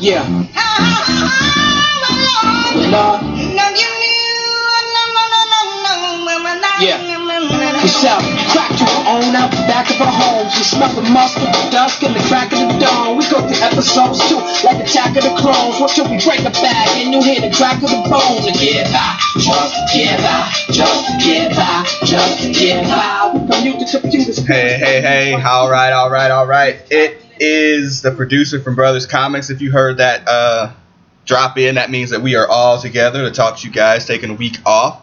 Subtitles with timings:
[0.00, 0.24] Yeah.
[2.88, 3.20] Lord.
[6.80, 6.96] Yeah.
[7.80, 10.56] Cause out, crack to our own out the back of our homes.
[10.56, 13.18] We smell the mustard, the dusk, and the crack of the dawn.
[13.18, 15.78] We go through episodes too, like Attack of the Clones.
[15.78, 18.52] What till we break a bag and you hear the crack of the bone to
[18.56, 23.36] get by, just to get by, just to get by, just to get by.
[23.36, 24.38] We commute the computers.
[24.46, 25.42] Hey, hey, hey.
[25.42, 26.80] All right, all right, all right.
[26.88, 29.50] It is the producer from Brothers Comics.
[29.50, 30.72] If you heard that uh,
[31.24, 34.30] drop in, that means that we are all together to talk to you guys, taking
[34.30, 35.00] a week off.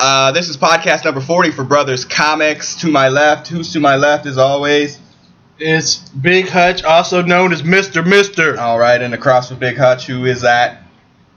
[0.00, 2.76] Uh, this is podcast number 40 for Brothers Comics.
[2.80, 4.98] To my left, who's to my left as always?
[5.58, 8.06] It's Big Hutch, also known as Mr.
[8.06, 8.58] Mister.
[8.58, 10.82] All right, and across from Big Hutch, who is that?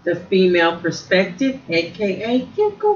[0.05, 2.47] The female perspective, aka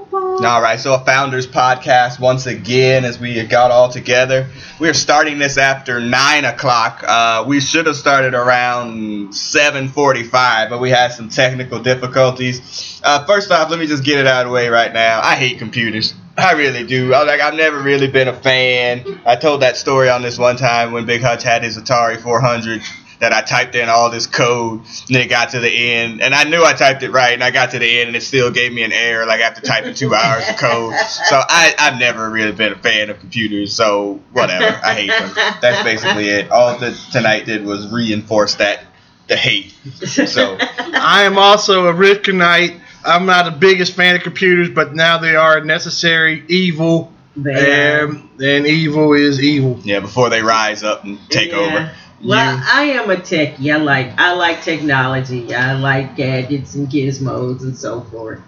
[0.09, 0.45] Ball.
[0.45, 4.47] All right, so a founders podcast once again as we got all together.
[4.79, 7.03] We are starting this after nine o'clock.
[7.05, 13.01] Uh, we should have started around seven forty-five, but we had some technical difficulties.
[13.03, 15.19] Uh, first off, let me just get it out of the way right now.
[15.21, 16.13] I hate computers.
[16.37, 17.13] I really do.
[17.13, 19.19] I, like I've never really been a fan.
[19.25, 22.81] I told that story on this one time when Big Hutch had his Atari 400
[23.23, 26.43] that I typed in all this code and it got to the end and I
[26.43, 28.73] knew I typed it right and I got to the end and it still gave
[28.73, 30.93] me an error like after typing two hours of code.
[31.29, 34.77] So I, I've never really been a fan of computers, so whatever.
[34.83, 35.31] I hate them.
[35.61, 36.51] That's basically it.
[36.51, 38.83] All that tonight did was reinforce that
[39.29, 39.73] the hate.
[40.03, 42.75] So I am also a Rifkinite.
[43.05, 47.99] I'm not the biggest fan of computers, but now they are a necessary evil, They
[48.01, 49.79] and, um, and evil is evil.
[49.83, 51.57] yeah, before they rise up and take Yeah.
[51.57, 51.91] over.
[52.23, 53.73] Well, You- I am a techie.
[53.73, 55.53] I like I like technology.
[55.53, 58.39] I like gadgets and gizmos and so forth.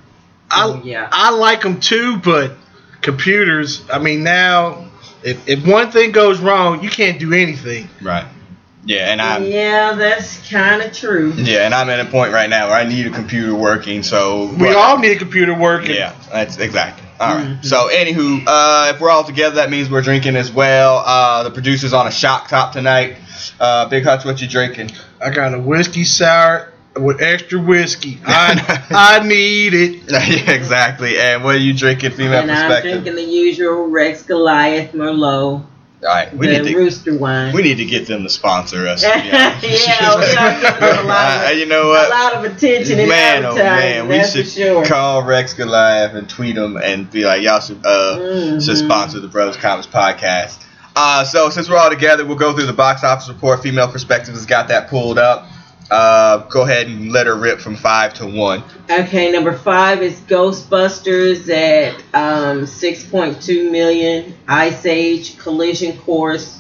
[0.50, 1.10] I, Oh, yeah.
[1.12, 2.54] I like them too, but
[3.02, 4.86] computers, I mean, now,
[5.24, 7.90] if, if one thing goes wrong, you can't do anything.
[8.02, 8.26] Right.
[8.88, 11.34] Yeah, and I'm yeah, that's kind of true.
[11.36, 14.04] yeah, and I'm at a point right now where I need a computer working.
[14.04, 15.96] So We all need a computer working.
[15.96, 17.05] Yeah, that's exactly.
[17.20, 17.46] All right.
[17.46, 17.66] Mhm.
[17.66, 21.02] So, anywho, uh, if we're all together, that means we're drinking as well.
[21.06, 23.18] Uh, the producer's on a shock top tonight.
[23.60, 24.92] Uh, Big Hutch, what you drinking?
[25.24, 28.20] I got a whiskey sour with extra whiskey.
[28.26, 30.04] I, I need it.
[30.10, 31.18] yeah, exactly.
[31.20, 33.04] And what are you drinking, female and I'm perspective?
[33.04, 35.64] drinking the usual Rex Goliath Merlot,
[36.04, 37.54] all right, we the need to rooster wine.
[37.54, 39.02] we need to get them to sponsor us.
[39.04, 42.08] yeah, Yeah, we are giving them a lot Uh, of, you know what?
[42.08, 44.86] a lot of attention and Man, oh man, we should sure.
[44.86, 48.86] call Rex Goliath and tweet him and be like, y'all should uh, should Mhm.
[48.86, 50.60] sponsor the Brothers Comics podcast.
[50.98, 53.62] Uh, so since we're all together, we'll go through the box office report.
[53.64, 55.48] Female Perspective has got that pulled up.
[55.90, 58.64] Uh, go ahead and let her rip from five to one.
[58.90, 64.36] Okay, number five is Ghostbusters at um, 6.2 million.
[64.48, 66.60] Ice Age Collision Course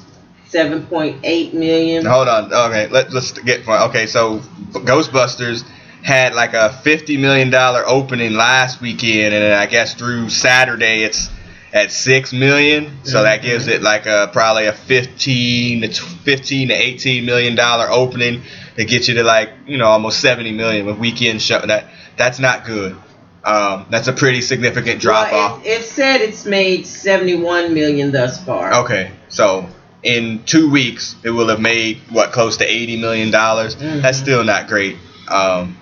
[0.50, 2.06] 7.8 million.
[2.06, 2.54] Hold on.
[2.54, 4.06] Okay, let, let's get okay.
[4.08, 4.40] So
[4.72, 5.66] Ghostbusters
[6.04, 11.30] had like a fifty million dollar opening last weekend, and I guess through Saturday it's
[11.74, 13.00] at six million.
[13.04, 17.90] So that gives it like a probably a fifteen to fifteen to eighteen million dollar
[17.90, 18.44] opening
[18.76, 21.60] to get you to like you know almost seventy million with weekend show.
[21.66, 21.86] That
[22.18, 22.96] that's not good.
[23.44, 25.66] Um, that's a pretty significant drop Well, off.
[25.66, 28.74] It, it said it's made 71 million thus far.
[28.86, 29.70] Okay, so
[30.02, 33.76] in two weeks it will have made what close to eighty million dollars.
[33.76, 34.22] That's Mhm.
[34.24, 34.98] still not great.
[35.28, 35.78] Um,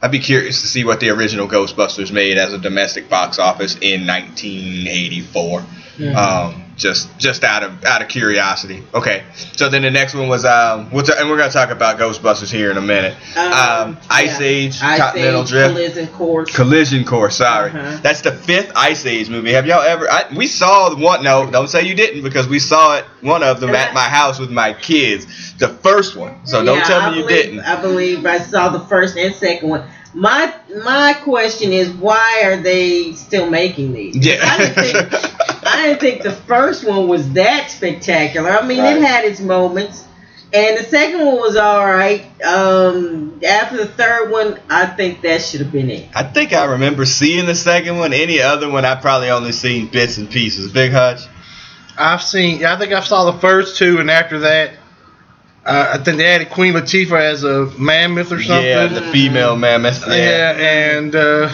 [0.00, 3.76] I'd be curious to see what the original Ghostbusters made as a domestic box office
[3.80, 5.64] in 1984.
[5.98, 6.14] Mhm.
[6.14, 8.82] Um, just just out of out of curiosity.
[8.94, 11.98] Okay, so then the next one was um, we'll t- and we're gonna talk about
[11.98, 13.14] Ghostbusters here in a minute.
[13.36, 14.46] Um, Ice yeah.
[14.46, 15.74] Age, Ice Continental Age, Drift.
[15.74, 16.56] Collision Course.
[16.56, 17.70] Collision Course, sorry.
[17.72, 17.98] Uh-huh.
[18.02, 19.52] That's the fifth Ice Age movie.
[19.52, 20.08] Have y'all ever?
[20.10, 21.22] I, we saw one.
[21.22, 23.04] No, don't say you didn't because we saw it.
[23.20, 25.54] One of them at my house with my kids.
[25.58, 26.46] The first one.
[26.46, 27.60] So don't Yeah, tell I me you believe- didn't.
[27.60, 29.82] I believe I saw the first and second one.
[30.14, 34.16] My my question is why are they still making these?
[34.16, 34.38] Yeah.
[34.42, 35.47] I didn't think
[35.78, 38.50] I didn't think the first one was that spectacular.
[38.50, 38.96] I mean, Right.
[38.96, 40.04] it had its moments,
[40.52, 42.24] and the second one was all right.
[42.44, 46.08] Um, after the third one, I think that should have been it.
[46.14, 48.12] I think I remember seeing the second one.
[48.12, 50.72] Any other one, I probably only seen bits and pieces.
[50.72, 51.20] Big Hutch.
[51.96, 54.70] I've seen, I think I saw the first two, and after that,
[55.64, 58.64] uh, I think they added Queen Latifah as a mammoth or something.
[58.66, 60.02] Yeah, the female mammoth.
[60.08, 60.96] Yeah, Yeah.
[60.98, 61.50] and uh,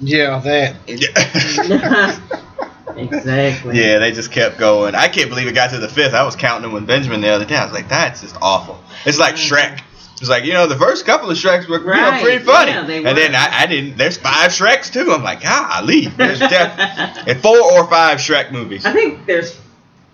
[0.00, 0.76] yeah, that.
[3.00, 3.78] exactly.
[3.78, 4.94] Yeah, they just kept going.
[4.94, 6.14] I can't believe it got to the fifth.
[6.14, 7.56] I was counting them with Benjamin the other day.
[7.56, 8.82] I was like, that's just awful.
[9.04, 9.54] It's like mm-hmm.
[9.54, 9.82] Shrek.
[10.20, 13.08] It's like you know the first couple of Shreks were you know, pretty funny, yeah,
[13.08, 13.96] and then I, I didn't.
[13.96, 15.12] There's five Shreks too.
[15.12, 16.50] I'm like, golly, there's def-
[17.26, 18.84] and four or five Shrek movies.
[18.84, 19.58] I think there's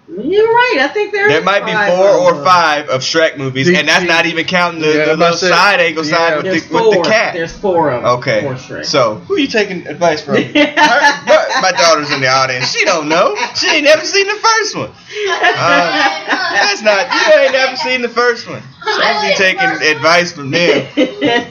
[0.08, 0.76] You're right.
[0.82, 2.44] I think there There is might be four or them.
[2.44, 5.36] five of Shrek movies, The- and that's the- not even counting the, Yeah, the little
[5.36, 6.16] say- side angle yeah.
[6.16, 6.90] side with the, four.
[6.90, 7.34] with the cat.
[7.34, 8.10] There's four of them.
[8.18, 8.40] Okay.
[8.42, 8.86] Four Shrek.
[8.86, 10.36] So who are you taking advice from?
[10.36, 12.70] Her- my, my daughter's in the audience.
[12.70, 13.34] She don't know.
[13.56, 14.90] She ain't never seen the first one.
[14.90, 16.24] Uh,
[16.54, 17.12] that's not.
[17.12, 18.62] You ain't never seen the first one.
[18.84, 20.86] Don't be taking advice from them.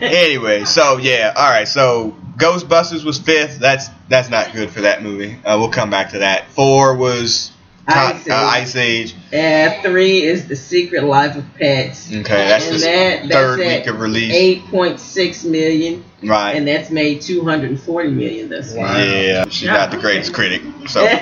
[0.02, 1.68] Anyway, so yeah, all right.
[1.68, 3.60] So Ghostbusters was fifth.
[3.60, 5.38] That's that's not good for that movie.
[5.44, 6.46] Uh, we'll come back to that.
[6.52, 7.52] Four was
[7.88, 9.16] Ice uh, Ice Age.
[9.34, 12.08] Uh, three is The Secret Life of Pets.
[12.12, 14.34] Okay, that's and the that, third at week of release.
[14.72, 16.54] 8.6 million, Right.
[16.56, 18.98] and that's made 240 million thus far.
[19.00, 20.62] Yeah, she's not the greatest critic.
[20.88, 21.22] So now,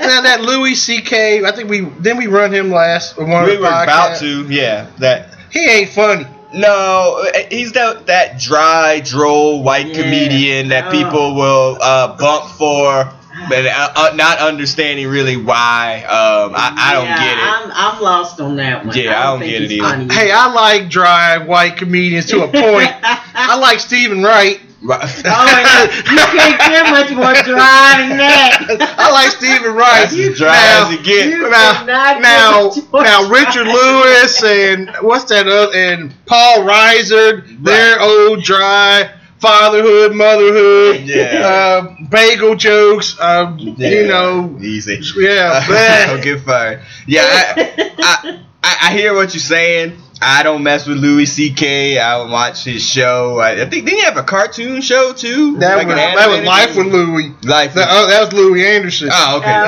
[0.00, 1.44] now that Louis C.K.
[1.44, 4.46] I think we didn't we run him last one we of were the about to.
[4.48, 5.34] Yeah, that.
[5.50, 6.26] He ain't funny.
[6.54, 10.02] No, he's that that dry, droll white Yeah.
[10.02, 10.90] comedian that Oh.
[10.90, 13.12] people will uh, bump for,
[13.48, 16.02] but uh, uh, not understanding really why.
[16.04, 17.44] Um, I, I don't Yeah, get it.
[17.44, 18.96] I'm, I'm lost on that one.
[18.96, 19.88] Yeah, I don't think get it he's either.
[19.88, 20.14] funny.
[20.14, 22.90] Hey, I like dry white comedians to a point.
[23.02, 24.60] I like Stephen Wright.
[24.80, 25.00] Right.
[25.02, 25.84] Oh, yeah.
[25.90, 28.94] you can't get much more dry than that.
[28.96, 30.08] I like Stephen Wright.
[30.08, 31.34] That's as dry now, as it gets.
[31.50, 38.44] now, now, get much now, Richard Lewis and what's that other and Paul Reiser—they're old
[38.44, 41.46] dry fatherhood, motherhood, Yeah.
[41.46, 43.16] uh, bagel jokes.
[43.18, 45.00] Uh, Yeah, You know, easy.
[45.16, 46.80] yeah, don't get fired.
[47.06, 49.96] Yeah, I, I, I, I hear what you're saying.
[50.20, 51.96] I don't mess with Louis C.K.
[52.00, 53.38] I don't watch his show.
[53.38, 55.58] I, I think didn't he have a cartoon show too?
[55.58, 56.86] that Like was an that was life with?
[56.88, 57.28] Louis.
[57.44, 57.74] Life.
[57.74, 59.10] That, oh, that was Louie Anderson.
[59.12, 59.48] oh, okay.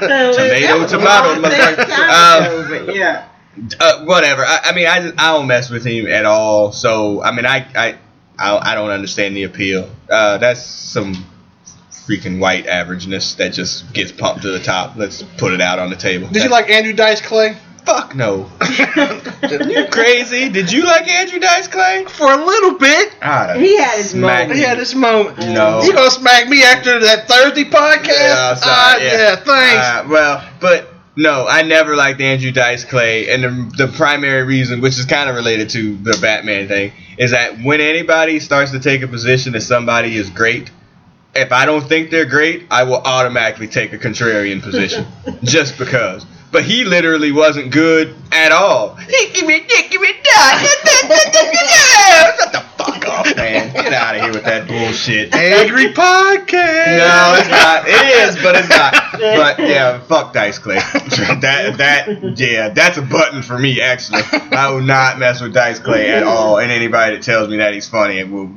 [0.00, 2.86] Uh, Tomato, that was a tomato, long motherfucker.
[2.86, 3.28] time yeah.
[3.80, 4.44] uh, whatever.
[4.44, 6.70] I, I mean, I just, I don't mess with him at all.
[6.72, 7.98] So I mean, I I
[8.40, 9.88] I, I don't understand the appeal.
[10.10, 11.14] Uh, that's some
[11.90, 14.96] freaking white averageness that just gets pumped to the top.
[14.96, 16.28] Let's put it out on the table.
[16.28, 17.56] Did you like Andrew Dice Clay?
[17.86, 18.50] Fuck no.
[19.50, 20.48] you crazy?
[20.50, 22.04] Did you like Andrew Dice Clay?
[22.08, 23.16] For a little bit.
[23.22, 24.58] Ah, He had his smack moment.
[24.58, 25.38] He had this moment.
[25.38, 25.82] No.
[25.82, 28.06] You gonna smack me after that Thursday podcast?
[28.08, 29.12] Yeah, sorry, Ah, yeah.
[29.12, 29.86] yeah, thanks.
[29.86, 34.80] Uh, well, but no, I never liked Andrew Dice Clay, and the, the primary reason,
[34.80, 38.80] which is kind of related to the Batman thing, is that when anybody starts to
[38.80, 40.70] take a position that somebody is great,
[41.34, 45.06] if I don't think they're great, I will automatically take a contrarian position,
[45.44, 46.24] just because.
[46.52, 48.96] But he literally wasn't good at all.
[48.96, 52.34] He give me dick, give me that.
[52.38, 53.72] Shut the fuck off, man.
[53.72, 55.32] Get out of here with that bullshit.
[55.34, 56.50] Angry podcast.
[57.00, 57.84] No, it's not.
[57.86, 58.92] It is, but it's not.
[59.12, 60.74] But yeah, fuck Dice Clay.
[60.76, 63.80] that that yeah, that's a button for me.
[63.80, 66.58] Actually, I will not mess with Dice Clay at all.
[66.58, 68.50] And anybody that tells me that he's funny, it will.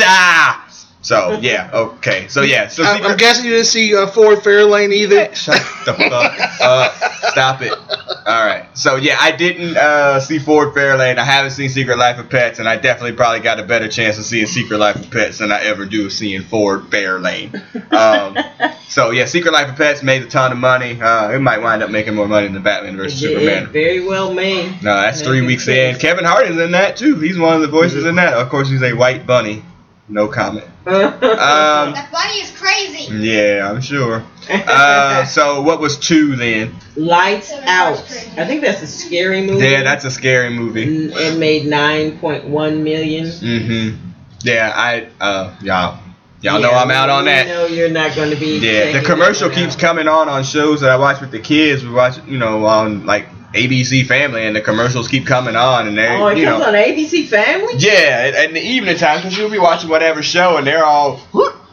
[0.00, 0.64] Ah!
[1.08, 2.28] So yeah, okay.
[2.28, 5.34] So yeah, so I'm, I'm guessing you didn't see uh, Ford Fairlane either.
[5.34, 5.56] Shut
[5.86, 6.92] the fuck up.
[7.30, 7.72] Stop it.
[7.72, 8.66] All right.
[8.74, 11.16] So yeah, I didn't uh, see Ford Fairlane.
[11.16, 14.18] I haven't seen Secret Life of Pets, and I definitely probably got a better chance
[14.18, 17.54] of seeing Secret Life of Pets than I ever do seeing Ford Fairlane.
[17.90, 18.36] Um,
[18.88, 21.00] so yeah, Secret Life of Pets made a ton of money.
[21.00, 23.72] Uh, it might wind up making more money than Batman versus Yeah, Superman.
[23.72, 24.82] very well made.
[24.82, 25.96] No, that's three weeks in.
[25.98, 27.18] Kevin Hart is in that too.
[27.18, 28.34] He's one of the voices in that.
[28.34, 29.62] Of course, he's a white bunny.
[30.08, 30.66] No comment.
[30.86, 33.12] Um, That bunny is crazy.
[33.14, 34.24] yeah, I'm sure.
[34.50, 36.74] Uh, so what was two then?
[36.96, 37.98] Lights Out.
[38.38, 39.66] I think that's a scary movie.
[39.66, 40.86] Yeah, that's a scary movie.
[41.10, 43.26] Mm, It made 9.1 million.
[43.26, 44.10] Mm-hmm.
[44.40, 45.98] Yeah, I uh y'all
[46.40, 47.46] y'all know I'm out on we that.
[47.48, 48.58] know you're not going to be.
[48.58, 49.80] Yeah, the commercial keeps out.
[49.80, 51.84] coming on on shows that I watch with the kids.
[51.84, 55.96] We watch, you know, on like ABC Family, and the commercials keep coming on, and
[55.96, 57.74] they're, Oh, it you comes know, on ABC Family.
[57.78, 61.20] yeah, at the evening time because you'll be watching whatever show, and they're all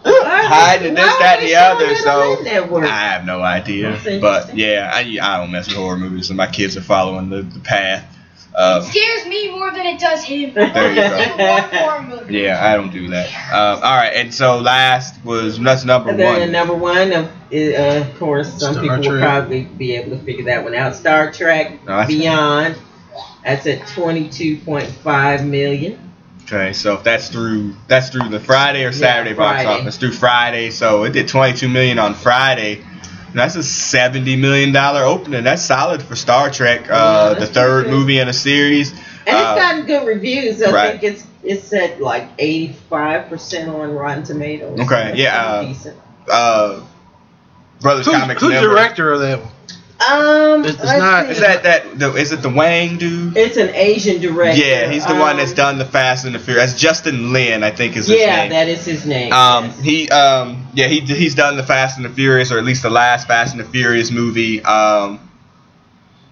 [0.04, 1.96] hiding this, that, and the other.
[1.96, 2.84] So on that network?
[2.86, 6.48] I have no idea, but yeah, I, I don't mess with horror movies, and my
[6.48, 8.12] kids are following the, the path.
[8.56, 10.54] Uh, scares me more than it does him.
[10.54, 11.38] There you go.
[11.38, 12.38] One horror movie.
[12.40, 13.28] yeah, I don't do that.
[13.54, 16.52] Um, all right, and so last was that's number And then one.
[16.52, 20.46] number one, of, uh, of course, some Star people will probably be able to figure
[20.46, 20.96] that one out.
[20.96, 22.76] Star Trek No, that's- Beyond.
[23.44, 26.00] That's at 22.5 million.
[26.46, 29.82] Okay, so if that's through that's through the Friday or Saturday box Friday.
[29.82, 32.84] office through Friday, so it did 22 million on Friday.
[33.36, 35.44] That's a 70 million dollar opening.
[35.44, 37.92] That's solid for Star Trek, uh, that's the third good.
[37.92, 38.92] movie in a series.
[39.28, 40.62] And Uh, it's gotten good reviews.
[40.62, 40.92] I right.
[41.00, 44.80] think it's it's at like 85% on Rotten Tomatoes.
[44.80, 45.98] Okay, That's yeah, uh, decent.
[46.32, 46.82] uh,
[47.82, 48.76] Brothers Who's, Comics who's the Network.
[48.78, 49.52] director of that one?
[50.10, 51.32] Um, It's let's not- see.
[51.32, 52.00] Is that that?
[52.00, 53.36] The, is it the Wang dude?
[53.38, 54.60] It's an Asian director.
[54.62, 56.72] Yeah, he's the one that's Um, done the Fast and the Furious.
[56.72, 58.20] That's Justin Lin, I think is his name.
[58.28, 59.32] Yeah, that is his name.
[59.34, 59.80] Um, yes.
[59.82, 62.90] he, um, yeah, he he's done the Fast and the Furious, or at least the
[62.90, 64.64] last Fast and the Furious movie.
[64.64, 65.20] Um,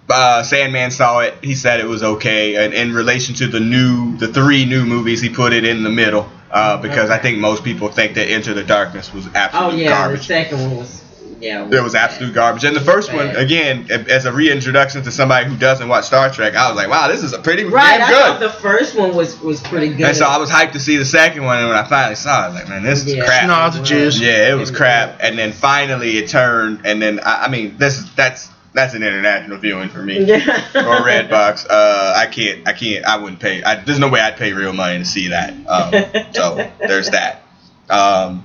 [0.08, 1.34] uh, Sandman saw it.
[1.42, 2.64] He said it was okay.
[2.64, 5.90] And in relation to the new, the three new movies, he put it in the
[5.90, 9.88] middle uh, because I think most people think that Enter the Darkness was oh yeah,
[9.88, 10.20] garbage.
[10.20, 11.03] the second one was
[11.44, 11.68] yeah.
[11.70, 12.64] It was absolute garbage.
[12.64, 16.54] And the first one, again, as a reintroduction to somebody who doesn't watch Star Trek,
[16.54, 18.16] I was like, wow, this is a pretty Right, damn I good.
[18.22, 20.06] thought the first one was was pretty good.
[20.06, 22.40] And so I was hyped to see the second one, and when I finally saw
[22.40, 23.24] it, I was like, man, this is Yeah.
[23.26, 23.46] crap.
[23.46, 24.20] No, it's a jizz.
[24.20, 25.18] Yeah, it was crap.
[25.22, 29.58] And then finally it turned, and then I, I mean, this that's that's an international
[29.58, 30.18] viewing for me.
[30.24, 30.38] Yeah.
[30.74, 31.66] or Redbox.
[31.70, 33.62] Uh, I can't, I can't, I wouldn't pay.
[33.62, 35.52] I, there's no way I'd pay real money to see that.
[35.68, 37.42] Um, so there's that.
[37.88, 38.44] Um,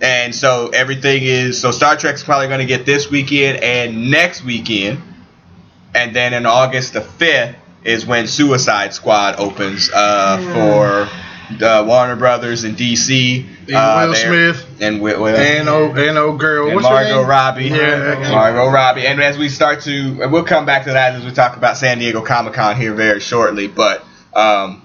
[0.00, 4.44] and so everything is so Star Trek's probably going to get this weekend and next
[4.44, 5.00] weekend,
[5.94, 10.52] and then in August the fifth is when Suicide Squad opens uh, Hmm.
[10.52, 11.08] for
[11.64, 13.46] uh, Warner Brothers and DC.
[13.68, 16.66] And uh, Will they're- Smith and Will, Will and old and old girl.
[16.66, 17.26] and What's her Margot name?
[17.28, 17.64] Robbie.
[17.66, 18.30] Yeah.
[18.32, 19.06] Margot Robbie.
[19.06, 21.76] And as we start to, and we'll come back to that as we talk about
[21.76, 23.68] San Diego Comic Con here very shortly.
[23.68, 24.82] But, um,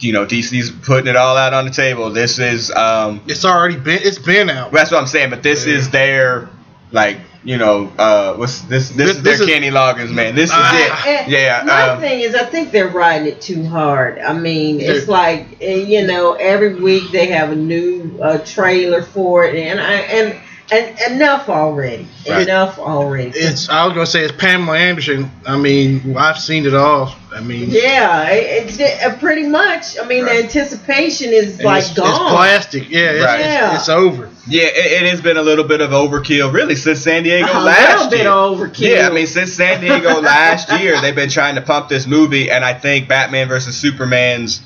[0.00, 2.10] you know, DC's putting it all out on the table.
[2.10, 4.00] This is, um, It's already been.
[4.02, 4.72] It's been out.
[4.72, 5.30] that's what I'm saying.
[5.30, 6.48] But this is their,
[6.92, 8.88] like, you know, uh, what's this?
[8.88, 10.34] This, This- is their this is- Kenny Loggins, man.
[10.34, 11.02] This is Ah.
[11.06, 11.28] it.
[11.28, 11.62] Yeah.
[11.66, 14.18] My um, thing is, I think they're riding it too hard.
[14.18, 19.02] I mean, it's like eh, you know, every week they have a new uh, trailer
[19.02, 20.34] for it, and I and
[20.72, 22.06] and enough already.
[22.28, 22.42] Right.
[22.42, 23.30] Enough already.
[23.34, 23.68] It's.
[23.68, 25.30] I was gonna say it's Pamela Anderson.
[25.46, 27.14] I mean, I've seen it all.
[27.34, 29.98] I mean, yeah, it, it, uh, pretty much.
[30.00, 30.38] I mean, Right.
[30.38, 32.30] the anticipation is And like it's- it's gone.
[32.30, 32.88] plastic.
[32.90, 33.00] Yeah.
[33.10, 33.40] It's, Right.
[33.40, 33.74] it's, Yeah.
[33.76, 34.28] it's over.
[34.46, 37.60] yeah, it, it has been a little bit of overkill, really, since San Diego a
[37.60, 38.28] last little bit year.
[38.28, 38.96] overkill.
[38.98, 42.50] Yeah, I mean, since San Diego last year, they've been trying to pump this movie,
[42.50, 44.60] and I think Batman versus Superman's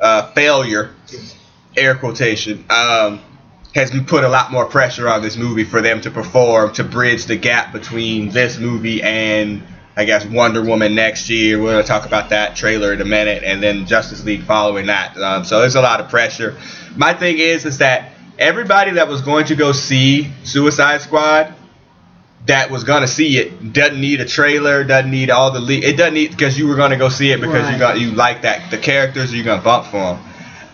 [0.00, 0.90] uh, failure,
[1.76, 3.20] air quotation, um,
[3.74, 7.26] has put a lot more pressure on this movie for them to perform to bridge
[7.26, 9.62] the gap between this movie and.
[9.96, 11.60] I guess Wonder Woman next year.
[11.60, 15.14] We're gonna talk about that trailer in a minute, and then Justice League following that.
[15.18, 16.56] Um, so there's a lot of pressure.
[16.96, 21.52] My thing is, is that everybody that was going to go see Suicide Squad
[22.46, 25.96] that was gonna see it doesn't need a trailer, doesn't need all the le- it
[25.96, 28.70] doesn't need because you were gonna go see it because you got you like that
[28.70, 30.18] the characters you're gonna bump for them.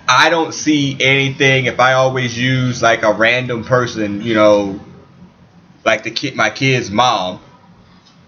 [0.09, 4.81] I don't see anything if I always use like a random person, you know,
[5.85, 7.41] like the kid, my kid's mom.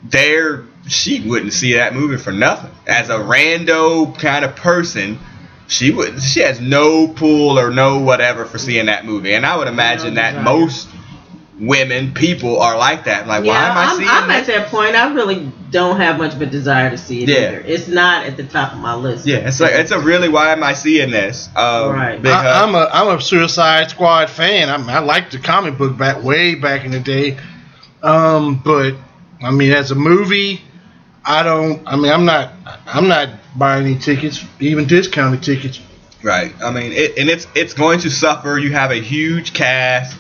[0.03, 2.71] There, she wouldn't see that movie for nothing.
[2.87, 5.19] As a rando kind of person,
[5.67, 6.23] she would.
[6.23, 10.15] She has no pull or no whatever for seeing that movie, and I would imagine
[10.15, 10.89] that most
[11.61, 13.27] women, people are like that.
[13.27, 14.41] Like, why am I I'm, seeing I'm that?
[14.41, 14.95] at that point.
[14.95, 17.37] I really don't have much of a desire to see it Yeah.
[17.37, 17.61] either.
[17.67, 19.27] It's not at the top of my list.
[19.27, 21.49] Yeah, it's like it's a really why am I seeing this?
[21.57, 22.21] Um, Right.
[22.23, 24.71] because- I, I'm a I'm a Suicide Squad fan.
[24.71, 27.37] I, mean, I liked the comic book back way back in the day.
[28.03, 28.95] Um, but
[29.43, 30.63] I mean, as a movie,
[31.25, 31.83] I don't.
[31.87, 32.53] I mean, I'm not.
[32.87, 35.81] I'm not buying any tickets, even discounted tickets.
[36.23, 36.55] Right.
[36.63, 38.59] I mean, it, and it's it's going to suffer.
[38.59, 40.17] You have a huge cast,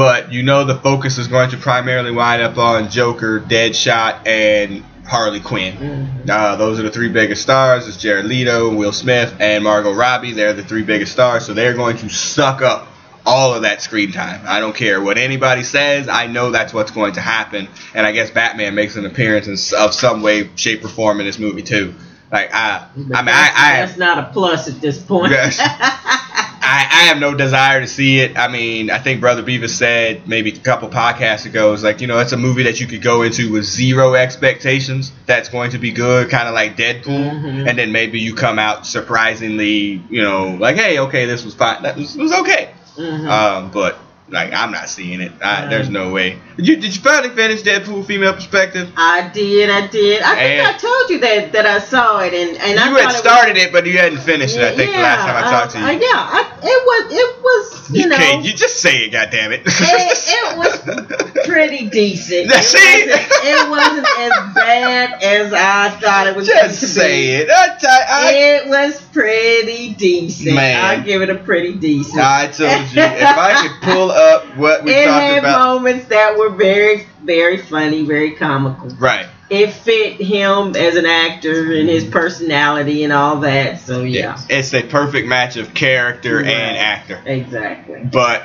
[0.00, 4.82] but you know the focus is going to primarily wind up on Joker, Deadshot, and
[5.06, 5.76] Harley Quinn.
[6.24, 6.30] Mhm.
[6.30, 7.86] Uh, those are the three biggest stars.
[7.86, 10.32] It's Jared Leto, Will Smith, and Margot Robbie.
[10.32, 12.88] They're the three biggest stars, so they're going to suck up
[13.26, 14.40] all of that screen time.
[14.48, 16.08] I don't care what anybody says.
[16.08, 17.68] I know that's what's going to happen.
[17.92, 21.26] And I guess Batman makes an appearance in, of some way, shape, or form in
[21.26, 21.94] this movie too.
[22.32, 25.32] Like I, But I mean, that's, I, I, that's not a plus at this point.
[25.32, 25.60] Yes.
[26.62, 28.36] I, I have no desire to see it.
[28.36, 32.06] I mean, I think Brother Beavis said maybe a couple podcasts ago, it's like, you
[32.06, 35.78] know, it's a movie that you could go into with zero expectations that's going to
[35.78, 37.30] be good, kind of like Deadpool.
[37.30, 37.68] Mhm.
[37.68, 41.82] And then maybe you come out surprisingly, you know, like, hey, okay, this was fine.
[41.82, 42.70] That was, it was okay.
[42.96, 43.28] Mhm.
[43.28, 43.98] Um, but,
[44.30, 45.32] like, I'm not seeing it.
[45.42, 45.66] I.
[45.66, 46.38] There's no way.
[46.56, 48.90] Did you, did you finally finish Deadpool Female Perspective?
[48.96, 50.22] I did, I did.
[50.22, 52.94] I think And- I told you that that I saw it, and and I you
[52.96, 55.36] thought had it started it, but you hadn't finished it, I think, the last time
[55.44, 55.84] I uh, talked to you.
[55.84, 58.44] uh, yeah, I, it was it was you, You, know can't.
[58.44, 59.62] You just say it, goddammit.
[59.66, 59.70] it
[60.28, 62.50] It was pretty decent.
[62.50, 63.06] Yeah, It see?
[63.08, 66.46] wasn't, it wasn't as bad as I thought it was.
[66.46, 67.48] Just say it.
[67.50, 70.54] I, I, It was pretty decent.
[70.54, 70.84] Man.
[70.84, 72.18] I give it a pretty decent.
[72.20, 75.76] I, I told you if I could pull up what we it talked had about.
[75.76, 78.88] moments that were very, very funny, very comical.
[78.90, 79.26] Right.
[79.48, 83.80] It fit him as an actor and his personality and all that.
[83.80, 86.46] So yeah, It's a perfect match of character Right.
[86.46, 87.20] and actor.
[87.26, 88.04] exactly.
[88.04, 88.44] But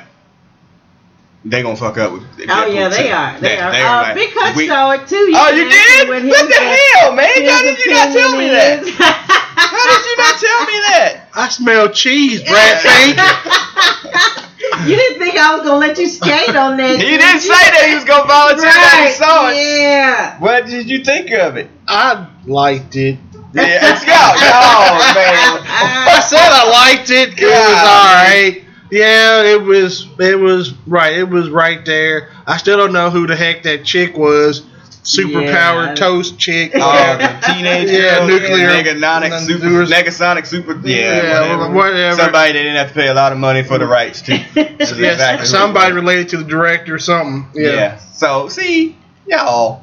[1.44, 2.24] they gonna fuck up with.
[2.48, 3.12] Oh yeah, they 2.
[3.14, 3.38] are.
[3.40, 3.70] They, are.
[3.70, 5.30] they uh, like, Big Hutch we- saw it too.
[5.32, 6.08] Oh, you did?
[6.08, 7.28] With What him, the uh, hell, man?
[7.36, 8.82] his How did you not tell me opinion that?
[8.82, 11.28] is- How did you not tell me that?
[11.34, 14.42] I smell cheese, Brad Pink.
[14.84, 16.96] you didn't think I was gonna let you skate on that?
[16.96, 17.40] He did didn't you?
[17.40, 19.56] say that he was gonna volunteer that he saw it.
[19.56, 20.38] Yeah.
[20.40, 21.70] What did you think of it?
[21.88, 23.18] I liked it.
[23.54, 24.12] Yeah, let's go.
[24.58, 25.62] Oh man.
[25.66, 27.38] I said I liked it.
[27.38, 28.62] It was all right.
[28.90, 30.06] Yeah, it was.
[30.20, 31.16] It was right.
[31.16, 32.30] It was right there.
[32.46, 34.62] I still don't know who the heck that chick was.
[35.06, 35.94] Superpowered Yeah.
[35.94, 36.72] toast chick.
[36.72, 41.68] The teenage Yeah, girl, nuclear- Negasonic, super, Negasonic, super, yeah, Yeah, whatever.
[41.74, 42.22] whatever.
[42.22, 44.32] Somebody that didn't have to pay a lot of money for the rights to.
[44.54, 47.46] That's Yeah, exactly who somebody related to the director or something.
[47.54, 47.70] Yeah.
[47.72, 47.96] Yeah.
[48.14, 48.96] So see,
[49.28, 49.82] y'all,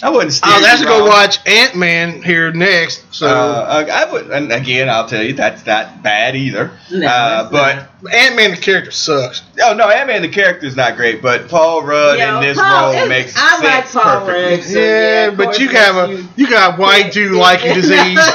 [0.00, 0.32] I wouldn't.
[0.32, 3.02] steer Oh, that's you to go watch Ant Man here next.
[3.12, 6.70] So Uh, I would, and again, I'll tell you that's not bad either.
[6.92, 7.88] No, uh, but.
[8.12, 9.42] Ant Man the character sucks.
[9.60, 12.56] oh no, Ant Man the character is not great, but Paul Rudd Yeah, in this
[12.56, 14.54] Paul- role makes I like sense Paul perfectly.
[14.56, 14.64] Rudd.
[14.64, 18.18] So, yeah, yeah, but you have a you- you got white dude liking disease.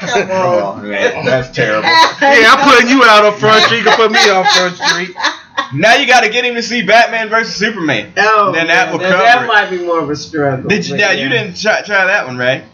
[0.00, 0.88] Come Oh on.
[0.88, 1.88] man, that's terrible.
[1.88, 3.78] Yeah, I'm putting you out on Front Street.
[3.78, 5.16] You can put me on Front Street.
[5.74, 8.12] Now you got to get him to see Batman versus Superman.
[8.16, 9.46] Oh, Then that yeah, will that, cover that it.
[9.46, 10.68] might be more of a struggle.
[10.68, 10.96] Did you?
[10.96, 11.22] Now yeah.
[11.22, 12.64] you didn't try, try that one, right?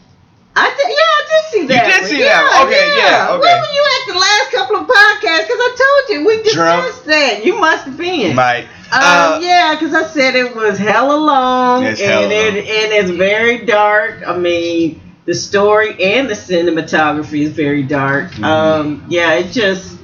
[0.59, 1.87] I did, yeah, I did see that.
[1.87, 2.09] You did one.
[2.11, 2.69] see yeah, that one.
[2.69, 3.41] Okay, yeah, okay.
[3.41, 5.47] Where were you at the last couple of podcasts?
[5.47, 5.77] Because I
[6.09, 6.85] told you we Drunk.
[6.87, 7.45] discussed that.
[7.45, 8.35] You must have been.
[8.35, 8.65] Might.
[8.65, 12.59] Um, Uh, yeah, because I said it was hella long and hella it long.
[12.59, 14.23] and it's very dark.
[14.27, 18.31] I mean, the story and the cinematography is very dark.
[18.31, 18.45] Mm-hmm.
[18.45, 19.96] Um, yeah, it just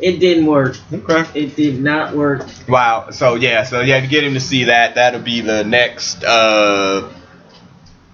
[0.00, 0.76] it didn't work.
[0.92, 1.24] Okay.
[1.40, 2.46] It did not work.
[2.68, 3.10] Wow.
[3.10, 3.64] So yeah.
[3.64, 6.24] So yeah, to get him to see that, that'll be the next.
[6.24, 7.12] uh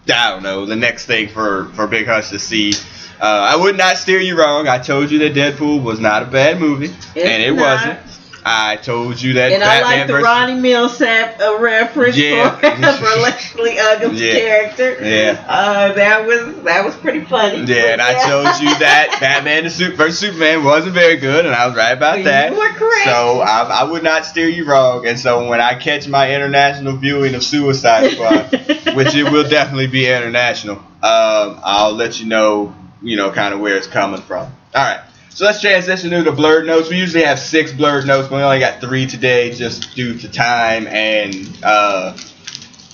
[0.09, 2.73] I don't know the next thing for for Big Hutch to see.
[3.21, 4.69] Uh, I would not steer you wrong.
[4.69, 7.63] I told you that Deadpool was not a bad movie, and it not.
[7.63, 8.16] wasn't.
[8.49, 12.51] I told you that And I like the versus Ronnie Milsap uh, reference Yeah.
[12.55, 12.61] for,
[13.05, 14.33] for Leslie Uggams' Yeah.
[14.39, 15.05] character.
[15.05, 15.45] Yeah.
[15.49, 17.65] Uh, that was that was pretty funny.
[17.65, 21.53] Yeah, and I told you that Batman the Super versus Superman wasn't very good, and
[21.53, 22.53] I was right about that.
[22.53, 23.05] You were correct.
[23.05, 25.09] So I, I would not steer you wrong.
[25.09, 28.53] And so when I catch my international viewing of Suicide Squad,
[28.95, 32.73] which it will definitely be international, um, I'll let you know,
[33.03, 34.43] you know, kind of where it's coming from.
[34.73, 35.01] All right.
[35.37, 36.89] So let's transition to the blurred notes.
[36.89, 40.31] We usually have six blurred notes, but we only got three today just due to
[40.31, 42.17] time and uh,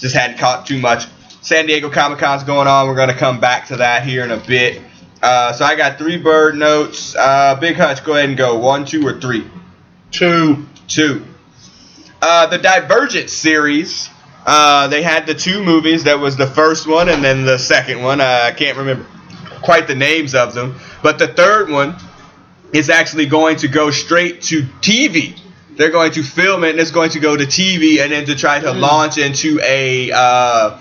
[0.00, 1.06] just hadn't caught too much.
[1.40, 2.88] San Diego Comic Con's going on.
[2.88, 4.82] We're going to come back to that here in a bit.
[5.22, 7.14] Uh, so I got three bird notes.
[7.14, 8.58] Uh, Big Hutch, go ahead and go.
[8.58, 9.48] One, two, or three?
[10.10, 10.66] Two.
[10.88, 11.24] Two.
[12.20, 14.10] Uh, the Divergent series.
[14.44, 16.02] Uh, they had the two movies.
[16.02, 18.20] That was the first one and then the second one.
[18.20, 19.06] Uh, I can't remember
[19.62, 20.74] quite the names of them.
[21.04, 21.94] But the third one
[22.72, 25.38] is actually going to go straight to TV.
[25.76, 28.34] They're going to film it and it's going to go to TV and then to
[28.34, 30.78] try to launch into a uh,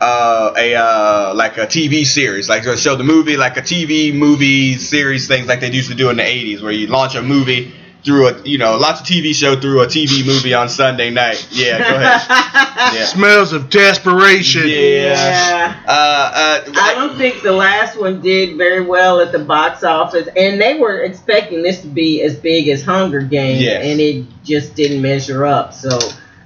[0.00, 4.12] uh, a uh, like a TV series, like to show the movie, like a TV
[4.12, 7.22] movie series, things like they used to do in the '80s, where you launch a
[7.22, 7.72] movie
[8.04, 11.46] through a you know lots of TV show through a TV movie on Sunday night.
[11.50, 12.58] Yeah, go ahead.
[12.92, 13.04] Yeah.
[13.04, 14.62] Smells of desperation.
[14.66, 15.80] Yeah.
[15.86, 20.28] Uh, uh, I don't think the last one did very well at the box office,
[20.36, 23.84] and they were expecting this to be as big as Hunger Games, Yes.
[23.86, 25.72] and it just didn't measure up.
[25.72, 25.96] So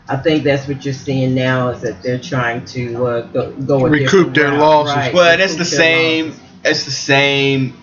[0.09, 3.87] I think that's what you're seeing now is that they're trying to uh, go, go
[3.87, 4.61] Recoup their route.
[4.61, 4.95] losses.
[4.97, 6.27] Right, Well, and it's the same.
[6.27, 6.40] losses.
[6.64, 7.75] It's the same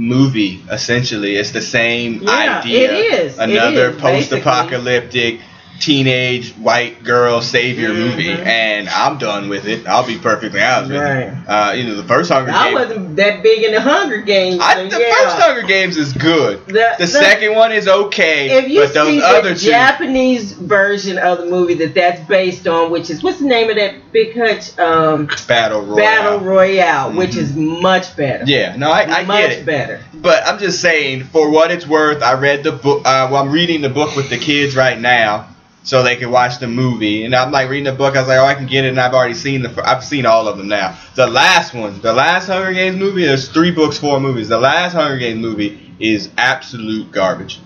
[0.00, 1.36] movie essentially.
[1.36, 2.92] It's the same Yeah, idea.
[2.92, 3.38] it is.
[3.38, 5.40] Another post-apocalyptic
[5.80, 7.96] teenage white girl savior Mhm.
[7.96, 9.86] movie, and I'm done with it.
[9.88, 11.52] I'll be perfectly honest with you.
[11.52, 12.78] Uh, you know, the first Hunger I Games.
[12.80, 14.60] wasn't that big in the Hunger Games.
[14.62, 15.14] I, the yeah.
[15.14, 16.66] first Hunger Games is good.
[16.66, 19.70] The- The, the- second one is okay, if you but those see other the two.
[19.70, 23.76] Japanese version of the movie that that's based on, which is what's the name of
[23.76, 25.96] that Big Hutch um, Battle Royale.
[25.96, 27.36] Battle Royale, which Mhm.
[27.38, 28.44] is much better.
[28.46, 29.66] Yeah, no, I, I much get it.
[29.66, 30.00] better.
[30.14, 32.98] But I'm just saying, for what it's worth, I read the book.
[33.06, 35.46] Uh, well, I'm reading the book with the kids right now,
[35.82, 37.24] so they can watch the movie.
[37.24, 38.16] And I'm like reading the book.
[38.16, 39.82] I was like, oh, I can get it, and I've already seen the.
[39.84, 40.98] I've seen all of them now.
[41.14, 43.24] The last one, the last Hunger Games movie.
[43.24, 44.48] There's three books, four movies.
[44.48, 47.60] The last Hunger Games movie is absolute garbage.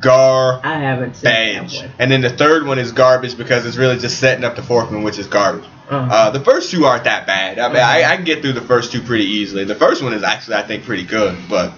[0.00, 0.60] Gar.
[0.62, 1.90] I haven't seen that one.
[1.98, 4.90] And then the third one is garbage because it's really just setting up the fourth
[4.90, 5.64] one, which is garbage.
[5.88, 6.14] Uh-huh.
[6.14, 7.58] Uh, the first two aren't that bad.
[7.58, 9.64] I mean, I, I can get through the first two pretty easily.
[9.64, 11.38] The first one is actually, I think, pretty good.
[11.48, 11.72] But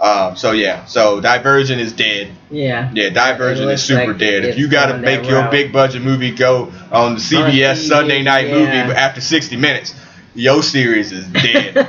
[0.00, 2.30] um, so yeah, so Divergent is dead.
[2.50, 2.90] yeah.
[2.92, 4.44] Yeah, Divergent It is looks super like dead.
[4.44, 5.50] If you got to make your route.
[5.50, 8.54] big budget movie go on the CBS TV, Sunday night yeah.
[8.54, 9.94] movie after 60 minutes,
[10.34, 11.88] your series is dead.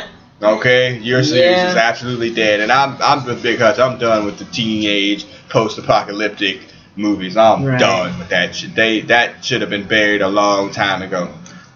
[0.42, 1.70] Okay, your series Yeah.
[1.70, 3.78] is absolutely dead, and I'm I'm with Big Hutch.
[3.78, 6.60] I'm done with the teenage post-apocalyptic
[6.96, 7.36] movies.
[7.36, 7.78] I'm Right.
[7.78, 8.74] done with that shit.
[8.74, 11.24] They that should have been buried a long time ago.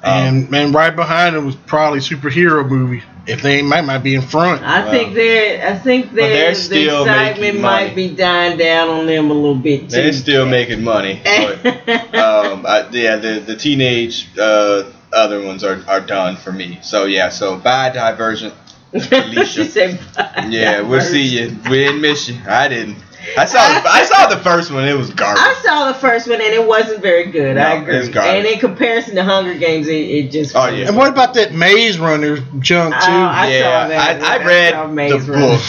[0.03, 0.13] Um,
[0.49, 3.03] And and right behind it was probably superhero movie.
[3.27, 4.63] If they might might be in front.
[4.63, 4.91] I Wow.
[4.91, 5.67] think they're.
[5.73, 9.83] I think they're they're, the excitement might be dying down on them a little bit
[9.83, 9.97] too.
[9.97, 11.21] they're still making money.
[11.25, 11.67] But,
[12.15, 16.79] um, I, yeah, the the teenage uh, other ones are, are done for me.
[16.83, 18.55] So yeah, so bye Divergent.
[18.95, 19.45] Alicia.
[19.47, 20.47] she said, bye.
[20.51, 21.57] Yeah, we'll see you.
[21.69, 22.39] We didn't miss you.
[22.47, 22.99] I didn't.
[23.39, 24.85] I saw the, I saw the first one.
[24.87, 25.43] It was garbage.
[25.43, 27.57] I saw the first one and it wasn't very good.
[27.57, 27.97] I No, agree.
[27.97, 28.35] it's garbage.
[28.35, 30.55] And in comparison to Hunger Games, it, it just.
[30.57, 30.89] Oh, yeah.
[30.89, 33.01] And what about that Maze Runner junk too?
[33.11, 34.23] Oh, I yeah, saw that.
[34.23, 35.47] I, I I read saw the Runner.
[35.47, 35.61] book.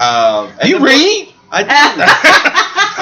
[0.00, 1.32] Um, you the book- read?
[1.52, 1.68] I do.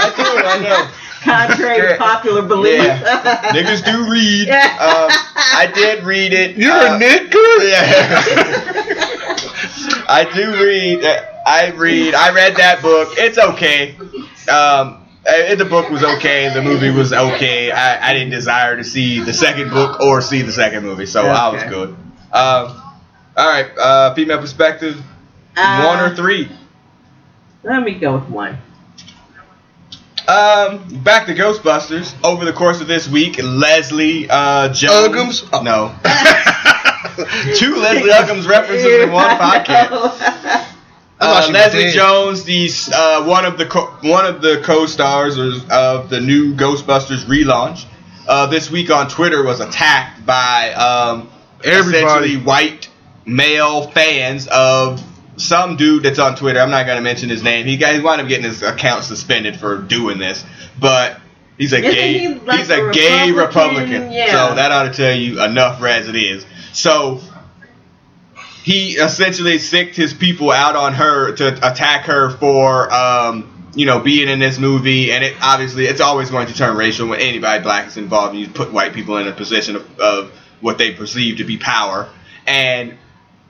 [0.00, 0.22] I do.
[0.46, 0.90] I know.
[1.22, 2.82] Contrary to popular belief.
[2.84, 3.40] Yeah.
[3.52, 4.50] Niggas do read.
[4.50, 5.08] Um,
[5.56, 6.56] I did read it.
[6.56, 7.38] You're Uh, a knicker?
[7.64, 8.04] Yeah.
[10.06, 11.02] I do read.
[11.04, 12.14] uh, I read.
[12.14, 13.14] I read that book.
[13.16, 13.96] It's okay.
[14.48, 16.52] Um, uh, the book was okay.
[16.52, 17.70] The movie was okay.
[17.70, 21.26] I, I didn't desire to see the second book or see the second movie, so
[21.26, 21.90] I was good.
[22.32, 22.82] Um,
[23.36, 23.70] all right.
[23.78, 25.00] Uh, female perspective.
[25.56, 26.50] Uh, one or three.
[27.62, 28.58] Let me go with one.
[30.26, 32.14] Um, back to Ghostbusters.
[32.24, 35.42] Over the course of this week, Leslie uh, Jones.
[35.42, 35.48] Uggams?
[35.52, 35.62] Oh.
[35.62, 35.94] No.
[37.54, 40.70] Two Leslie Uggams references in one podcast.
[41.20, 41.94] I thought Uh, Leslie dead.
[41.94, 46.54] Jones, the uh, one of the co- one of the co-stars of of the new
[46.54, 47.84] Ghostbusters relaunch,
[48.28, 51.28] uh, this week on Twitter was attacked by um,
[51.62, 52.88] essentially white
[53.26, 55.02] male fans of
[55.36, 56.60] some dude that's on Twitter.
[56.60, 57.66] I'm not gonna mention his name.
[57.66, 60.44] He got he wound up getting his account suspended for doing this,
[60.78, 61.20] but.
[61.56, 62.18] He's a Isn't gay.
[62.18, 63.36] he like he's a, a gay Republican?
[63.92, 64.10] Republican.
[64.12, 64.48] Yeah.
[64.48, 66.44] So that ought to tell you enough as it is.
[66.72, 67.20] So
[68.64, 74.00] he essentially sicked his people out on her to attack her for um, you know
[74.00, 75.12] being in this movie.
[75.12, 78.32] And it obviously it's always going to turn racial when anybody black is involved.
[78.32, 81.58] And you put white people in a position of, of what they perceive to be
[81.58, 82.08] power.
[82.46, 82.96] And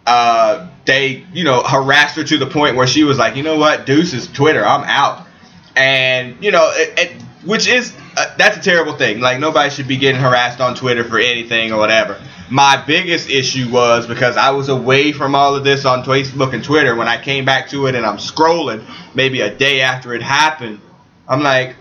[0.05, 3.57] uh, they you know harassed her to the point where she was like you know
[3.57, 3.87] what?
[3.87, 4.67] Deuces twitter.
[4.67, 5.29] I'm out.
[5.77, 9.21] And you know it, it, which is uh, that's a terrible thing.
[9.21, 12.21] Like nobody should be getting harassed on twitter for anything or whatever.
[12.51, 16.63] My biggest issue was because i was away from all of this on facebook and
[16.63, 16.95] twitter.
[16.95, 20.81] When i came back to it and i'm scrolling maybe a day after it happened
[21.29, 21.77] i'm like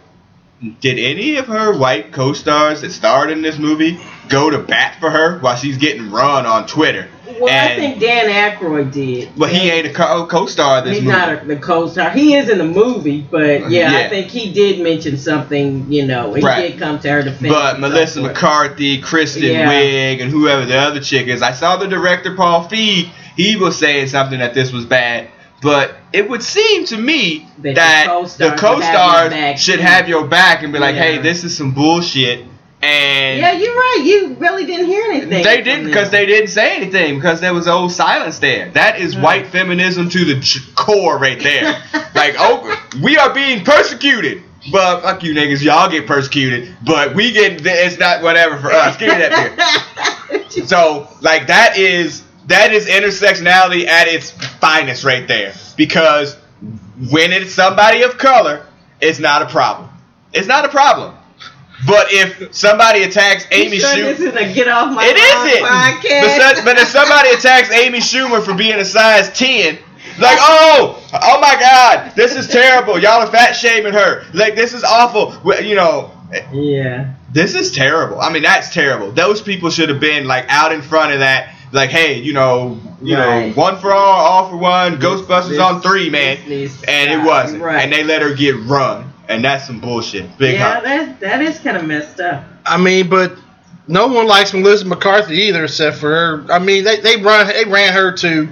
[0.80, 4.00] did any of her white co-stars that starred in this movie
[4.30, 7.08] go to bat for her while she's getting run on twitter
[7.40, 9.30] Well, I think Dan Aykroyd did.
[9.36, 12.12] But he ain't a co- co-star this He's movie not a, the co-star.
[12.12, 13.98] He is in the movie, but yeah, Yeah.
[13.98, 15.92] I think he did mention something.
[15.92, 16.72] You know, he Right.
[16.72, 17.52] did come to her defense.
[17.52, 18.22] But Melissa so.
[18.24, 19.70] McCarthy, Kristen Yeah.
[19.72, 21.42] Wiig, and whoever the other chick is.
[21.42, 23.10] I saw the director Paul Feig.
[23.36, 25.28] He was saying something that this was bad.
[25.64, 29.30] But it would seem to me That that, the the co-stars should have your co-stars
[29.32, 29.82] back, should too.
[29.82, 31.04] have your back and be like, Yeah.
[31.04, 32.46] "Hey, this is some bullshit."
[32.82, 34.02] And Yeah, you're right.
[34.04, 35.42] You really didn't hear anything.
[35.44, 38.70] they didn't because they didn't say anything because there was old silence there.
[38.72, 41.64] That is white feminism to the core right there.
[42.16, 44.44] like, oh, we are being persecuted.
[44.72, 46.76] But fuck you niggas, y'all get persecuted.
[46.86, 48.98] But we get it's not whatever for us.
[48.98, 50.66] Give me that beer.
[50.66, 55.54] So like that is that is intersectionality at its finest right there.
[55.78, 56.36] Because
[57.10, 58.66] when it's somebody of color,
[59.02, 59.90] it's not a problem.
[60.34, 61.16] It's not a problem.
[61.86, 65.66] But if somebody attacks Amy sure Schumer, this is a get off my it isn't.
[65.66, 66.64] podcast.
[66.64, 69.78] But, if somebody attacks Amy Schumer for being a size 10,
[70.20, 73.00] like, oh, oh my God, this is terrible.
[73.00, 74.26] Y'all are fat shaming her.
[74.34, 75.34] Like, this is awful.
[75.62, 76.12] You know,
[76.52, 77.16] yeah.
[77.32, 78.22] this is terrible.
[78.22, 79.12] I mean, that's terrible.
[79.12, 81.56] Those people should have been like out in front of that.
[81.74, 83.48] Like, hey, you know, you Right.
[83.48, 85.00] know, one for all, all for one.
[85.00, 86.38] Ghostbusters this- on three, man.
[86.38, 87.62] this needs to And it wasn't.
[87.64, 87.84] Right.
[87.84, 89.12] And they let her get run.
[89.28, 90.38] And that's some bullshit.
[90.38, 90.84] Big yeah, hop.
[90.84, 92.44] that that is kind of messed up.
[92.66, 93.34] I mean, but
[93.88, 96.46] no one likes Melissa McCarthy either, except for her.
[96.52, 98.50] I mean, they they run they ran her too.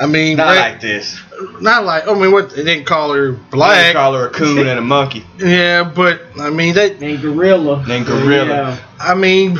[0.00, 1.16] I mean, Not ra- like this.
[1.60, 3.86] not like I mean, what they didn't call her black.
[3.86, 3.94] They black.
[3.94, 5.24] call her a coon and a monkey.
[5.38, 6.92] yeah, but I mean, they.
[7.00, 7.82] And gorilla.
[7.86, 8.46] Then gorilla.
[8.46, 8.76] Yeah.
[9.00, 9.56] I mean,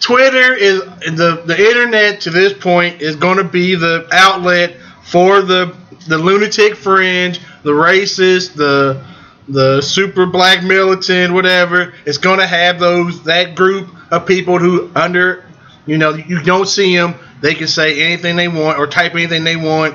[0.00, 5.42] Twitter is the the internet to this point is going to be the outlet for
[5.42, 5.74] the
[6.08, 9.04] the lunatic fringe, the racist, the
[9.48, 11.94] the super black militant, whatever.
[12.06, 15.44] It's going to have those that group of people who under,
[15.86, 17.14] you know, you don't see them.
[17.40, 19.94] They can say anything they want or type anything they want.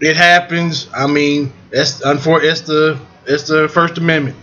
[0.00, 0.88] It happens.
[0.94, 4.36] I mean, it's unfor- It's the it's the First Amendment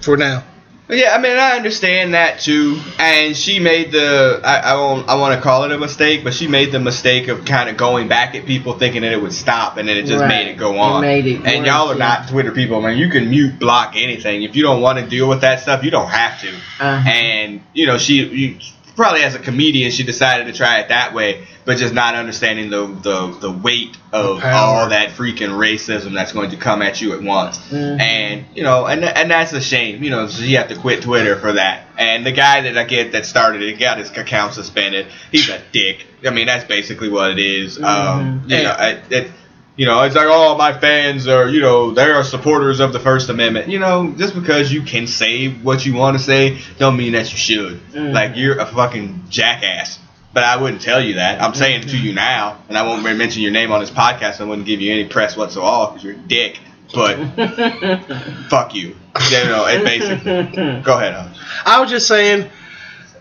[0.00, 0.44] for now.
[0.86, 2.78] Yeah, I mean, I understand that too.
[2.98, 6.34] And she made the I, I won't I want to call it a mistake, but
[6.34, 9.32] she made the mistake of kind of going back at people thinking that it would
[9.32, 10.28] stop, and then it just Right.
[10.28, 11.00] made it go It on.
[11.00, 11.98] made it and worse, y'all are yeah.
[12.06, 12.98] not Twitter people, man.
[12.98, 15.82] You can mute, block anything if you don't want to deal with that stuff.
[15.84, 16.48] You don't have to.
[16.80, 17.08] Uh-huh.
[17.08, 18.58] And you know, she you,
[18.96, 22.70] probably as a comedian, she decided to try it that way, but just not understanding
[22.70, 24.52] the the, the weight of Power.
[24.82, 27.58] all that freaking racism that's going to come at you at once.
[27.70, 28.00] Mhm.
[28.00, 30.02] And you know, and and that's a shame.
[30.02, 31.88] You know, so you have to quit Twitter for that.
[31.98, 35.06] And the guy that I get that started it got his account suspended.
[35.30, 36.06] He's a dick.
[36.26, 37.78] I mean, that's basically what it is.
[37.78, 38.50] Um, Mhm.
[38.50, 39.30] you know, I, it,
[39.76, 43.00] you know, it's like, oh, my fans are, you know, they are supporters of the
[43.00, 43.68] First Amendment.
[43.68, 47.30] You know, just because you can say what you want to say, don't mean that
[47.32, 47.80] you should.
[47.92, 48.12] Mhm.
[48.12, 49.98] Like you're a fucking jackass.
[50.32, 51.40] But I wouldn't tell you that.
[51.40, 54.40] I'm saying it to you now, and I won't mention your name on this podcast.
[54.40, 56.58] I wouldn't give you any press whatsoever because you're a dick.
[56.92, 57.16] But
[58.48, 58.96] fuck you.
[59.30, 60.82] You know, it basically.
[60.82, 61.36] Go ahead, Hutch.
[61.64, 62.50] I was just saying.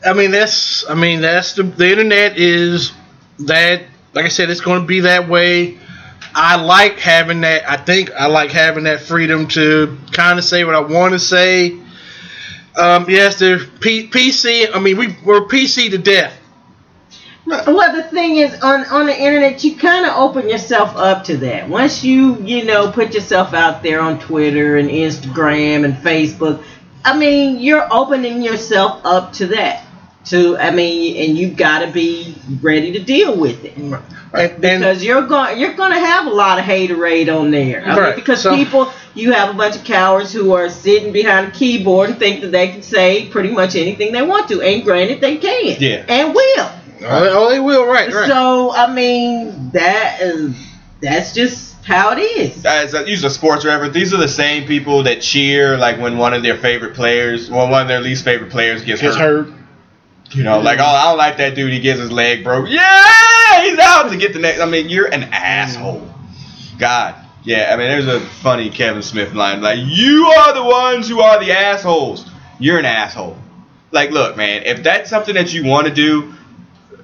[0.03, 0.89] I mean, that's.
[0.89, 2.91] I mean, that's the the internet is
[3.39, 3.83] that.
[4.13, 5.77] Like I said, it's going to be that way.
[6.35, 7.69] I like having that.
[7.69, 11.19] I think I like having that freedom to kind of say what I want to
[11.19, 11.79] say.
[12.75, 14.67] Um, yes, the P- PC.
[14.73, 16.33] I mean, we we're PC to death.
[17.45, 21.37] Well, the thing is, on on the internet, you kind of open yourself up to
[21.37, 21.67] that.
[21.67, 26.63] Once you, you know, put yourself out there on Twitter and Instagram and Facebook,
[27.03, 29.85] I mean, you're opening yourself up to that.
[30.25, 33.93] To, I mean, and you've got to be ready to deal with it And,
[34.33, 37.83] and because you're going you're going to have a lot of haterade on there.
[37.83, 41.11] I mean, Right, because so- people, you have a bunch of cowards who are sitting
[41.11, 44.61] behind a keyboard and think that they can say pretty much anything they want to.
[44.61, 45.75] And granted, they can.
[45.79, 46.05] Yeah.
[46.07, 46.69] And will.
[47.01, 47.85] oh, they oh, will.
[47.85, 48.11] Right.
[48.11, 48.27] Right.
[48.27, 50.55] So I mean that is
[51.01, 52.65] that's just how it is.
[52.65, 56.17] As a, use a sports reference, these are the same people that cheer like when
[56.17, 59.47] one of their favorite players, well, one of their least favorite players gets, Gets hurt.
[59.47, 59.53] hurt.
[60.33, 61.71] You know, like oh, I don't like that dude.
[61.71, 62.69] He gets his leg broke.
[62.69, 64.59] Yeah, he's out to get the next.
[64.61, 66.07] I mean, you're an asshole.
[66.79, 67.69] God, yeah.
[67.71, 71.39] I mean, there's a funny Kevin Smith line like, "You are the ones who are
[71.39, 72.25] the assholes.
[72.59, 73.37] You're an asshole."
[73.91, 76.33] Like, look, man, if that's something that you want to do,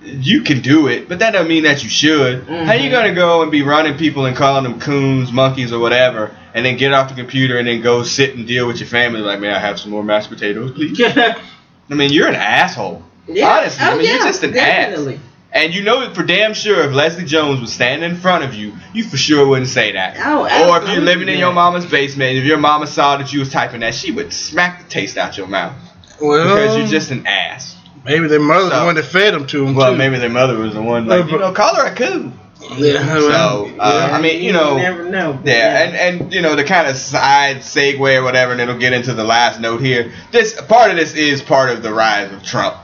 [0.03, 2.47] you can do it, but that doesn't mean that you should.
[2.47, 2.91] How you Mhm.
[2.91, 6.77] gonna go and be running people and calling them coons, monkeys, or whatever, and then
[6.77, 9.19] get off the computer and then go sit and deal with your family?
[9.21, 10.99] Like, may I have some more mashed potatoes, please?
[11.91, 13.03] I mean, you're an asshole.
[13.29, 15.15] Honestly, I oh, mean, yeah, you're just an definitely.
[15.15, 15.21] ass.
[15.51, 18.73] And you know for damn sure if Leslie Jones was standing in front of you,
[18.93, 20.15] you for sure wouldn't say that.
[20.23, 23.33] Oh, or if you're absolutely living in your mama's basement, if your mama saw that
[23.33, 25.73] you was typing that, she would smack the taste out your mouth
[26.21, 27.75] Well, because you're just an ass.
[28.05, 29.73] maybe their mother's So- the one that fed them to them.
[29.73, 29.97] Well, too.
[29.97, 32.37] maybe their mother was the one like, you know, call her a coon.
[32.77, 33.05] Yeah.
[33.15, 35.39] well, So, uh, I mean, you know, never know.
[35.45, 38.91] Yeah, and and you know the kind of side segue or whatever, and it'll get
[38.91, 40.11] into the last note here.
[40.31, 42.75] This part of this is part of the rise of Trump.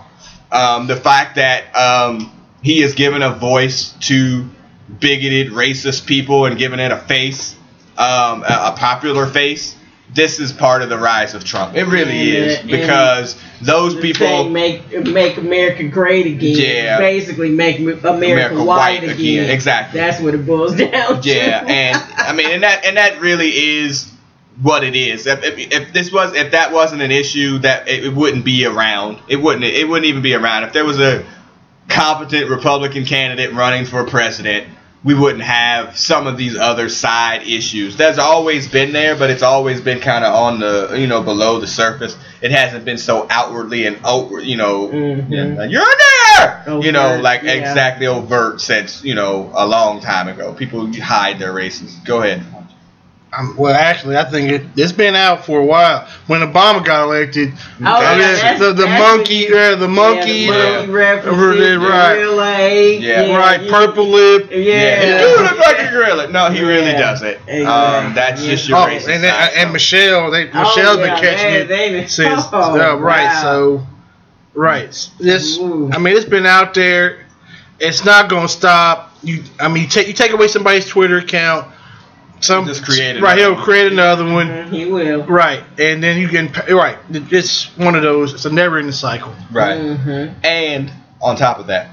[0.56, 2.32] Um, the fact that um,
[2.64, 4.48] he has given a voice to
[5.00, 7.56] bigoted, racist people and given it a face,
[7.98, 9.76] um, a, a popular face.
[10.14, 11.76] This is part of the rise of Trump.
[11.76, 14.48] It really Yeah, is and because those people.
[14.50, 16.56] make make America great again.
[16.58, 17.00] Yeah.
[17.00, 18.66] Basically, make America, America white,
[19.02, 19.16] white again.
[19.16, 20.00] again, exactly.
[20.00, 21.28] That's what it boils down to.
[21.30, 24.10] Yeah, and I mean, and that and that really is
[24.62, 25.28] what it is.
[25.28, 28.66] If, if, if this was if that wasn't an issue, that it, it wouldn't be
[28.66, 29.20] around.
[29.28, 30.64] It wouldn't it wouldn't even be around.
[30.64, 31.26] If there was a
[31.88, 34.68] competent Republican candidate running for president,
[35.04, 37.96] we wouldn't have some of these other side issues.
[37.96, 41.60] That's always been there, but it's always been kind of on the you know below
[41.60, 42.18] the surface.
[42.42, 44.88] It hasn't been so outwardly and outward, you know.
[44.88, 45.30] Mhm.
[45.30, 47.52] yeah, like, You're there, you know, like yeah.
[47.52, 50.54] exactly overt since you know a long time ago.
[50.54, 51.94] People hide their races.
[52.06, 52.44] Go ahead.
[53.38, 56.08] Um, well, actually, I think it, it's been out for a while.
[56.28, 60.82] When Obama got elected, Oh, yeah, that's- the, the that's monkey, uh, the monkey, yeah,
[60.82, 61.24] the monkey uh, right.
[61.24, 63.38] the real Yeah.
[63.38, 64.50] right, you- purple lip.
[64.52, 64.58] Yeah.
[64.58, 66.28] Yeah, he do look like a gorilla.
[66.32, 67.28] No, he really doesn't.
[67.48, 67.66] Exactly.
[67.66, 69.74] Um, that's just your Oh, racist and then, side, and so.
[69.74, 71.68] Michelle, they Oh, Michelle's yeah, been catching they- it
[72.02, 72.42] they since.
[72.54, 73.42] oh, uh, right, wow.
[73.42, 73.88] so
[74.54, 75.58] right, this.
[75.58, 75.90] Ooh.
[75.94, 77.26] I mean, it's been out there.
[77.80, 79.12] It's not gonna stop.
[79.24, 81.68] You, I mean, you take you take away somebody's Twitter account.
[82.46, 83.38] Some Just create right.
[83.38, 84.68] He'll create another one.
[84.70, 85.24] He will.
[85.24, 86.98] Right, and then you can right.
[87.10, 88.34] It's one of those.
[88.34, 89.34] It's a never-ending cycle.
[89.52, 89.80] right.
[89.80, 90.34] Mhm.
[90.44, 91.90] And on top of that,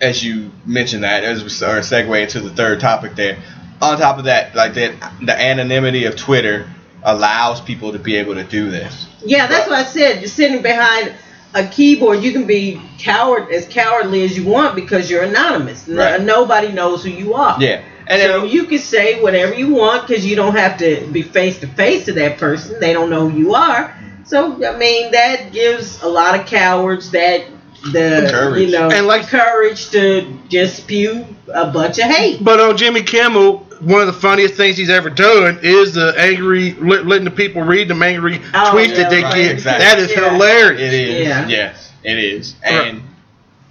[0.00, 3.38] as you mentioned that, as we or segue into the third topic there,
[3.80, 6.68] on top of that, like that, the anonymity of Twitter
[7.02, 9.06] allows people to be able to do this.
[9.24, 10.20] Yeah, that's what I said.
[10.20, 11.12] Just sitting behind
[11.54, 15.86] a keyboard, you can be coward as cowardly as you want because you're anonymous.
[15.86, 17.56] No- nobody knows who you are.
[17.60, 21.06] Yeah, and so then, you can say whatever you want because you don't have to
[21.12, 22.78] be face to face to that person.
[22.80, 23.96] They don't know who you are.
[24.24, 27.44] So I mean, that gives a lot of cowards that
[27.92, 28.60] the Courage.
[28.70, 32.42] you know And like- courage to just spew a bunch of hate.
[32.44, 36.74] But on Jimmy Kimmel, one of the funniest things he's ever done is the angry,
[36.74, 39.50] letting the people read them angry Oh, tweets yeah, that they right, get.
[39.50, 39.84] exactly.
[39.84, 40.30] That is Yeah.
[40.30, 40.80] hilarious.
[40.80, 41.26] It is.
[41.26, 41.48] Yeah.
[41.48, 42.54] Yes, it is.
[42.62, 43.02] And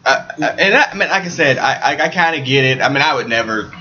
[0.05, 2.65] uh, uh, and I, I mean, like I said, I I, I kind of get
[2.65, 2.81] it.
[2.81, 3.71] I mean, I would never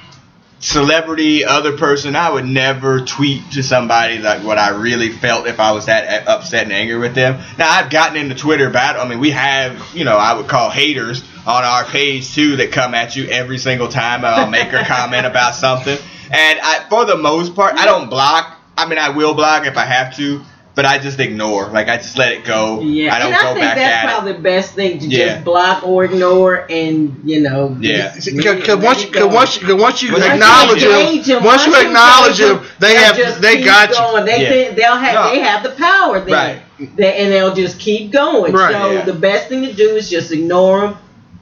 [0.60, 2.14] celebrity, other person.
[2.14, 6.28] I would never tweet to somebody like what I really felt if I was that
[6.28, 7.42] upset and angry with them.
[7.58, 9.02] Now I've gotten into Twitter battle.
[9.02, 12.70] I mean, we have you know I would call haters on our page too that
[12.72, 15.98] come at you every single time I'll make a comment about something.
[16.30, 18.56] And I, for the most part, I don't block.
[18.78, 20.42] I mean, I will block if I have to.
[20.76, 22.80] But I just ignore, like I just let it go.
[22.80, 24.08] Yeah, I don't and I go think back that's at it.
[24.08, 25.26] probably the best thing to Yeah.
[25.34, 27.76] just block or ignore, and you know.
[27.80, 28.14] Yeah.
[28.14, 32.38] Because once, cause once, cause once you Once you acknowledge them, them, once you acknowledge
[32.38, 33.94] them, they have, they keep got you.
[33.96, 34.24] going.
[34.24, 34.48] They, Yeah.
[34.48, 35.30] they they'll have No.
[35.34, 36.96] they have the power then, Right.
[36.96, 38.52] They- and they'll just keep going.
[38.52, 38.72] Right.
[38.72, 39.02] So Yeah.
[39.04, 40.96] the best thing to do is just ignore them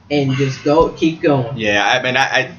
[0.09, 1.55] and just go keep going.
[1.55, 2.51] Yeah, I mean, I, I,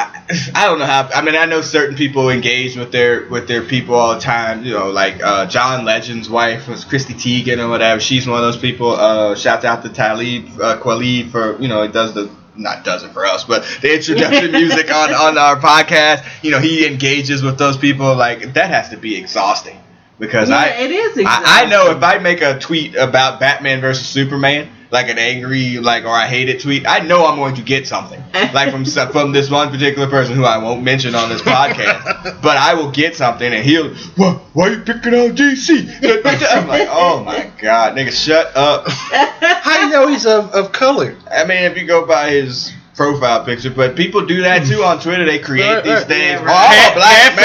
[0.00, 1.08] I, I don't know how.
[1.14, 4.64] I mean, I know certain people engage with their with their people all the time.
[4.64, 8.00] You know, like uh, John Legend's wife was Chrissy Teigen or whatever.
[8.00, 8.90] She's one of those people.
[8.90, 13.02] Uh, shout out to Talib uh, Kweli for you know he does the not does
[13.02, 16.24] it for us, but the introduction music on on our podcast.
[16.42, 18.14] You know, he engages with those people.
[18.14, 19.78] Like that has to be exhausting
[20.18, 20.66] because yeah, I.
[20.82, 21.18] it is.
[21.26, 25.78] I, I know if I make a tweet about Batman versus Superman, like an angry,
[25.78, 28.22] like or I hate it tweet, I know I'm going to get something,
[28.52, 32.56] like from from this one particular person who I won't mention on this podcast, but
[32.56, 35.90] I will get something, and he'll, why, why you picking on DC?
[36.50, 38.88] I'm like, oh my god, nigga, shut up.
[38.88, 41.16] How do you know he's of, of color?
[41.30, 42.72] I mean, if you go by his
[43.04, 45.24] profile picture, but people do that too on Twitter.
[45.24, 46.38] They create these things.
[46.38, 47.44] Yeah, Oh, I'm a black Catfish.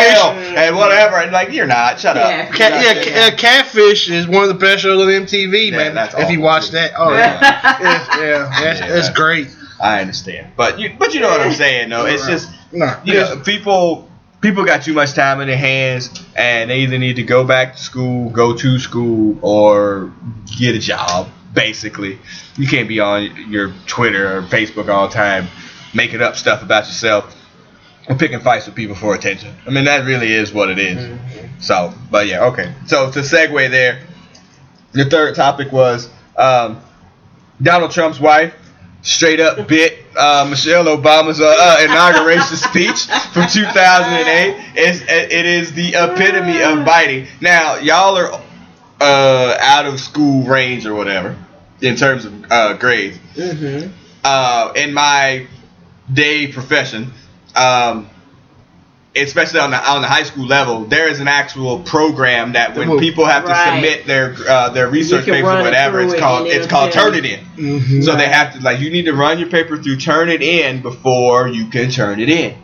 [0.52, 1.98] male and whatever, and like you're not.
[1.98, 2.30] Shut up.
[2.30, 2.52] Yeah.
[2.52, 5.96] Cat, yeah, ca- uh, Catfish is one of the best shows on MTV, Yeah, man.
[5.96, 6.72] that's if you watch too.
[6.74, 8.88] that, oh yeah, yeah, yeah, that's, Yeah.
[8.90, 9.48] that's great.
[9.82, 12.06] I understand, but you but you know what I'm saying though.
[12.06, 14.10] It's just No, you know people
[14.42, 17.76] people got too much time in their hands, and they either need to go back
[17.78, 20.12] to school, go to school, or
[20.60, 21.30] get a job.
[21.56, 22.20] Basically,
[22.58, 25.48] you can't be on your Twitter or Facebook all the time
[25.96, 27.34] making up stuff about yourself
[28.08, 29.56] or picking fights with people for attention.
[29.66, 31.18] I mean, that really is what it is.
[31.60, 32.74] So, but yeah, okay.
[32.86, 34.02] So to segue there,
[34.92, 36.82] the third topic was um,
[37.62, 38.54] Donald Trump's wife
[39.02, 44.74] straight up bit uh, Michelle Obama's uh, uh, inauguration speech from 2008.
[44.76, 47.28] It's, it is the epitome of biting.
[47.42, 48.42] Now, y'all are
[49.02, 51.38] uh, out of school range or whatever
[51.86, 53.18] in terms of uh, grades.
[53.38, 53.92] Mhm.
[54.24, 55.46] Uh, in my
[56.12, 57.12] day profession,
[57.56, 58.10] um,
[59.16, 62.90] especially on the on the high school level, there is an actual program that when
[62.90, 63.76] Well, people have to right.
[63.76, 67.24] submit their uh, their research can papers or whatever, it's called it's called tell turn
[67.24, 67.32] you.
[67.32, 67.80] it in.
[67.82, 68.04] Mhm.
[68.04, 70.82] So they have to like you need to run your paper through turn it in
[70.82, 72.56] before you can turn it in.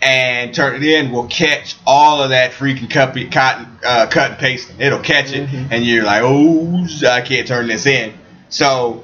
[0.00, 4.38] And turn it in will catch all of that freaking copy, cotton, uh, cut and
[4.40, 4.74] pasting.
[4.80, 8.12] It'll catch it, and you're like, oh, I can't turn this in.
[8.52, 9.02] So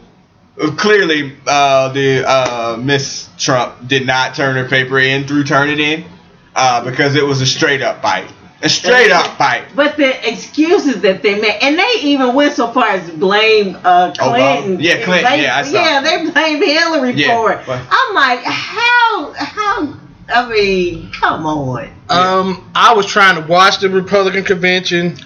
[0.61, 6.05] uh, clearly, uh, the uh, Miss Trump did not turn her paper in through Turnitin
[6.55, 8.31] uh, because it was a straight up bite,
[8.63, 9.65] a straight up bite.
[9.75, 13.77] But the excuses that they made, and they even went so far as to blame
[13.85, 14.77] uh, Clinton.
[14.77, 14.83] Obama?
[14.83, 15.83] Yeah, Clinton, They- yeah, I saw.
[15.83, 17.67] Yeah, they blame Hillary Yeah, for it.
[17.67, 19.33] but- I'm like, how?
[19.33, 19.95] How?
[20.31, 21.89] I mean, come on.
[22.11, 25.17] Um, I was trying to watch the Republican convention.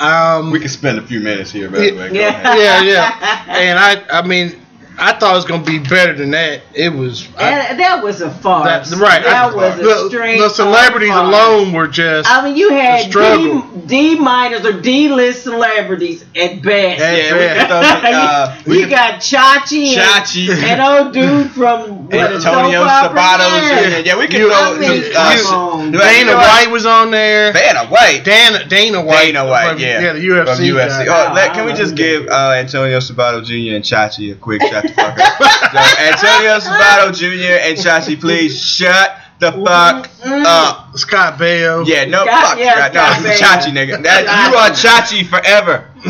[0.00, 2.08] Um, We can spend a few minutes here, by the way.
[2.08, 2.28] Go Yeah.
[2.28, 2.58] ahead.
[2.58, 4.59] yeah, yeah, and I, I mean,
[5.00, 6.62] I thought it was gonna be better than that.
[6.74, 7.26] It was.
[7.38, 8.90] I, that was a farce.
[8.90, 9.22] that, right.
[9.24, 10.38] That I- was a the, straight.
[10.38, 11.28] the celebrities farce.
[11.28, 12.28] alone were just.
[12.30, 13.10] I mean, you had.
[13.10, 17.00] D, D minus or D list celebrities at best.
[17.00, 20.48] At Yeah, we can throw some, uh, you we you can- got Chachi, Chachi.
[20.50, 23.12] and, and old dude from what, Antonio soap?
[23.12, 23.48] Sabato.
[23.48, 23.80] Yeah.
[23.80, 25.90] Yeah, yeah, we can You- throw I mean, some, come uh, on.
[25.92, 27.52] Dana Dana White was on there.
[27.52, 28.22] Dana White.
[28.24, 29.32] Dana Dana White.
[29.32, 30.00] Dana White, from- yeah.
[30.02, 30.56] yeah, the UFC.
[30.56, 31.06] From UFC.
[31.06, 31.30] guy.
[31.30, 33.74] Oh, let, can we just give uh, Antonio Sabato Jr.
[33.76, 34.89] and Chachi a quick shut the fuck up?
[34.94, 37.68] So, Antonio Sabato Jr.
[37.68, 40.44] and Chachi, please shut the fuck Mm.
[40.44, 40.98] up.
[40.98, 41.86] Scott Baio.
[41.86, 42.94] Yeah, no, Scott- fuck yeah, Scott.
[42.94, 43.46] No, Scott it's Baio.
[43.46, 44.02] Chachi, nigga.
[44.02, 45.88] That, you are Chachi forever.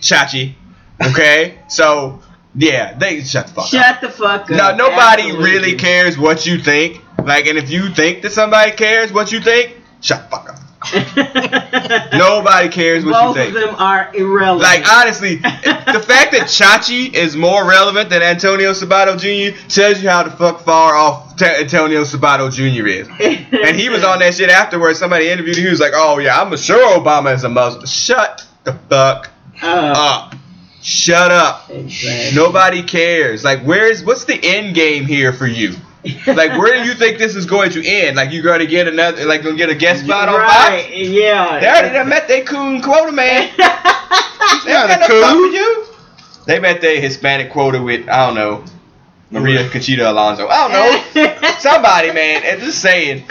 [0.00, 0.54] Chachi.
[1.02, 1.58] Okay?
[1.68, 2.20] So,
[2.54, 3.70] yeah, they shut the fuck up.
[3.70, 4.50] Shut the fuck up.
[4.50, 5.50] No, nobody Absolutely.
[5.50, 7.00] really cares what you think.
[7.24, 10.56] Like, and if you think that somebody cares what you think, shut the fuck up.
[12.12, 13.54] Nobody cares what Both you of think.
[13.54, 14.62] them are irrelevant.
[14.62, 19.56] Like honestly, the fact that Chachi is more relevant than Antonio Sabato Jr.
[19.68, 22.86] tells you how the fuck far off Ta- Antonio Sabato Jr.
[22.86, 23.08] is.
[23.08, 24.98] And he was on that shit afterwards.
[24.98, 25.64] Somebody interviewed him.
[25.64, 29.30] He was like, "Oh yeah, I'm sure Obama is a Muslim." Shut the fuck
[29.62, 29.66] Uh,
[29.96, 30.34] up.
[30.82, 31.68] Shut up.
[31.70, 32.36] exactly.
[32.36, 33.42] Nobody cares.
[33.44, 35.74] Like, where's what's the end game here for you?
[36.26, 38.16] Like, where do you think this is going to end?
[38.16, 40.68] Like, you going to get another, like, gonna get a guest spot on Fox?
[40.68, 40.96] right?
[40.96, 41.58] Yeah.
[41.60, 43.50] They already done met their coon quota man.
[44.64, 45.22] They not ain't got a coon.
[45.22, 45.86] time you.
[46.46, 48.64] They met their Hispanic quota with I don't know
[49.30, 50.46] Maria Conchita Alonso.
[50.48, 52.42] I don't know somebody man.
[52.44, 53.24] And just saying,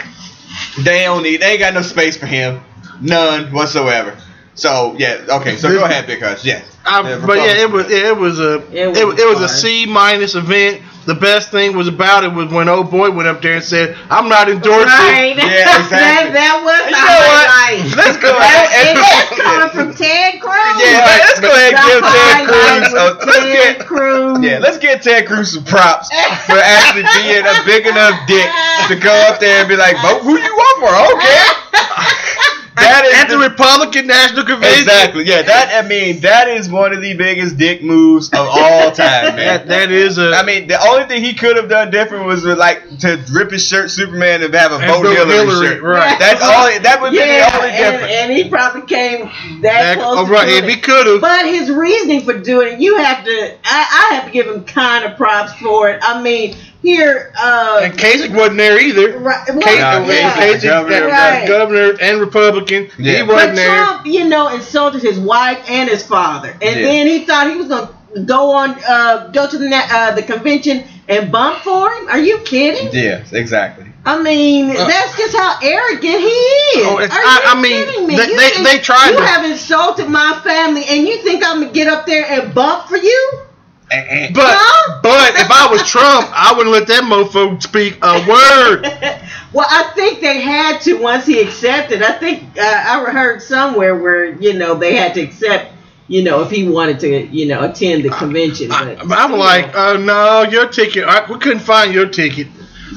[0.82, 1.40] they don't need.
[1.40, 2.60] They ain't got no space for him,
[3.00, 4.16] none whatsoever.
[4.54, 5.56] So yeah, okay.
[5.56, 6.64] So go ahead, because yes.
[6.84, 9.40] I, The but yeah, it was yeah, it was a It was it, it was
[9.40, 9.56] a fine.
[9.56, 10.82] C minus event.
[11.06, 13.94] The best thing was about it was when old boy went up there and said,
[14.10, 15.38] "I'm not endorsing." Right.
[15.38, 16.02] Yeah, exactly.
[16.02, 17.46] that, that was You the know what?
[17.46, 17.86] highlight.
[17.94, 20.74] Let's go ahead and and- that's coming from Ted Cruz.
[20.82, 22.90] Yeah, let's go ahead and give Ted Cruz.
[22.90, 24.34] was A, let's Ted get Cruz.
[24.42, 26.10] yeah, let's get Ted Cruz some props
[26.50, 28.50] for actually being a big enough dick
[28.90, 30.90] to go up there and be like, vote who you want for.
[31.14, 31.38] Okay.
[32.76, 34.80] That is at the the- Republican National Convention.
[34.82, 35.24] Exactly.
[35.24, 35.42] Yeah.
[35.42, 39.66] That I mean, that is one of the biggest dick moves of all time, That
[39.68, 40.32] that is a.
[40.34, 43.50] I mean, the only thing he could have done different was uh, like to rip
[43.50, 45.82] his shirt, Superman, and have a And vote vote Hillary, Hillary, shirt.
[45.82, 46.18] right.
[46.18, 46.66] That's all.
[46.80, 48.12] That would be yeah, the only and, difference.
[48.14, 49.20] and he probably came
[49.62, 50.18] that, that, close.
[50.18, 50.70] oh, to right, doing if it.
[50.74, 51.20] he could have.
[51.20, 53.30] But his reasoning for doing it, you have to.
[53.64, 56.00] I, I have to give him kind of props for it.
[56.02, 59.18] I mean, here, uh, And Kasich wasn't there either.
[59.18, 60.32] right, well, Kasich, Nah, yeah.
[60.34, 61.48] Kasich, governor, that- right.
[61.48, 63.16] governor and Republican, Yeah.
[63.16, 63.66] he wasn't there.
[63.84, 66.86] Trump, you know, insulted his wife and his father, and Yeah.
[66.86, 67.88] then he thought he was gonna
[68.24, 72.08] go on, uh, go to the uh, the convention and bump for him.
[72.08, 72.88] Are you kidding?
[72.92, 73.84] Yes, exactly.
[74.04, 76.86] I mean, Uh, that's just how arrogant he is.
[76.86, 78.16] Oh, Are I- you I mean, kidding me?
[78.16, 81.44] they- You they- think they tried You to- have insulted my family, and you think
[81.44, 83.30] I'm gonna get up there and bump for you?
[83.90, 84.30] Eh, eh.
[84.34, 85.00] But Huh?
[85.02, 88.82] but if I was Trump, I wouldn't let that mofo speak a word.
[89.52, 92.02] well, I think they had to once he accepted.
[92.02, 95.72] I think uh, I heard somewhere where you know they had to accept.
[96.08, 98.70] You know, if he wanted to, you know, attend the convention.
[98.70, 99.94] I, but, I'm you like, know.
[99.94, 101.02] oh no, your ticket.
[101.04, 102.46] I, we couldn't find your ticket.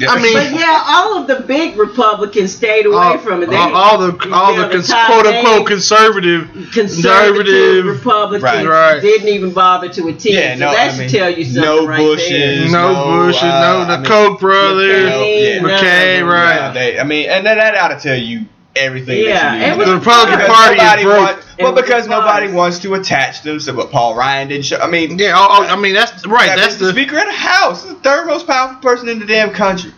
[0.08, 3.50] I mean, But yeah, all of the big Republicans stayed away all, from it.
[3.50, 6.50] They, all, all the all the cons- top quote unquote conservative.
[6.72, 8.66] conservative conservative, Republicans Right.
[8.66, 9.02] Right.
[9.02, 10.24] didn't even bother to attend.
[10.26, 13.26] Yeah, so no, that I should mean, tell you something no right Bushes, No, no,
[13.28, 16.74] Bush, uh, no the I mean, Koch brothers, McCain, no, McKay, no, right?
[16.74, 18.45] They, I mean, and then that ought to tell you
[18.76, 19.24] everything.
[19.26, 19.88] Yeah, that you need it was.
[19.88, 20.45] The Republican.
[20.47, 21.45] Party is nobody broke.
[21.64, 22.20] Want- well, because fun.
[22.20, 23.78] nobody wants to attach themselves.
[23.78, 24.78] But Paul Ryan didn't show.
[24.78, 26.49] I mean, Yeah, oh, oh, I mean that's right.
[26.49, 26.91] I mean, That's the.
[26.91, 29.91] Speaker of the House, the third most powerful person in the damn country.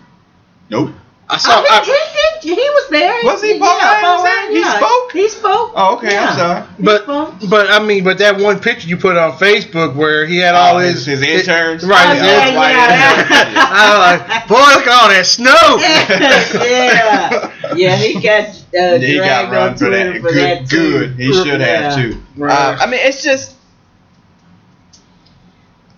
[0.69, 0.91] Nope.
[1.31, 1.61] I I saw.
[1.61, 1.83] mean, I,
[2.41, 3.13] he, he, he was there.
[3.23, 3.53] Was he?
[3.53, 4.51] Yeah, Paul Ryan Paul was there?
[4.51, 5.11] He spoke?
[5.13, 5.71] He spoke.
[5.75, 6.11] Oh, okay.
[6.11, 6.27] Yeah.
[6.27, 6.63] I'm sorry.
[6.79, 10.55] but but I mean, but that one picture you put on Facebook where he had
[10.55, 11.85] all Oh, his his- his interns?
[11.85, 12.05] right?
[12.05, 12.55] Oh, his yeah, interns.
[12.55, 13.69] yeah.
[13.71, 15.77] I was like, boy, look at all that snow.
[16.67, 20.15] yeah, yeah, he got uh, he got run for that.
[20.21, 20.91] for Good, that too.
[20.99, 21.15] good.
[21.19, 21.95] He should have Yeah.
[21.95, 22.21] too.
[22.35, 22.51] Right.
[22.51, 23.55] Uh, I mean, it's just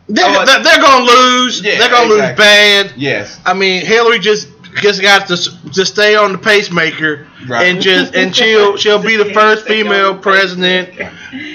[0.08, 1.62] They're, Oh, they're, they're gonna lose.
[1.64, 2.44] Yeah, they're gonna exactly.
[2.46, 2.48] lose
[2.92, 2.94] bad.
[2.98, 3.40] yes.
[3.46, 4.50] I mean, Hillary just
[4.82, 5.38] just got to
[5.72, 7.68] to stay on the pacemaker Right.
[7.68, 11.00] and just and she'll she'll be the first female president.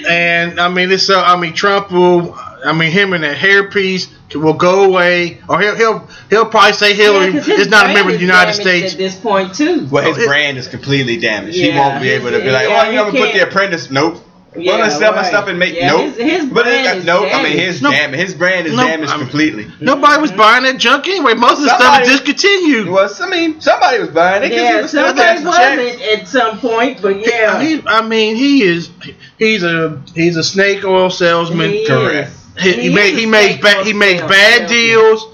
[0.07, 2.37] And I mean, it's so I mean, Trump will.
[2.65, 6.93] I mean, him and that hairpiece will go away, or he'll he'll he'll probably say
[6.93, 8.91] Hillary Yeah, 'cause his is not a member of the United States.
[8.93, 9.87] at this point too.
[9.89, 11.55] Well, his Oh, brand is completely damaged.
[11.57, 13.33] he won't be able to be like, oh, yeah, "Well, you he know, gonna put
[13.33, 14.25] the Apprentice." Nope.
[14.57, 16.15] Yeah, well, let's sell my stuff and make Yeah, nope.
[16.15, 17.29] his- his but it, brand is nope.
[17.31, 17.91] I mean, his No.
[17.91, 19.67] damn, his brand is No, damaged I'm- completely.
[19.79, 20.39] Nobody was mm-hmm.
[20.39, 21.35] buying that junk anyway.
[21.35, 22.89] Most of the stuff Somebody- is discontinued.
[22.89, 25.57] Well, I mean, somebody was buying it Yeah, was somebody cashing checks.
[25.57, 28.89] wasn't at some point, but yeah, He, I mean, he is
[29.37, 31.69] he's a he's a snake oil salesman.
[31.71, 32.29] He Correct.
[32.29, 32.35] is.
[32.63, 34.37] He, he, He make, he a makes snake bad he makes salesman.
[34.37, 35.27] bad deals.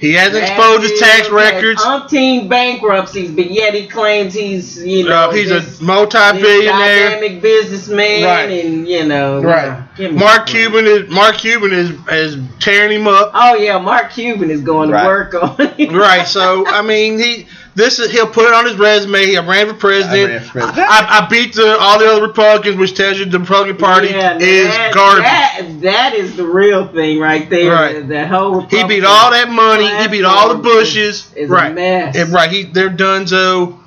[0.00, 1.82] He hasn't exposed his tax records.
[1.82, 5.64] deals, has Umpteen bankruptcies, but yet he claims he's you know Uh, he's a this,
[5.66, 7.10] this multi-billionaire.
[7.10, 8.64] dynamic businessman, Right.
[8.64, 9.66] and you know, Right.
[9.66, 10.46] yeah, give Mark a break.
[10.46, 13.32] Cuban is Mark Cuban is is tearing him up.
[13.34, 15.02] Oh yeah, Mark Cuban is going Right.
[15.02, 15.92] to work on it.
[15.92, 16.26] Right.
[16.26, 19.36] So I mean he this is he'll put it on his resume.
[19.36, 20.30] I ran for I president.
[20.30, 20.86] ran for president.
[20.88, 24.36] I, I beat the all the other Republicans, which tells you the Republican Party Yeah,
[24.38, 25.22] is that, garbage.
[25.24, 27.72] That, that is the real thing right there.
[27.72, 27.94] Right.
[28.00, 29.86] The, the whole he beat all that money.
[30.02, 31.26] He beat all the Bushes.
[31.30, 31.70] Is, is right.
[31.70, 32.16] a mess.
[32.16, 32.50] And right.
[32.50, 33.78] He they're donezo.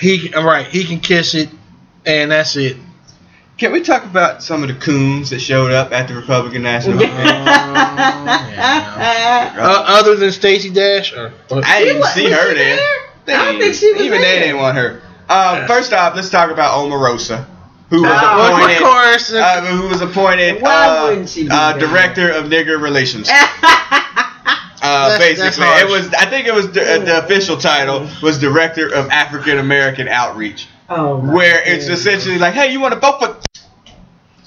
[0.00, 0.66] He right.
[0.66, 1.48] He can kiss it,
[2.06, 2.76] and that's it.
[3.56, 6.96] Can we talk about some of the coons that showed up at the Republican National?
[7.00, 7.26] Convention?
[9.60, 12.78] Uh, other than Stacey Dash, or, or- I didn't wa- see was her she there.
[13.28, 13.38] There?
[13.38, 15.02] I don't think she was Even they didn't want her.
[15.28, 17.44] Um, first off, let's talk about Omarosa,
[17.90, 18.82] who was Oh, Well, of appointed.
[18.82, 19.32] course.
[19.32, 23.30] Uh, who was appointed Why uh, wouldn't she be uh, director of nigger relations?
[24.80, 26.14] Uh, That's- basically, that's it was.
[26.14, 30.68] I think it was the, uh, the official title was director of African American outreach,
[30.88, 33.36] oh, my where it's essentially like, hey, you want to vote for?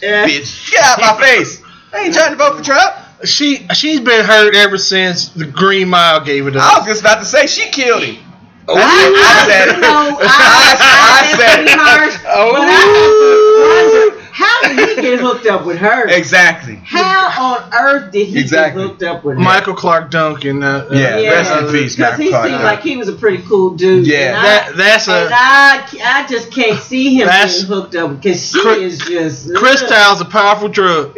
[0.01, 0.25] Yeah.
[0.25, 0.71] bitch.
[0.71, 1.61] Get out my face.
[1.93, 2.95] I ain't trying to vote for Trump.
[3.25, 6.63] She she's been hurt ever since the Green Mile gave it up.
[6.63, 8.23] I was just about to say she killed him.
[8.67, 8.75] Oh.
[8.77, 9.81] I, I said you it.
[9.81, 11.69] know, I, I- I I, said it.
[11.71, 12.51] harsh, Oh.
[12.53, 16.07] but I wonder how did he get hooked up with her?
[16.07, 16.75] Exactly.
[16.83, 18.81] How on earth did he Exactly.
[18.81, 19.43] get hooked up with her?
[19.43, 20.63] Michael Clarke Duncan.
[20.63, 21.29] Uh, uh, Yeah, Yeah.
[21.31, 22.47] rest in peace, Because he Clarke.
[22.49, 24.07] seemed like he was a pretty cool dude.
[24.07, 24.29] Yeah.
[24.29, 25.83] and I, That that's and a I,
[26.23, 30.21] I just can't see him That's- being hooked up because she Cri- is just Cristal's
[30.21, 31.13] a powerful drug.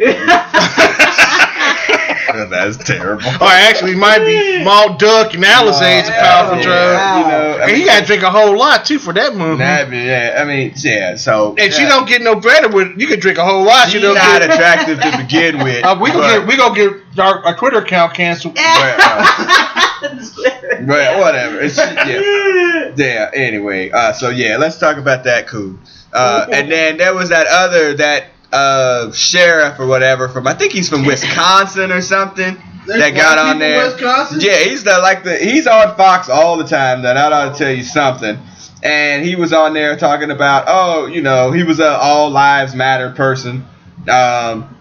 [2.50, 3.26] That's terrible.
[3.40, 6.62] Or actually, might be malt duck and Alizé's a powerful Yeah.
[6.62, 7.18] drug.
[7.18, 9.62] You know, I And mean, you gotta drink a whole lot too for that movie.
[9.62, 11.16] Nah, but yeah, I mean, yeah.
[11.16, 12.98] So and she don't get no better with.
[13.00, 13.84] You can drink a whole lot.
[13.84, 14.50] She's She don't not get.
[14.50, 15.84] attractive to begin with.
[15.84, 18.54] Uh, we gonna get we gonna get our, our Twitter account canceled.
[18.54, 18.96] but,
[20.86, 21.60] but whatever.
[21.60, 22.92] It's, yeah.
[22.96, 23.30] Yeah.
[23.34, 25.46] Anyway, uh, so yeah, let's talk about that.
[25.46, 25.78] Cool.
[26.12, 30.72] Uh, and then there was that other that uh, sheriff or whatever from I think
[30.72, 33.84] he's from Wisconsin or something that got on there.
[34.40, 37.02] Yeah, he's the like the he's on Fox all the time.
[37.02, 38.38] Then I ought to tell you something.
[38.82, 42.74] And he was on there talking about oh you know he was a all lives
[42.74, 43.64] matter person.
[44.08, 44.73] Um,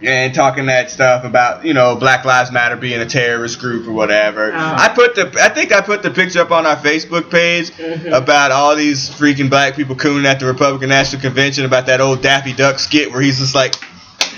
[0.00, 3.92] and talking that stuff about you know Black Lives Matter being a terrorist group or
[3.92, 4.52] whatever.
[4.52, 4.76] Uh-huh.
[4.78, 8.12] I put the I think I put the picture up on our Facebook page Mhm.
[8.12, 12.22] about all these freaking black people cooning at the Republican National Convention about that old
[12.22, 13.74] Daffy Duck skit where he's just like,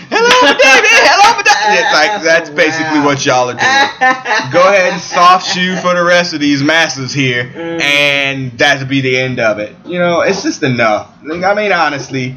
[0.09, 3.05] "Hello, David, hello, David." It's like that's basically Wow.
[3.07, 4.51] what y'all are doing.
[4.53, 7.81] Go ahead and soft shoe for the rest of these masses here, Mm.
[7.83, 9.77] and that'll be the end of it.
[9.85, 11.09] You know, it's just enough.
[11.23, 12.37] Like, I mean, honestly,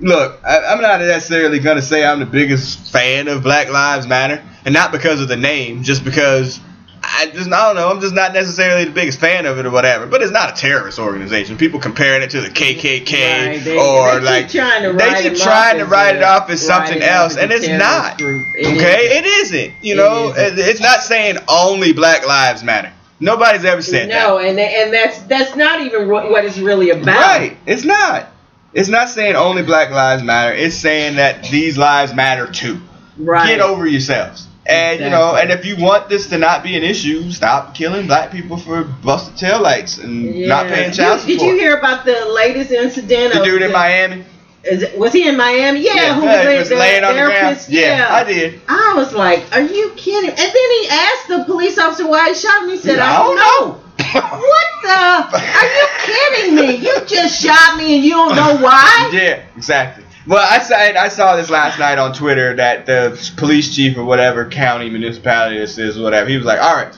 [0.00, 4.42] look, I, I'm not necessarily gonna say I'm the biggest fan of Black Lives Matter,
[4.64, 6.60] and not because of the name, just because
[7.02, 7.88] I just I don't know.
[7.90, 10.06] I'm just not necessarily the biggest fan of it or whatever.
[10.06, 11.56] But it's not a terrorist organization.
[11.56, 15.36] People comparing it to the KKK Right, they- or they like trying to they keep
[15.40, 18.18] trying to write it off as something else, and it's not.
[18.18, 18.44] group.
[18.56, 19.16] It Okay, isn't.
[19.16, 19.74] it isn't.
[19.82, 20.58] You know, isn't.
[20.58, 22.92] it's not saying only Black Lives Matter.
[23.20, 24.28] Nobody's ever said that.
[24.28, 27.06] No, and and that's that's not even what it's really about.
[27.16, 27.56] Right.
[27.66, 28.28] It's not.
[28.72, 30.54] It's not saying only Black Lives Matter.
[30.54, 32.80] It's saying that these lives matter too.
[33.16, 33.48] Right.
[33.48, 34.46] Get over yourselves.
[34.66, 38.06] And you know, and if you want this to not be an issue, stop killing
[38.06, 41.38] black people for busted taillights and not paying child Did, support.
[41.38, 43.32] did you hear about the latest incident?
[43.32, 44.26] the dude in Miami?
[44.64, 45.80] Is it, was he in Miami?
[45.84, 47.32] Yeah, who was, he was laying on the ground.
[47.32, 47.68] therapist?
[47.70, 48.60] Yeah, I did.
[48.68, 50.50] I was like, "Are you kidding?" And then
[50.82, 52.68] he asked the police officer why he shot him.
[52.68, 55.38] He said, I "I don't don't know." What the?
[55.38, 56.76] Are you kidding me?
[56.76, 59.10] You just shot me and you don't know why?
[59.12, 60.04] Yeah, exactly.
[60.26, 64.04] Well, I saw I saw this last night on Twitter that the police chief or
[64.04, 66.28] whatever county municipality this is, whatever.
[66.28, 66.96] He was like, "All right,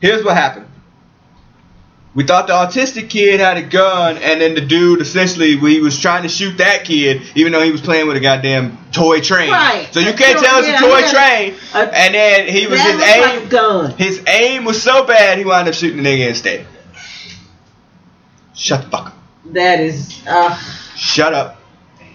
[0.00, 0.66] here's what happened.
[2.16, 5.98] We thought the autistic kid had a gun, and then the dude essentially he was
[6.00, 9.50] trying to shoot that kid, even though he was playing with a goddamn toy train.
[9.50, 9.86] Right.
[9.92, 11.10] So you can't tell it's yeah, a toy yeah.
[11.12, 11.54] train.
[11.74, 13.20] A- and then he was his aim.
[13.40, 13.90] like gun.
[13.98, 16.66] His aim was so bad he wound up shooting the nigga instead.
[18.54, 19.16] Shut the fuck up.
[19.52, 20.22] That is.
[20.26, 20.54] Uh,
[20.96, 21.60] Shut up.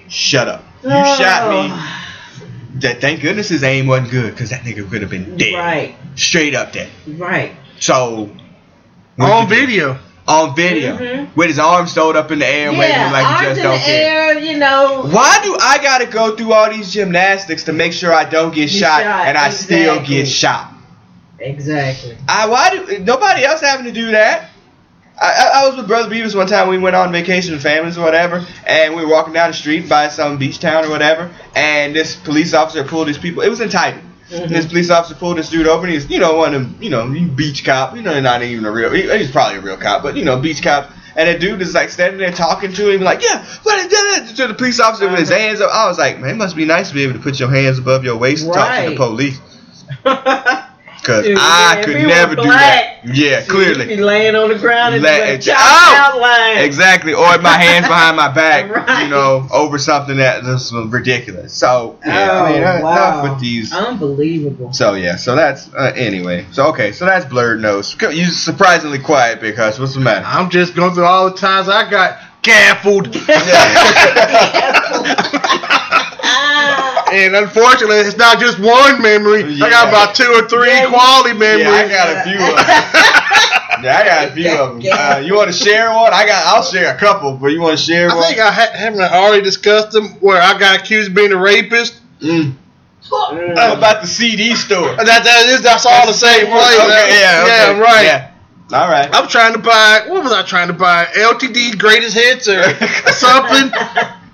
[0.10, 0.64] Shut up.
[0.84, 1.16] You Oh.
[1.18, 2.80] shot me.
[2.80, 5.54] That thank goodness his aim wasn't good, cause that nigga could have been dead.
[5.54, 5.96] Right.
[6.16, 6.90] Straight up dead.
[7.06, 7.52] Right.
[7.80, 8.32] So
[9.20, 9.56] On you do?
[9.56, 9.98] video.
[10.28, 10.98] On video.
[10.98, 11.36] Mhm.
[11.36, 13.58] With his arms stowed up in the air and waving Yeah, like he arms just
[13.58, 14.30] in don't the care.
[14.32, 15.02] air, you know.
[15.10, 18.72] Why do I gotta go through all these gymnastics to make sure I don't get
[18.72, 20.68] You shot, shot, and I still get shot?
[21.40, 22.16] Exactly.
[22.30, 24.50] I why do nobody else having to do that?
[25.20, 26.68] I, I, I was with Brother Beavis one time.
[26.70, 29.90] We went on vacation with families or whatever, and we were walking down the street
[29.90, 33.42] by some beach town or whatever, and this police officer pulled these people.
[33.44, 34.02] It was in Titan.
[34.32, 36.78] And this police officer pulled this dude over, and he's you know one of them
[36.82, 37.96] you know beach cop.
[37.96, 38.90] You know not even a real.
[38.92, 40.92] He, he's probably a real cop, but you know beach cop.
[41.16, 44.34] And the dude is like standing there talking to him, like, yeah, what is that?
[44.38, 45.40] To the police officer with his Uh-huh.
[45.42, 45.70] hands up.
[45.74, 47.80] I was like, man, it must be nice to be able to put your hands
[47.80, 49.38] above your waist and talk to the police.
[51.02, 53.16] Because Dude, I if could he were never do black, that.
[53.16, 53.88] Yeah, You'd clearly.
[53.88, 56.12] be laying on the ground and La- doing a it's- chopped Ow!
[56.14, 56.58] outline.
[56.64, 57.14] Exactly.
[57.16, 59.04] Or my hands behind my back, Right.
[59.04, 61.56] you know, over something that is ridiculous.
[61.56, 62.92] So, yeah, I mean, Oh, wow.
[62.92, 63.74] enough with these.
[63.74, 64.74] Unbelievable.
[64.74, 66.46] So, yeah, so that's, uh, anyway.
[66.52, 67.96] So, okay, so that's Blurred Nose.
[68.00, 70.24] You surprisingly quiet because what's the matter?
[70.28, 73.16] I'm just going through all the times I got gaffled.
[77.12, 79.44] And unfortunately, it's not just one memory.
[79.62, 81.68] I got about two or three Yeah, quality memories.
[81.68, 83.84] Yeah, I got a few of them.
[83.84, 84.92] Yeah, I got a few of them.
[84.94, 86.14] Uh, you want to share one?
[86.14, 86.46] I got.
[86.48, 88.24] I'll share a couple, but you want to share I one?
[88.28, 91.38] think I ha- haven't I already discussed them where I got accused of being a
[91.38, 92.00] rapist.
[92.20, 92.56] Mm.
[93.10, 94.96] How about the CD store?
[94.96, 96.80] That, that is, that's all the same place.
[96.80, 97.78] Okay, yeah, okay.
[97.78, 98.06] yeah, right.
[98.06, 98.32] Yeah.
[98.74, 99.10] All right.
[99.12, 100.04] I'm trying to buy.
[100.08, 101.06] What was I trying to buy?
[101.06, 102.62] LTD greatest hits or
[103.12, 103.72] something.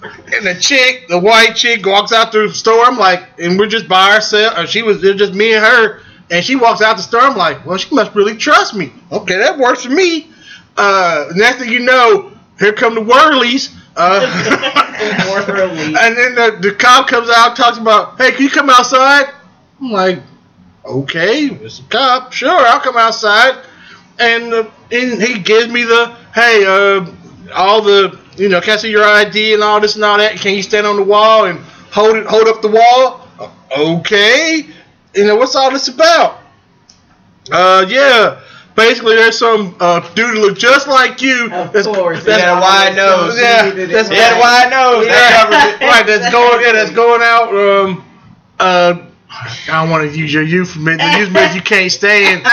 [0.03, 2.85] And the chick, the white chick, walks out through the store.
[2.85, 4.57] I'm like, and we're just by ourselves.
[4.57, 7.21] Or she was it's just me and her, and she walks out the store.
[7.21, 8.93] I'm like, well, she must really trust me.
[9.11, 10.29] Okay, that works for me.
[10.75, 13.75] Uh, next thing you know, here come the whirlies.
[13.95, 14.21] Uh,
[15.99, 19.33] and then the, the cop comes out, talks about, hey, can you come outside?
[19.81, 20.21] I'm like,
[20.85, 22.31] okay, it's a cop.
[22.31, 23.63] Sure, I'll come outside.
[24.19, 27.11] And, uh, and he gives me the, hey, uh,
[27.53, 30.35] all the, you know, can I see your ID and all this and all that?
[30.37, 31.59] Can you stand on the wall and
[31.91, 33.27] hold it, hold up the wall?
[33.77, 34.65] Okay.
[35.15, 36.39] You know, what's all this about?
[37.51, 38.41] Uh, yeah.
[38.75, 41.45] Basically, there's some uh, dude that look just like you.
[41.45, 42.23] Of that's- course.
[42.23, 43.39] that's- Yeah, wide nose.
[43.39, 45.07] Yeah, He that's Yeah, the wide nose.
[45.07, 45.85] That covers it.
[45.85, 47.49] right, that's going yeah, that's going out.
[47.55, 48.03] Um,
[48.59, 48.93] uh,
[49.29, 50.99] I don't want to use your euphemism.
[51.19, 52.43] Euphemism you can't stand,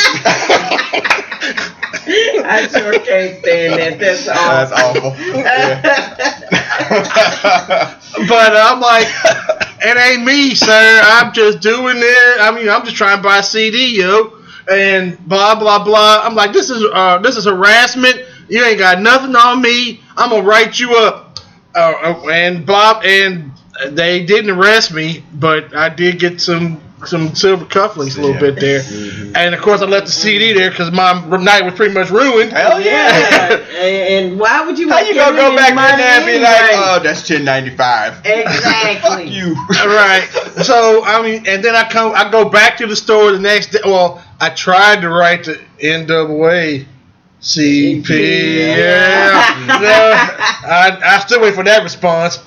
[2.08, 4.00] I sure can't stand that.
[4.00, 5.12] That's That's awful.
[5.12, 5.16] awful.
[8.28, 9.08] But I'm like,
[9.82, 11.02] it ain't me, sir.
[11.04, 12.40] I'm just doing it.
[12.40, 14.38] I mean, I'm just trying to buy a CD, yo,
[14.72, 16.22] and blah blah blah.
[16.24, 18.24] I'm like, this is uh, this is harassment.
[18.48, 20.00] You ain't got nothing on me.
[20.16, 21.40] I'm gonna write you up.
[21.76, 21.94] Uh,
[22.24, 23.52] uh, and blah, and
[23.90, 28.40] they didn't arrest me, but I did get some some silver cufflinks a little Yeah.
[28.52, 28.82] bit there.
[29.36, 32.52] And of course, I left the CD there because my night was pretty much ruined.
[32.54, 33.20] Hell Yeah.
[33.20, 33.56] yeah.
[33.80, 36.40] and, and why would you How you gonna go back in money there and be
[36.40, 36.74] like, anyway?
[36.76, 38.22] oh, that's 1095.
[38.26, 39.02] Exactly.
[39.10, 39.56] Fuck you.
[39.86, 40.28] right.
[40.64, 43.72] So I mean, and then I come, I go back to the store the next
[43.72, 43.80] day.
[43.86, 46.86] Well, I tried to write the NAA
[47.42, 48.10] CP.
[48.10, 49.66] Yeah.
[49.68, 50.12] No,
[50.70, 52.40] I, I still wait for that response.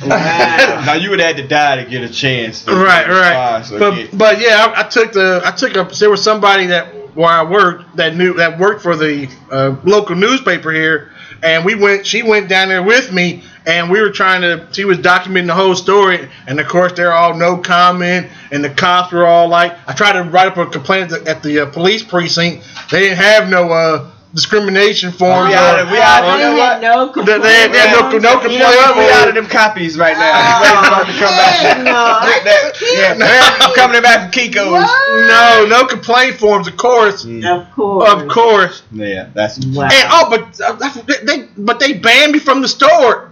[0.06, 2.64] Now you would have to die to get a chance.
[2.64, 3.64] to Right, right.
[3.78, 4.06] But yeah.
[4.12, 7.42] but yeah, I, I took the I took a there was somebody that where I
[7.42, 12.06] worked that knew that worked for the uh, local newspaper here, and we went.
[12.06, 14.66] She went down there with me, and we were trying to.
[14.72, 18.70] She was documenting the whole story, and of course they're all no comment, and the
[18.70, 21.60] cops were all like, I tried to write up a complaint at the, at the
[21.60, 22.64] uh, police precinct.
[22.90, 25.48] They didn't have no uh, discrimination form.
[25.48, 26.80] we out of- we out of- you know had what?
[26.82, 28.24] no They- they- they had no- complaints.
[28.24, 28.94] no You know?
[28.96, 30.60] We out of them copies right now.
[30.60, 31.78] Waiting for them to come back.
[31.78, 34.90] No, I That- yeah, they're coming back from Kinko's.
[35.28, 38.10] No, no complaint forms, of course, Of course.
[38.12, 38.82] of course.
[38.92, 39.88] Yeah, that's Wow.
[39.92, 43.28] And oh, but uh, they- they but they banned me from the store.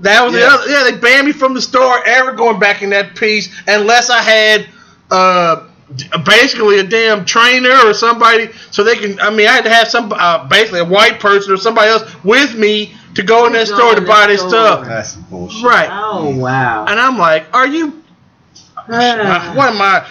[0.00, 0.68] That was the other.
[0.70, 4.20] Yeah, they banned me from the store ever going back in that piece unless I
[4.22, 4.66] had
[5.10, 5.56] uh
[6.24, 9.18] basically a damn trainer or somebody so they can.
[9.20, 12.02] I mean, I had to have some uh, basically a white person or somebody else
[12.24, 14.50] with me to go in that Go store to buy that their store.
[14.50, 14.86] stuff.
[14.86, 15.64] that's bullshit.
[15.64, 15.88] Right.
[15.90, 16.84] Oh wow.
[16.86, 18.02] And I'm like, are you?
[18.76, 20.06] Uh, what am I?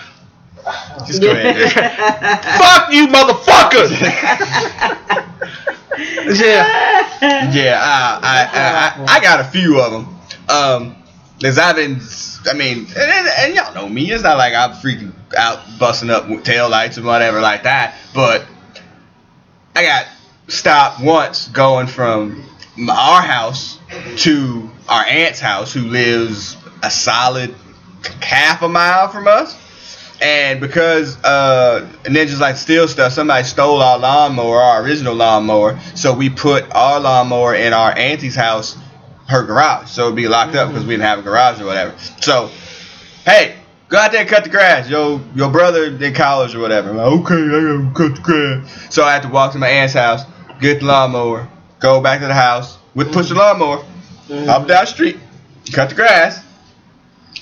[1.08, 1.72] Just go ahead.
[2.60, 3.92] Fuck you, motherfuckers!
[6.40, 7.52] yeah.
[7.52, 10.20] Yeah, I, I, I, I got a few of them.
[10.50, 10.96] Um,
[11.42, 12.00] cause I've been,
[12.50, 14.12] I mean, and, and, and y'all know me.
[14.12, 17.96] It's not like I'm freaking out busting up with tail lights and whatever like that.
[18.14, 18.46] But
[19.76, 20.06] I got
[20.48, 22.44] stopped once going from
[22.90, 23.80] our house
[24.18, 27.54] to our aunt's house, who lives a solid
[28.22, 29.58] half a mile from us.
[30.22, 35.80] And because uh, ninjas like steal stuff, somebody stole our lawnmower, our original lawnmower.
[35.96, 38.78] So we put our lawnmower in our auntie's house,
[39.30, 39.90] her garage.
[39.90, 41.96] So it'd be locked up because we didn't have a garage or whatever.
[42.20, 42.50] So,
[43.26, 43.56] hey,
[43.88, 44.90] go out there and cut the grass.
[44.90, 46.90] Yo, your brother in college or whatever.
[46.90, 48.94] I'm like, okay, I gotta cut the grass.
[48.94, 50.24] So I had to walk to my aunt's house,
[50.60, 51.48] get the lawnmower,
[51.80, 53.86] go back to the house with push the lawnmower,
[54.28, 55.18] hop down the street,
[55.72, 56.44] cut the grass,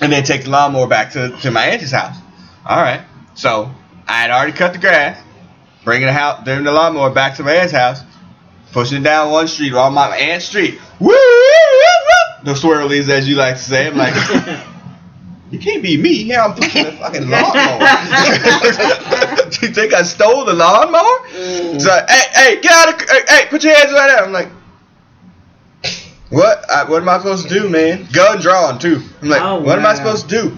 [0.02, 2.18] and then take the lawnmower back to, to my auntie's house.
[2.66, 3.02] All right.
[3.36, 3.72] So
[4.08, 5.24] I had already cut the grass,
[5.86, 8.02] bringing the house, the lawnmower back to my aunt's house,
[8.72, 10.80] pushing down one street on my aunt's street.
[11.00, 11.08] Woo!
[11.08, 12.44] woo, woo, woo.
[12.46, 13.88] The swirlies, as you like to say.
[13.88, 14.14] I'm like,
[15.52, 16.24] you can't be me.
[16.24, 17.80] Yeah, I'm pushing the fucking lawnmower.
[19.62, 21.80] you think I stole the lawnmower?
[21.80, 24.24] So, hey, hey, get out of, hey, hey, put your hands right there.
[24.24, 24.50] I'm like,
[26.30, 26.70] what?
[26.70, 28.08] I, what am I supposed to do, man?
[28.12, 29.02] Gun drawn too.
[29.22, 30.58] I'm like, Oh, what am I supposed to do?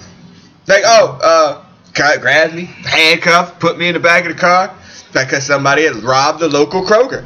[0.68, 4.76] Like, oh, uh, guy grabs me, handcuffed, put me in the back of the car
[5.14, 7.26] because somebody had robbed the local Kroger,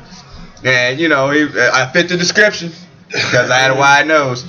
[0.66, 2.72] and you know, he, I fit the description
[3.08, 4.46] because I had a wide nose.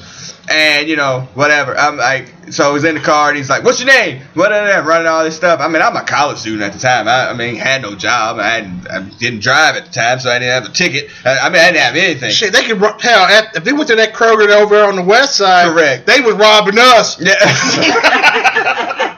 [0.46, 1.74] And you know, whatever.
[1.74, 5.06] I'm like, so he's in the car, and he's like, "What's your name?" What running
[5.06, 5.60] all this stuff.
[5.60, 7.08] I mean, I'm a college student at the time.
[7.08, 8.38] I, I mean, had no job.
[8.38, 11.10] I, hadn't, I didn't drive at the time, so I didn't have a ticket.
[11.24, 12.30] I, I mean, I didn't have anything.
[12.30, 15.36] Shit, they could hell at, if they went to that Kroger over on the west
[15.36, 15.72] side.
[15.72, 16.06] Correct.
[16.06, 17.18] They was robbing us.
[17.18, 17.38] Yeah.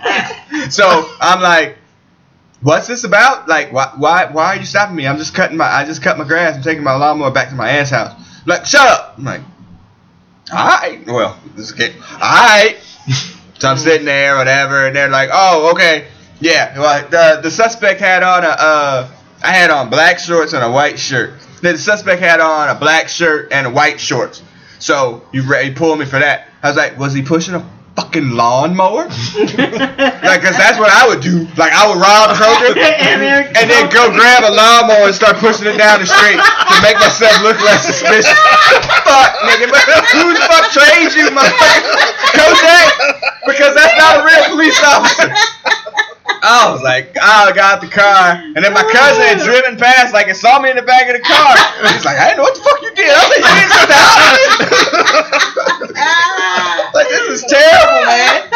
[0.71, 1.79] so I'm like,
[2.67, 3.47] what's this about?
[3.47, 5.07] Like, why, why, why are you stopping me?
[5.07, 6.57] I'm just cutting my, I just cut my grass.
[6.57, 8.21] I'm taking my lawnmower back to my aunt's house.
[8.45, 9.14] Like, shut up.
[9.17, 9.41] I'm like,
[10.53, 11.95] all right, well, this is okay.
[12.12, 12.77] All right.
[13.59, 16.09] So I'm sitting there, whatever, and they're like, oh, okay,
[16.41, 16.79] yeah.
[16.79, 19.11] Well, the the suspect had on a, uh,
[19.43, 21.35] I had on black shorts and a white shirt.
[21.62, 24.43] Then the suspect had on a black shirt and white shorts.
[24.79, 26.49] So you re- you pulled me for that.
[26.62, 29.09] I was like, was he pushing a fucking lawnmower?
[29.09, 31.49] like, cause that's what I would do.
[31.57, 32.37] Like, I would rob
[32.77, 36.37] And then- and then go grab a lawnmower and start pushing it down the street
[36.37, 38.29] to make myself look less suspicious.
[39.03, 39.73] fuck, nigga,
[40.13, 41.81] who the fuck trained you, motherfucker?
[42.37, 42.89] Kojak?
[43.49, 45.33] Because that's not a real police officer.
[46.29, 50.12] I was like, oh, I got the car, and then my cousin had driven past,
[50.12, 51.57] like, and saw me in the back of the car.
[51.93, 53.11] He's like, I didn't know what the fuck you did.
[53.11, 53.74] I was like, you didn't
[56.95, 58.51] like, this is terrible, man.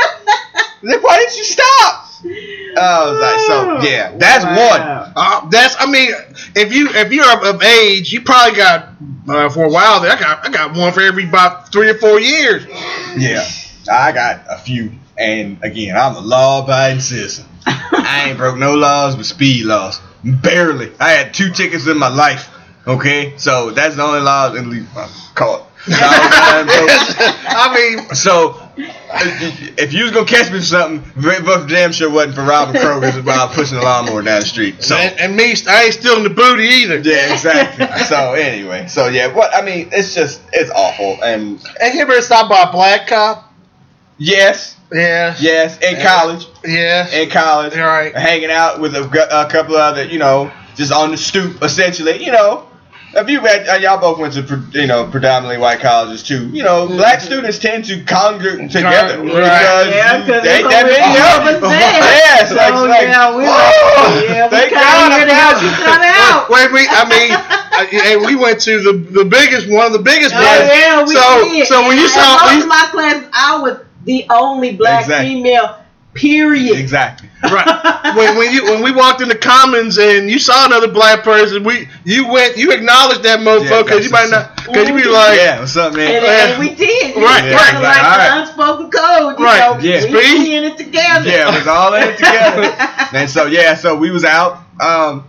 [0.82, 2.10] Like, why didn't you stop?
[2.24, 4.80] I was like, so yeah, that's one.
[5.16, 6.10] Uh, that's I mean,
[6.54, 8.88] if you if you're of, of age, you probably got
[9.28, 10.12] uh, for a while there.
[10.12, 12.66] I got I got one for every about three or four years.
[13.16, 13.48] Yeah,
[13.90, 17.44] I got a few, and again, I'm a law-abiding citizen.
[17.66, 20.00] I ain't broke no laws but speed laws.
[20.24, 20.90] Barely.
[20.98, 22.48] I had two tickets in my life.
[22.86, 25.66] Okay, so that's the only uh, law at least I'm caught.
[25.80, 31.02] So, I mean, so if you was gonna catch me for something,
[31.44, 34.82] but damn sure wasn't for robbing Kroger's while pushing the lawnmower down the street.
[34.82, 36.98] So and, and me, I ain't stealing the booty either.
[36.98, 37.86] yeah, exactly.
[38.04, 42.20] so anyway, so yeah, what I mean, it's just it's awful, and And you ever
[42.20, 43.52] stopped by a black cop?
[44.18, 45.34] yes, Yeah.
[45.38, 47.08] yes, in college, Yeah.
[47.10, 48.14] in college, All right.
[48.16, 52.24] hanging out with a, a couple of other, you know, just on the stoop, essentially,
[52.24, 52.66] you know.
[53.12, 56.46] If you read, uh, y'all both went to, you know, predominantly white colleges too.
[56.50, 59.26] You know, black students tend to congregate together Right.
[59.26, 61.70] because Yeah, you- they ain't it's that only many all of of us them.
[61.70, 62.18] there.
[62.22, 65.62] Yeah, so Oh, like, yeah, we oh, Yeah, we thank God I'm to help not-
[65.62, 66.50] you come out.
[66.50, 69.98] Wait, we, I mean, I, and we went to the the biggest, one of the
[69.98, 70.70] biggest Oh, ones.
[70.72, 71.66] yeah, we so, did.
[71.66, 75.02] so when you And saw, most when of my class, I was the only black
[75.04, 75.34] Exactly.
[75.34, 75.76] female.
[76.12, 76.76] Period.
[76.76, 77.28] Exactly.
[77.44, 81.22] right, when when you when we walked in the commons and you saw another black
[81.22, 83.88] person, we you went, you acknowledged that motherfucker.
[83.90, 86.16] that's you might not, because you be like, Yeah, what's up, man?
[86.16, 87.14] And, and we did.
[87.14, 88.34] Right, It was right, kinda like right.
[88.34, 89.38] the unspoken code.
[89.38, 90.04] You Right, know, yeah.
[90.06, 91.30] We, we in it together.
[91.30, 92.74] Yeah, it was all in it together.
[93.16, 95.24] and so yeah, so we was out, um,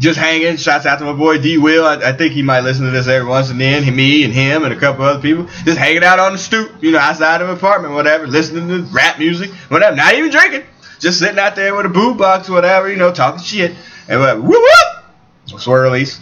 [0.00, 0.56] just hanging.
[0.56, 1.84] Shouts out to my boy D Will.
[1.84, 3.84] I, I think he might listen to this every once and then.
[3.84, 6.82] He, me and him and a couple other people just hanging out on the stoop,
[6.82, 9.94] you know, outside of the apartment, whatever, listening to rap music, whatever.
[9.94, 10.62] Not even drinking,
[10.98, 13.76] just sitting out there with a boot box, whatever, you know, talking shit
[14.08, 14.40] and whatever.
[14.40, 15.04] Whoop whoop,
[15.46, 16.18] swirlies.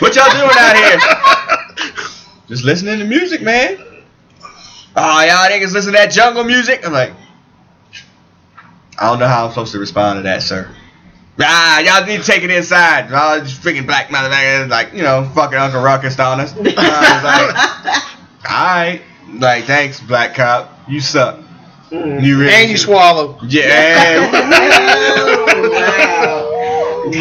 [0.00, 1.88] what y'all doing out here?
[2.48, 3.78] just listening to music, man.
[4.96, 6.86] Oh, y'all niggas listen to that jungle music?
[6.86, 7.12] I'm like,
[8.98, 10.70] I don't know how I'm supposed to respond to that, sir.
[11.42, 13.08] Ah, y'all need to take it inside.
[13.12, 16.52] Oh, this freaking black motherfucker, like, you know, fucking Uncle Ruckus on us.
[16.56, 19.02] I was like, alright.
[19.34, 20.78] Like, thanks, black cop.
[20.88, 21.38] You suck.
[21.90, 22.82] You really and you do.
[22.82, 23.38] swallow.
[23.46, 24.30] Yeah.
[25.70, 26.46] wow.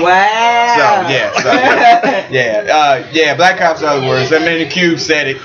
[0.01, 0.75] Wow.
[0.75, 2.27] So, yeah, so, yeah.
[2.29, 4.31] Yeah, uh, yeah, black cops are the worst.
[4.33, 5.37] I mean, the Cube said it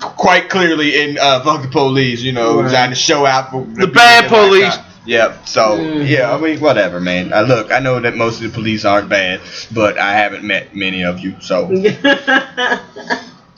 [0.00, 2.70] quite clearly in uh, Fuck the Police, you know, Right.
[2.70, 4.74] trying to show out for The bad black police.
[4.76, 4.87] cops.
[5.08, 5.48] Yep.
[5.48, 6.06] So Mhm.
[6.06, 7.32] yeah, I mean, whatever, man.
[7.32, 9.40] I look, I know that most of the police aren't bad,
[9.72, 11.66] but I haven't met many of you, so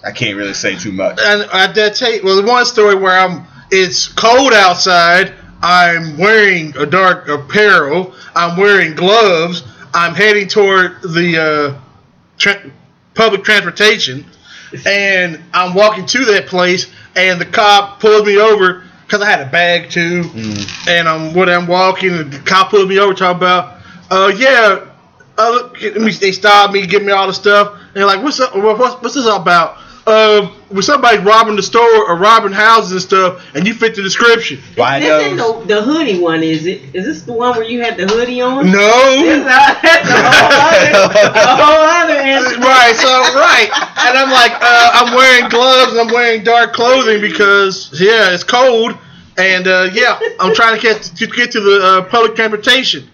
[0.04, 1.18] I can't really say too much.
[1.20, 5.34] And I did tell you, well, the one story where I'm, it's cold outside.
[5.60, 8.14] I'm wearing a dark apparel.
[8.36, 9.64] I'm wearing gloves.
[9.92, 11.80] I'm heading toward the uh,
[12.38, 12.70] tra-
[13.14, 14.24] public transportation,
[14.86, 16.86] and I'm walking to that place,
[17.16, 20.88] and the cop pulled me over because I had a bag too, Mm.
[20.88, 23.74] and I'm when I'm walking, and the cop pulled me over talking about,
[24.08, 24.78] uh, yeah,
[25.36, 28.38] uh, let me- they stopped me, give me all the stuff, and they're like, what's
[28.38, 29.78] up, what's, what's this all about?
[30.10, 34.02] Uh, was somebody robbing the store or robbing houses and stuff, and you fit the
[34.02, 34.60] description?
[34.74, 35.66] Why this ain't those?
[35.66, 36.94] the, the hoodie one, is it?
[36.94, 38.70] Is this the one where you had the hoodie on?
[38.70, 39.12] No.
[39.22, 42.58] is a, that's a whole other, a whole other answer.
[42.58, 43.08] right, so
[43.38, 43.70] right,
[44.06, 48.44] and I'm like, uh, I'm wearing gloves and I'm wearing dark clothing because yeah, it's
[48.44, 48.96] cold,
[49.38, 53.08] and uh, yeah, I'm trying to get to get to the uh, public transportation.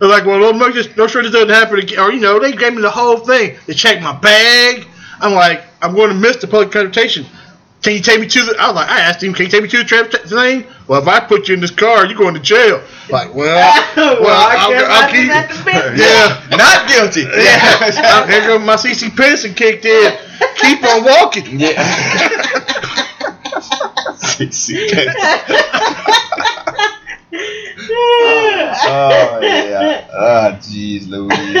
[0.00, 1.98] They're like, well, no, no, just no sure this doesn't happen again.
[2.00, 3.56] Or you know, they gave me the whole thing.
[3.66, 4.86] They checked my bag.
[5.20, 7.26] I'm like, I'm going to miss the public transportation.
[7.82, 8.56] Can you take me to the?
[8.60, 10.66] I was like, I asked him, can you take me to the transportation thing?
[10.86, 12.82] Well, if I put you in this car, you're going to jail.
[13.08, 13.46] Like, well,
[13.96, 15.26] well, well, I I'll, guess I'll I keep.
[15.26, 15.96] just have to fit.
[15.96, 16.46] Yeah.
[16.58, 17.22] Not guilty.
[17.42, 20.12] Yeah, here goes my CC Peterson kicked in.
[20.56, 21.58] Keep on walking.
[27.32, 27.38] Oh
[29.42, 30.06] yeah.
[30.12, 31.54] Oh jeez, Louise.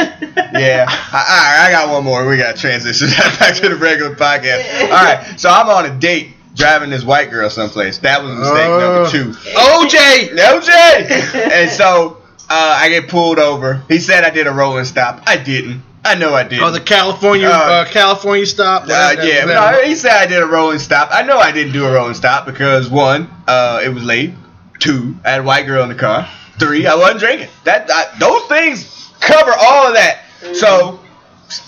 [0.52, 0.86] Yeah.
[0.88, 2.26] I, all right, I got one more.
[2.28, 3.08] We got to transition
[3.38, 4.82] back to the regular podcast.
[4.84, 5.38] All right.
[5.38, 7.98] So I'm on a date driving this white girl someplace.
[7.98, 8.80] That was mistake Oh.
[8.80, 9.30] number two.
[9.52, 10.36] OJ.
[10.36, 11.34] OJ.
[11.52, 12.18] and so
[12.48, 13.82] uh, I get pulled over.
[13.88, 15.22] He said I did a rolling stop.
[15.26, 15.82] I didn't.
[16.02, 16.64] I know I didn't.
[16.64, 18.84] Oh, the California Uh, uh, California stop.
[18.84, 21.10] Uh, That- that- yeah, that- no, he said I did a rolling stop.
[21.12, 24.32] I know I didn't do a rolling stop because one, uh, it was late.
[24.80, 26.28] Two, I had a white girl in the car.
[26.58, 27.48] Three, I wasn't drinking.
[27.64, 30.22] That I, those things cover all of that.
[30.54, 31.00] So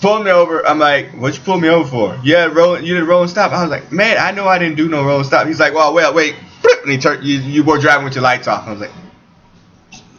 [0.01, 0.65] pull me over.
[0.65, 2.19] I'm like, what you pull me over for?
[2.23, 2.85] Yeah, rolling.
[2.85, 3.51] You did rolling stop.
[3.51, 5.47] I was like, man, I know I didn't do no rolling stop.
[5.47, 6.35] He's like, well, well, wait.
[6.83, 7.23] And he turned.
[7.23, 8.67] You, you were driving with your lights off.
[8.67, 8.91] I was like,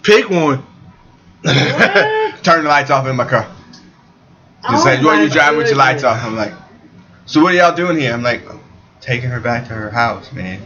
[0.04, 0.62] Pick one.
[1.44, 3.44] turn the lights off in my car.
[4.68, 6.52] He Oh said, "What my you driving with your lights off?" I'm like,
[7.26, 8.42] "So what are y'all doing here?" I'm like,
[9.00, 10.60] "Taking her back to her house, man."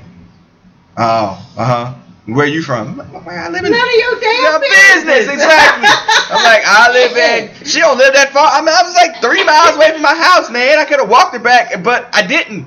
[0.97, 1.95] Oh, uh huh.
[2.29, 3.01] Where you from?
[3.01, 5.89] I'm like, I live in None of your damn your business, exactly.
[5.89, 7.65] I'm like, I live in.
[7.65, 8.51] She don't live that far.
[8.53, 10.79] I mean, I was like three miles away from my house, man.
[10.79, 12.67] I could have walked her back, but I didn't.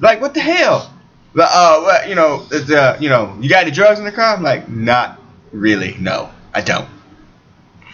[0.00, 0.92] Like, what the hell?
[1.36, 4.34] But, uh, you know, uh, you know, you got any drugs in the car?
[4.34, 5.20] I'm like, not
[5.52, 5.96] really.
[6.00, 6.88] No, I don't.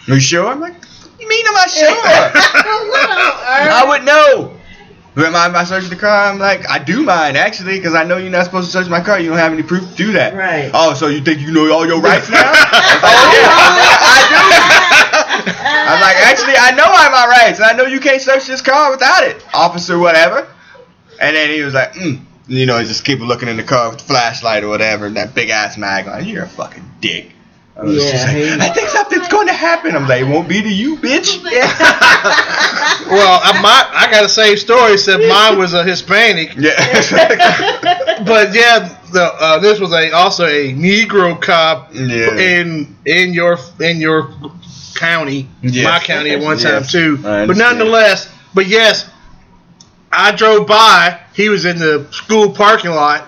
[0.07, 0.47] Are you sure?
[0.47, 0.73] I'm like,
[1.19, 1.89] you mean I'm I sure?
[3.69, 4.56] I would know.
[5.17, 6.29] Am I, am I searching the car?
[6.29, 9.01] I'm like, I do mind actually, because I know you're not supposed to search my
[9.01, 9.19] car.
[9.19, 10.35] You don't have any proof to do that.
[10.35, 10.69] Right.
[10.73, 12.37] Oh, so you think you know all your rights now?
[12.43, 13.49] oh yeah,
[13.99, 15.57] I do.
[15.87, 18.45] I'm like, actually, I know I have my rights, and I know you can't search
[18.45, 20.47] this car without it, officer, whatever.
[21.19, 22.21] And then he was like, mm.
[22.47, 25.15] you know, he just keep looking in the car with the flashlight or whatever, and
[25.15, 27.31] that big ass mag like, you're a fucking dick.
[27.79, 29.95] I was just Yeah, like, he- I think something's going to happen.
[29.95, 31.43] I'm like, it won't be to you, bitch.
[33.09, 36.55] Well, I, my, I got a same story, Said mine was a Hispanic.
[36.57, 36.71] Yeah.
[38.25, 42.35] But yeah, the, uh, this was a also a Negro cop Yeah.
[42.35, 44.31] in in your in your
[44.95, 45.83] county, Yes.
[45.85, 47.17] my county at one time Yes, too.
[47.17, 49.07] But nonetheless, but yes,
[50.11, 51.19] I drove by.
[51.33, 53.23] He was in the school parking lot,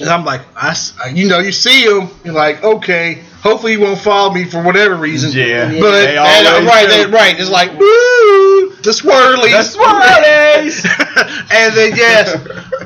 [0.00, 0.74] and I'm like, I,
[1.12, 4.96] you know, you see him, you're like, okay, hopefully he won't follow me for whatever
[4.96, 5.32] reason.
[5.32, 5.66] Yeah.
[5.80, 10.84] But They and, uh, right, they, right, it's like woo, the swirlies, The swirlies.
[11.52, 12.36] and then yes,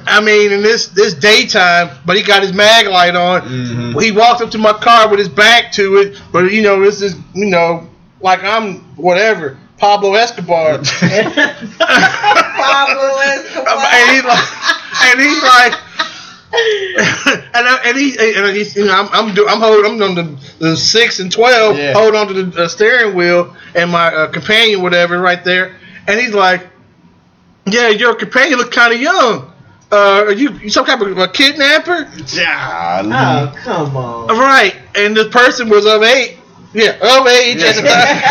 [0.07, 3.43] I mean, in this this daytime, but he got his mag light on.
[3.43, 4.03] Mhm.
[4.03, 7.03] He walked up to my car with his back to it, but you know, this
[7.03, 7.89] is you know,
[8.21, 10.79] like I'm whatever Pablo Escobar,
[11.79, 13.87] Pablo Escobar.
[13.93, 14.49] and he's like,
[15.05, 15.75] and he's like.
[16.55, 20.15] And I, and he and he's you know I'm I'm, do, I'm holding I'm on
[20.15, 21.95] the, the six and twelve Yeah.
[21.95, 25.77] hold on to the uh, steering wheel and my uh, companion whatever right there.
[26.07, 26.67] And he's like
[27.67, 29.51] yeah your companion look kind of young.
[29.91, 32.11] Uh are you you some kind of a kidnapper?
[32.35, 33.03] Yeah.
[33.05, 34.29] Oh, come on.
[34.39, 34.77] right.
[34.95, 36.37] And the person was of age
[36.75, 38.23] yeah of age at the time.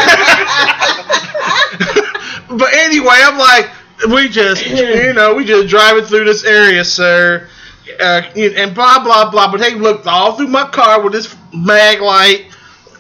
[2.58, 3.70] But anyway I'm like
[4.10, 7.48] we just you know we just driving through this area sir
[8.00, 9.52] uh, and blah blah blah.
[9.52, 12.46] But they looked all through my car with this mag light.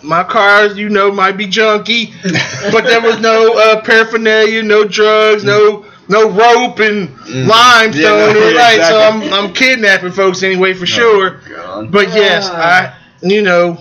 [0.04, 2.12] My car, you know, might be junky,
[2.72, 7.16] but there was no uh, paraphernalia, no drugs, no no rope and
[7.48, 8.36] limestone.
[8.36, 9.00] Yeah, right, so.
[9.00, 11.42] I'm I'm kidnapping folks anyway for sure.
[11.48, 11.92] God.
[11.92, 13.80] But yes, I you know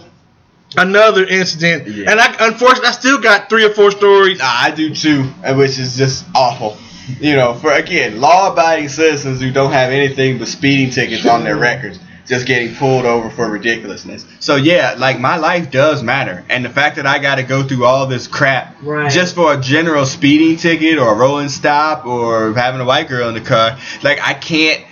[0.76, 2.10] another incident, Yeah.
[2.10, 4.38] and I unfortunately I still got three or four stories.
[4.38, 5.22] Nah, I do too,
[5.56, 6.76] which is just awful.
[7.20, 11.56] You know, for again, law-abiding citizens who don't have anything but speeding tickets on their
[11.56, 14.24] records, just getting pulled over for ridiculousness.
[14.38, 17.62] So yeah, like my life does matter, and the fact that I got to go
[17.62, 19.10] through all this crap Right.
[19.10, 23.28] just for a general speeding ticket or a rolling stop or having a white girl
[23.28, 24.84] in the car, like I can't.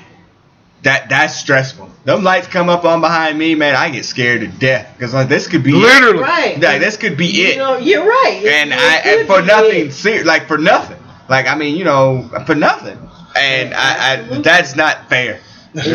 [0.85, 1.91] That that's stressful.
[2.05, 3.75] Them lights come up on behind me, man.
[3.75, 5.75] I get scared to death because like this could be it.
[5.75, 6.61] Literally, Right.
[6.61, 8.41] Like this could be You it know, you're right.
[8.45, 10.98] It- and it I could and for nothing, ser- like for nothing.
[11.29, 12.99] Like I mean, you know, for nothing.
[13.37, 15.41] And I, I that's not fair.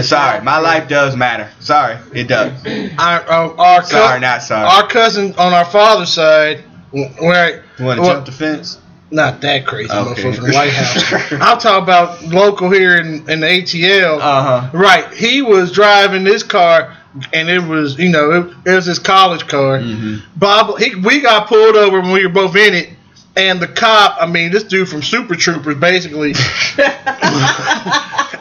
[0.01, 1.49] Sorry, my life does matter.
[1.59, 2.51] Sorry, it does.
[2.99, 4.65] our uh, our Sorry, not sorry.
[4.67, 8.79] our cousin on our father's side, where You want to well, jump the fence?
[9.11, 10.23] not that crazy, Okay.
[10.23, 11.31] motherfucker the White House.
[11.41, 14.19] I'll talk about local here in, in the ATL.
[14.19, 14.77] Uh huh.
[14.77, 16.95] right, he was driving this car,
[17.33, 18.31] and it was you know
[18.65, 19.79] it, it was his college car.
[19.79, 20.21] Mhm.
[20.35, 22.89] Bob, he, we got pulled over when we were both in it,
[23.35, 26.33] and the cop, I mean, this dude from Super Troopers, basically.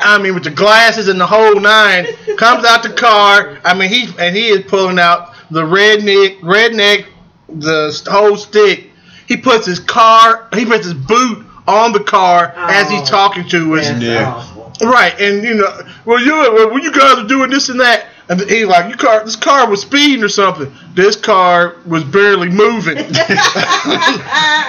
[0.04, 3.58] I mean, with the glasses and the whole nine, comes out the car.
[3.64, 7.06] I mean, he and he is pulling out the redneck, redneck,
[7.48, 8.90] the whole stick.
[9.26, 13.48] He puts his car, he puts his boot on the car as he's Oh, talking
[13.48, 13.88] to us.
[13.88, 14.48] That's Yeah.
[14.82, 18.40] Right, and you know, well, you, well, you guys are doing this and that, and
[18.42, 22.96] he like, "You car, this car was speeding or something." This car was barely moving.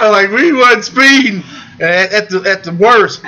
[0.02, 1.44] Like we wasn't speeding
[1.80, 3.22] at, at the at the worst.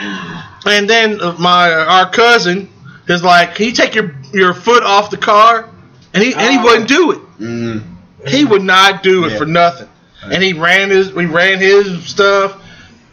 [0.66, 2.70] And then uh, my our cousin,
[3.08, 5.70] is like, can you take your your foot off the car?
[6.14, 6.64] And he and he Oh.
[6.64, 7.20] wouldn't do it.
[7.40, 7.84] Mm.
[8.28, 9.38] He would not do it Yeah.
[9.38, 9.88] for nothing.
[10.24, 12.62] And he ran his we ran his stuff.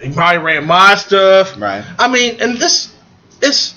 [0.01, 1.55] He probably ran my stuff.
[1.61, 1.85] Right.
[1.99, 2.93] I mean, and this
[3.41, 3.75] it's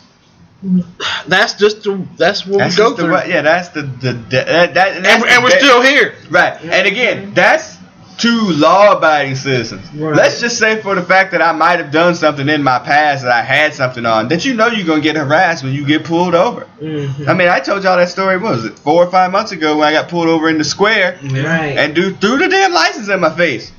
[1.27, 3.13] that's just the that's what That's we go just the through.
[3.13, 5.59] way, yeah, that's the the, the that, that, and, that's and, and the we're be-
[5.65, 6.15] still here.
[6.29, 6.59] right.
[6.63, 7.75] And again, that's
[8.17, 9.85] two law-abiding citizens.
[9.93, 10.15] Right.
[10.15, 13.23] Let's just say for the fact that I might have done something in my past
[13.23, 16.05] that I had something on that you know you're gonna get harassed when you get
[16.05, 16.65] pulled over.
[16.81, 17.27] Mhm.
[17.27, 18.37] I mean, I told y'all that story.
[18.37, 20.63] What was it four or five months ago when I got pulled over in the
[20.63, 21.77] square Right.
[21.77, 23.71] and dude threw the damn license in my face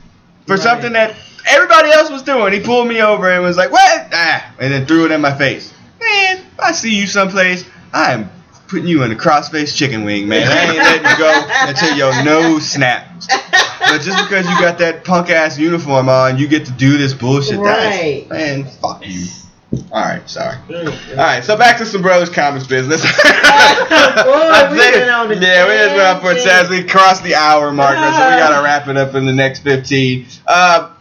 [0.47, 0.63] for Right.
[0.63, 1.15] something that
[1.49, 2.53] everybody else was doing.
[2.53, 5.33] He pulled me over and was like, "What?" Ah, and then threw it in my
[5.33, 5.73] face.
[5.99, 8.31] Man, if I see you someplace, I am
[8.69, 10.49] putting you in a crossface chicken wing, man.
[10.49, 13.29] I ain't letting you go until your nose snaps.
[13.79, 17.15] But just because you got that punk ass uniform on, you get to do this
[17.15, 17.59] bullshit.
[17.59, 18.27] Right.
[18.29, 19.27] That's, man, fuck you.
[19.93, 20.57] All right, sorry.
[20.71, 23.03] All right, so back to some brothers comics business.
[23.03, 26.49] Boy, I we think- on a yeah, we just went up for a tangent.
[26.51, 26.71] chance.
[26.71, 30.27] We crossed the hour marker, so we gotta wrap it up in the next fifteen.
[30.47, 30.93] Uh,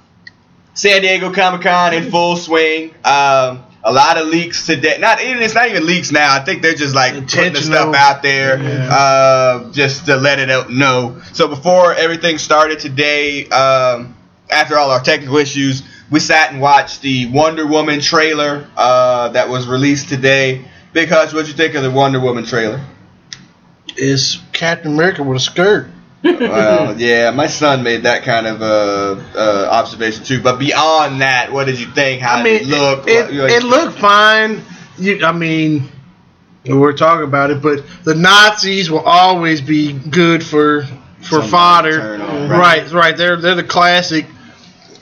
[0.73, 2.93] San Diego Comic Con in full swing.
[3.05, 4.97] Um, a lot of leaks today.
[4.99, 6.33] Not even it's not even leaks now.
[6.36, 8.89] I think they're just like putting the stuff out there, Yeah.
[8.93, 11.21] uh, just to let it out know.
[11.33, 14.15] So before everything started today, um,
[14.49, 19.49] after all our technical issues, we sat and watched the Wonder Woman trailer uh, that
[19.49, 20.65] was released today.
[20.93, 22.81] Big Hutch, what'd you think of the Wonder Woman trailer?
[23.97, 25.89] It's Captain America with a skirt.
[26.26, 30.41] Well, yeah, my son made that kind of uh, uh, observation too.
[30.41, 32.21] But beyond that, what did you think?
[32.21, 33.07] How I mean, did it look?
[33.07, 34.61] It, What- you it looked fine.
[34.97, 35.89] You, I mean,
[36.65, 40.88] we're talking about it, but the Nazis will always be good for
[41.21, 42.21] for fodder.
[42.21, 42.82] on, right.
[42.82, 42.91] right.
[42.91, 44.26] right, They're they're the classic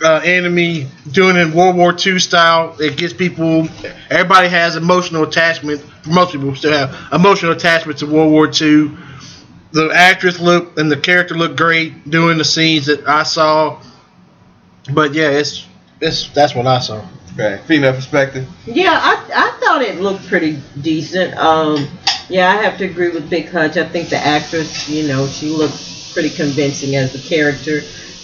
[0.03, 2.75] uh, enemy doing it in World War II style.
[2.79, 3.67] It gets people.
[4.09, 5.83] Everybody has emotional attachment.
[6.05, 8.91] Most people still have emotional attachment to World War II.
[9.73, 13.81] The actress looked and the character looked great doing the scenes that I saw.
[14.93, 15.67] But yeah, it's
[15.99, 17.05] it's that's what I saw.
[17.33, 18.47] okay, female perspective.
[18.65, 21.35] Yeah, I, I thought it looked pretty decent.
[21.37, 21.87] Um,
[22.29, 23.77] yeah, I have to agree with Big Hutch.
[23.77, 27.81] I think the actress, you know, she looked pretty convincing as the character.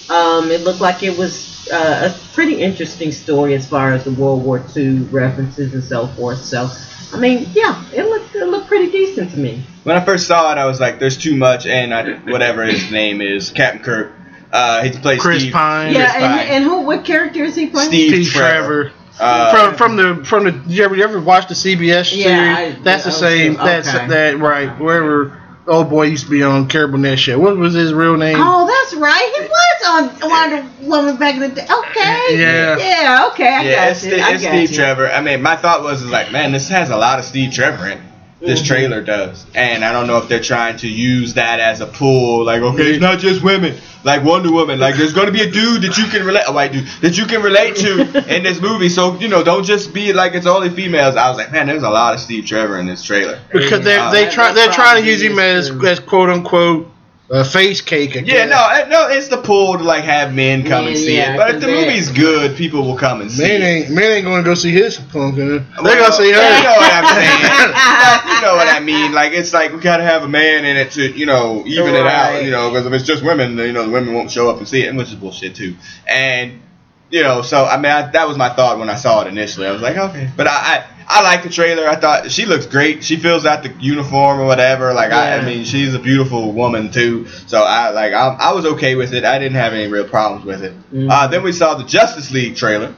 [0.09, 4.11] Um, it looked like it was uh, a pretty interesting story as far as the
[4.11, 6.43] World War II references and so forth.
[6.43, 6.69] So,
[7.13, 9.63] I mean, yeah, it looked it looked pretty decent to me.
[9.83, 12.91] When I first saw it, I was like, "There's too much," and I, whatever his
[12.91, 14.11] name is, Captain Kirk.
[14.51, 15.93] Uh, he plays Chris Steve, Pine.
[15.93, 16.23] Yeah, Pine.
[16.23, 16.81] and, and who?
[16.81, 17.89] What character is he playing?
[17.89, 18.83] Steve Pete Trevor.
[18.85, 18.93] Trevor.
[19.19, 22.25] Uh, from from the from the you ever you ever watch the CBS series?
[22.25, 23.55] Yeah, I- that's the yeah, same.
[23.55, 23.65] okay.
[23.65, 24.69] That's that right.
[24.79, 25.38] Wherever
[25.69, 27.39] old boy used to be on Carol Burnett show.
[27.39, 28.37] What was his real name?
[28.39, 29.33] Oh, that's right.
[29.37, 31.63] He was on Wonder Woman back in the day.
[31.63, 32.39] Okay.
[32.39, 32.77] Yeah.
[32.77, 33.29] Yeah.
[33.31, 33.47] Okay.
[33.47, 34.11] I yeah, got it's, you.
[34.11, 34.75] Steve- I it's got Steve you.
[34.75, 35.09] Trevor.
[35.09, 37.87] I mean, my thought was is like, man, this has a lot of Steve Trevor
[37.87, 38.08] in.
[38.41, 38.45] It.
[38.47, 38.65] This Mhm.
[38.67, 42.45] trailer does, and I don't know if they're trying to use that as a pull.
[42.45, 43.75] Like, okay, it's not just women.
[44.05, 44.79] Like Wonder Woman.
[44.79, 47.25] Like, there's gonna be a dude that you can relate, a white dude that you
[47.25, 47.99] can relate to
[48.35, 48.87] in this movie.
[48.87, 51.17] So you know, don't just be like it's only females.
[51.17, 53.39] I was like, man, there's a lot of Steve Trevor in this trailer.
[53.51, 56.29] because they Uh, they that- try that they're trying to use him as as quote
[56.29, 56.89] unquote
[57.31, 58.17] uh, face cake.
[58.17, 61.33] I Yeah, no, no, it's the pull to like have men come and see yeah,
[61.33, 61.37] it.
[61.37, 63.65] But if the they- movie's good, people will come and see Man it.
[63.65, 65.35] ain't man ain't going to go see his punk.
[65.35, 66.57] uh, They're Well, gonna see her.
[66.57, 68.35] You know what I'm saying?
[68.35, 69.11] you know what I mean?
[69.13, 72.05] Like it's like we gotta have a man in it to you know even it
[72.07, 72.43] out.
[72.43, 74.67] You know, because if it's just women, you know the women won't show up and
[74.67, 75.75] see it, which is bullshit too.
[76.07, 76.61] And
[77.11, 79.67] you know, so I mean, I, that was my thought when I saw it initially.
[79.67, 80.51] I was like, okay, but I.
[80.51, 81.87] I I like the trailer.
[81.87, 83.03] I thought she looks great.
[83.03, 84.93] She fills out the uniform or whatever.
[84.93, 87.25] Like I, I mean, she's a beautiful woman too.
[87.47, 89.25] So I like I, I was okay with it.
[89.25, 90.73] I didn't have any real problems with it.
[90.93, 91.09] Mhm.
[91.09, 92.93] Uh, then we saw the Justice League trailer.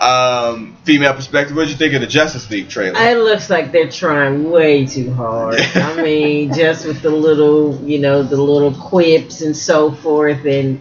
[0.00, 1.54] Um, female perspective.
[1.54, 2.98] What did you think of the Justice League trailer?
[2.98, 5.60] It looks like they're trying way too hard.
[5.74, 10.80] I mean, just with the little, you know, the little quips and so forth, and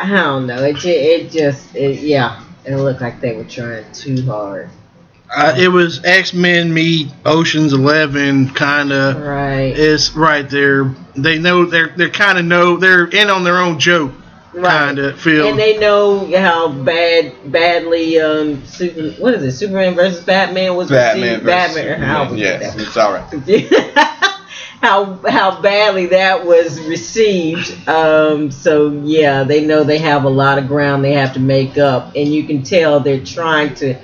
[0.00, 0.62] I don't know.
[0.64, 4.70] It it just, it, yeah, it looked like they were trying too hard.
[5.34, 9.20] Uh, it was X Men meet Ocean's Eleven kind of.
[9.20, 9.74] Right.
[9.76, 10.94] It's right there.
[11.16, 14.12] They know they're they're kind of know they're in on their own joke
[14.54, 14.64] right.
[14.70, 15.48] kind of feel.
[15.48, 19.52] And they know how bad, badly, um, Super, what is it?
[19.52, 21.42] Superman versus Batman was Batman received.
[21.44, 22.00] versus Batman.
[22.00, 22.32] How Superman.
[22.32, 22.86] was Yes, that?
[22.86, 24.34] it's all right.
[24.80, 27.88] how how badly that was received.
[27.88, 31.78] Um, so yeah, they know they have a lot of ground they have to make
[31.78, 33.94] up, and you can tell they're trying to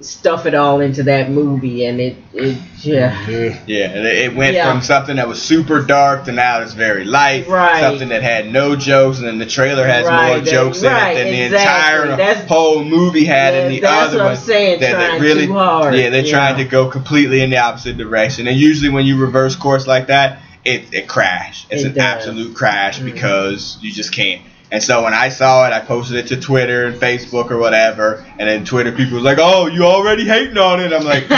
[0.00, 3.26] stuff it all into that movie, and it it yeah.
[3.28, 3.58] Yeah.
[3.66, 4.70] Yeah, and it, it went Yeah.
[4.70, 7.48] from something that was super dark to now it's very light.
[7.48, 7.80] Right.
[7.80, 11.16] Something that had no jokes, and then the trailer has Right, more that- jokes right,
[11.16, 11.48] in it than exactly.
[11.48, 14.36] the entire That's- whole movie had in the that's other what I'm one.
[14.36, 15.94] saying, That- that trying really, too hard.
[15.94, 18.46] Yeah, they're trying to go completely in the opposite direction.
[18.46, 21.64] And usually, when you reverse course like that, it it crash.
[21.70, 22.02] It's It an does.
[22.02, 23.04] absolute crash Mhm.
[23.06, 24.42] because you just can't.
[24.70, 28.26] And so when I saw it, I posted it to Twitter and Facebook or whatever,
[28.38, 31.28] and then Twitter people was like, "Oh, you already hating on it?" I'm like,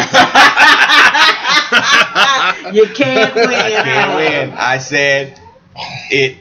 [2.72, 3.50] you can't win.
[3.50, 4.50] I can't win.
[4.56, 5.38] I said
[6.10, 6.36] it.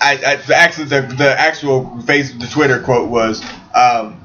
[0.00, 3.40] I, I actually the the actual face the Twitter quote was,
[3.74, 4.24] um,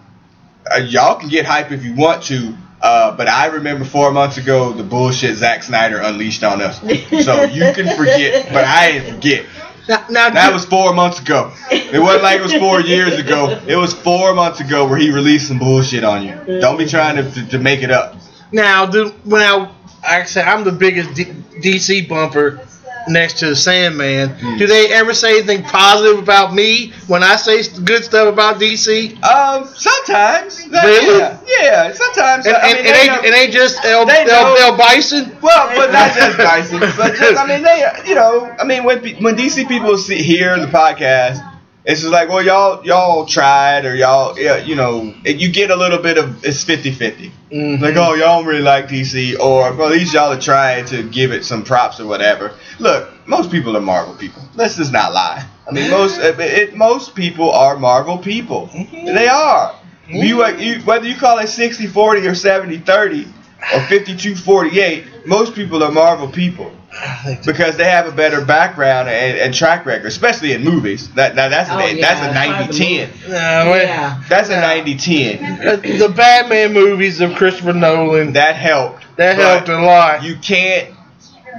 [0.71, 4.37] uh, "Y'all can get hype if you want to." Uh, but I remember four months
[4.37, 6.79] ago the bullshit Zack Snyder unleashed on us.
[6.79, 9.45] So you can forget, but I didn't forget.
[9.87, 11.53] Now, now That was four months ago.
[11.71, 13.61] It wasn't like it was four years ago.
[13.65, 16.59] It was four months ago where he released some bullshit on you.
[16.59, 18.15] Don't be trying to, to, to make it up.
[18.51, 22.61] Now, do now, like I said, I'm the biggest D- DC bumper
[23.09, 24.29] next to the Sandman.
[24.29, 24.57] Hmm.
[24.57, 29.21] Do they ever say anything positive about me when I say good stuff about DC?
[29.23, 30.65] Um, sometimes.
[30.67, 31.19] Really?
[31.19, 32.45] Yeah, yeah sometimes.
[32.45, 34.77] and, I mean, it, they ain't, know- it ain't just El, they know- El, El
[34.77, 35.37] Bison.
[35.41, 36.79] Well, but not just Dyson.
[36.79, 40.59] But just, I mean, they, you know, I mean, when when DC people see hear
[40.59, 41.39] the podcast,
[41.87, 45.71] it's just like, well, y'all y'all tried or y'all, yeah, you know, it, you get
[45.71, 47.31] a little bit of it's 50-50.
[47.49, 47.79] Mhm.
[47.79, 51.03] Like, oh, y'all don't really like DC, or well, at least y'all are trying to
[51.03, 52.51] give it some props or whatever.
[52.79, 54.43] Look, most people are Marvel people.
[54.55, 55.45] Let's just not lie.
[55.65, 58.69] I mean, most it, it, most people are Marvel people.
[58.91, 59.73] They are.
[60.09, 63.27] You, uh, you whether you call it 60-40 or 70-30
[63.73, 66.71] or 52-48, most people are Marvel people
[67.45, 71.09] because they have a better background and, and track record, especially in movies.
[71.13, 73.29] That now that's Oh, a, yeah, that's a as far as 90-10.
[73.29, 73.73] Nah.
[73.75, 74.23] Yeah.
[74.29, 75.65] That's a 90-10.
[75.65, 75.75] Uh,
[76.07, 79.05] the Batman movies of Christopher Nolan that, helped.
[79.17, 79.67] That helped.
[79.67, 80.23] helped a lot.
[80.23, 80.93] You can't.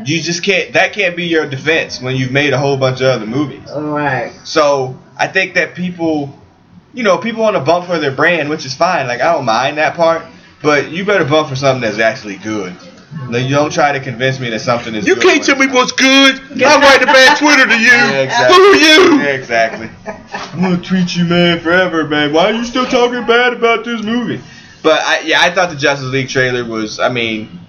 [0.05, 0.73] You just can't.
[0.75, 3.69] That can't be your defense when you've made a whole bunch of other movies.
[3.71, 4.33] All right.
[4.45, 6.39] So I think that people,
[6.95, 9.09] you know, people want to bump for their brand, which is fine.
[9.09, 10.23] Like I don't mind that part,
[10.63, 12.77] but you better bump for something that's actually good.
[13.29, 15.07] Like, you don't try to convince me that something is.
[15.07, 16.41] you good can't tell me what's good.
[16.63, 17.87] I'll write a bad Twitter to you.
[17.89, 18.57] Yeah, exactly.
[18.57, 19.19] Who are you?
[19.21, 19.91] Yeah, exactly.
[20.53, 22.33] I'm gonna tweet you, man, forever, man.
[22.33, 24.43] Why are you still talking bad about this movie?
[24.83, 26.99] But I, yeah, I thought the Justice League trailer was.
[27.01, 27.61] I mean,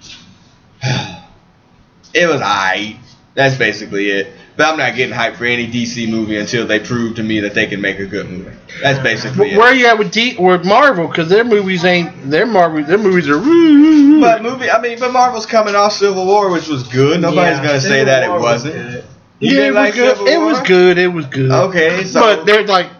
[0.82, 2.96] it was alright.
[3.34, 4.32] That's basically it.
[4.60, 7.54] But I'm not getting hyped for any DC movie until they prove to me that
[7.54, 8.54] they can make a good movie.
[8.82, 9.78] That's basically Wh- Where are it.
[9.78, 11.08] you at with D with Marvel?
[11.08, 12.84] Because their movies ain't their Marvel.
[12.84, 13.38] Their movies are.
[13.38, 17.22] But movie, I mean, but Marvel's coming off Civil War, which was good.
[17.22, 18.74] Nobody's Yeah, gonna say Civil that War it was wasn't.
[18.74, 19.04] good.
[19.38, 20.16] You yeah, didn't it was like good.
[20.18, 20.46] Civil It War?
[20.46, 20.98] was good.
[20.98, 21.50] It was good.
[21.50, 22.90] Okay, so but they're like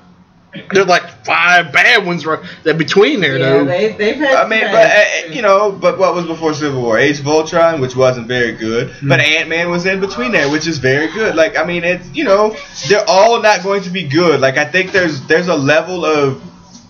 [0.73, 3.65] there's like five bad ones right that between there Yeah, though.
[3.65, 6.99] they, they've had I mean, but uh, you know, but what was before Civil War?
[6.99, 9.09] Age of Ultron, which wasn't very good, Hmm.
[9.09, 11.37] but Ant Man was in between there, which is very good.
[11.37, 12.57] Like, I mean, it's you know,
[12.89, 14.41] they're all not going to be good.
[14.41, 16.43] Like, I think there's there's a level of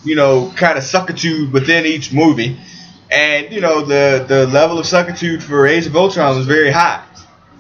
[0.05, 2.57] you know, kind of suckitude within each movie,
[3.11, 7.05] and you know, the the level of suckitude for Age of Ultron was very high.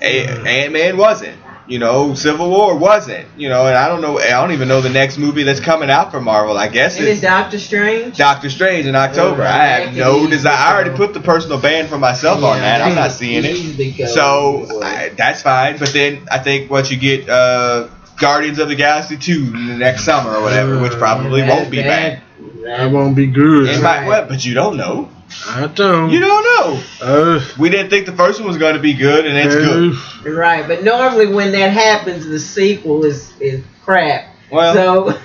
[0.00, 1.36] Ant Man wasn't.
[1.66, 3.26] You know, Civil War wasn't.
[3.36, 4.18] You know, and I don't know.
[4.18, 6.56] I don't even know the next movie that's coming out for Marvel.
[6.58, 8.16] I guess and then it's Doctor Strange.
[8.16, 9.42] Doctor Strange in October.
[9.42, 10.52] Oh, I have no desire.
[10.52, 12.80] I already put the personal ban for myself on that.
[12.82, 14.08] I'm not seeing it.
[14.08, 15.78] So I, that's fine.
[15.78, 17.88] But then I think once you get uh,
[18.18, 21.70] Guardians of the Galaxy 2 in the next summer or whatever, which probably That- won't
[21.70, 22.22] be that- bad.
[22.64, 23.68] That won't be good.
[23.68, 25.08] It might, well, but you don't know.
[25.46, 26.10] I don't.
[26.10, 26.82] You don't know.
[27.00, 29.92] Uh, We didn't think the first one was going to be good, and it's good.
[30.26, 34.34] uh, Right, but normally when that happens, the sequel is is crap.
[34.50, 35.16] Well, so with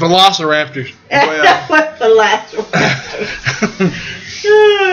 [0.00, 0.92] Velociraptors.
[1.10, 2.66] Well- what's the last one?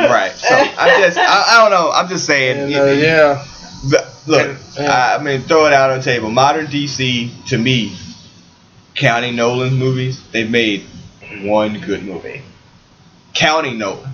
[0.09, 0.31] right.
[0.35, 1.91] So I just, I, I don't know.
[1.91, 2.57] I'm just saying.
[2.59, 3.45] And, you- uh, yeah.
[3.89, 5.17] The- Look, Yeah.
[5.19, 6.31] I mean, throw it out on the table.
[6.31, 7.95] Modern DC, to me,
[8.95, 10.83] counting Nolan's movies, they've made
[11.43, 12.41] one good movie.
[13.35, 14.09] Counting Nolan,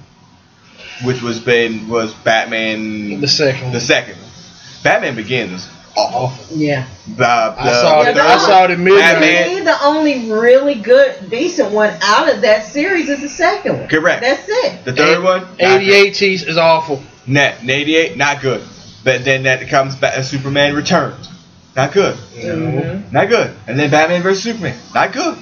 [1.04, 4.18] which was been was Batman The second the second.
[4.84, 6.58] Batman Begins was awful.
[6.58, 6.88] yeah.
[7.16, 8.16] The, I saw the it.
[8.16, 8.78] Yeah, I saw it at.
[8.78, 13.30] Batman- To me, the only really good, decent one out of that series is the
[13.30, 13.88] second one.
[13.90, 14.22] Correct.
[14.22, 14.84] That's it.
[14.86, 17.02] The third Eight- one, not 88 cheese is awful.
[17.28, 18.64] Net, 88, not good.
[19.04, 21.30] But then that comes back, uh, Superman Returns,
[21.76, 22.16] not good.
[22.36, 23.12] Mhm.
[23.12, 23.52] Not good.
[23.68, 24.76] And then Batman vs Superman.
[24.96, 25.38] Not good.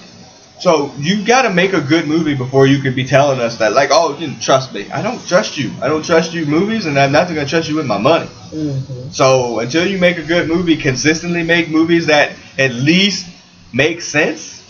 [0.59, 3.71] So you got to make a good movie before you can be telling us that,
[3.73, 4.91] like, oh, you can trust me.
[4.91, 5.71] I don't trust you.
[5.81, 8.27] I don't trust you movies, and I'm not going to trust you with my money.
[8.51, 9.13] Mhm.
[9.13, 13.25] So until you make a good movie, consistently make movies that at least
[13.71, 14.61] make sense,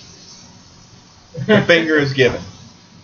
[1.47, 2.41] the finger is given.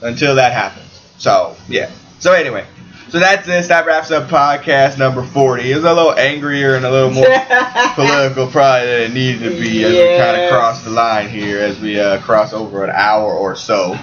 [0.02, 0.86] Until that happens.
[1.18, 1.90] So yeah,
[2.20, 2.66] So anyway,
[3.16, 3.68] so that's this.
[3.70, 5.72] That wraps up podcast number 40.
[5.72, 7.24] It was a little angrier and a little more
[7.96, 10.52] political probably than it needed to be as we kind of Yes.
[10.52, 13.94] cross the line here as we uh, cross over an hour or so.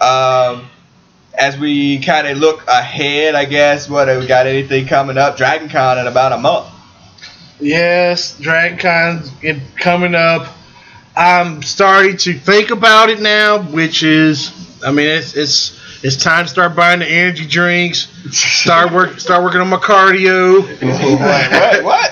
[0.00, 0.68] Um,
[1.38, 5.36] as we kind of look ahead, I guess, what have we got anything coming up?
[5.36, 6.68] Dragon Con in about a month.
[7.60, 10.46] Yes, DragonCon's it- coming up.
[11.14, 14.50] I'm starting to think about it now, which is,
[14.84, 18.08] I mean, it's it's it's time to start buying the energy drinks.
[18.30, 20.60] Start work, start working on my cardio.
[21.20, 21.82] what?
[21.84, 22.10] What?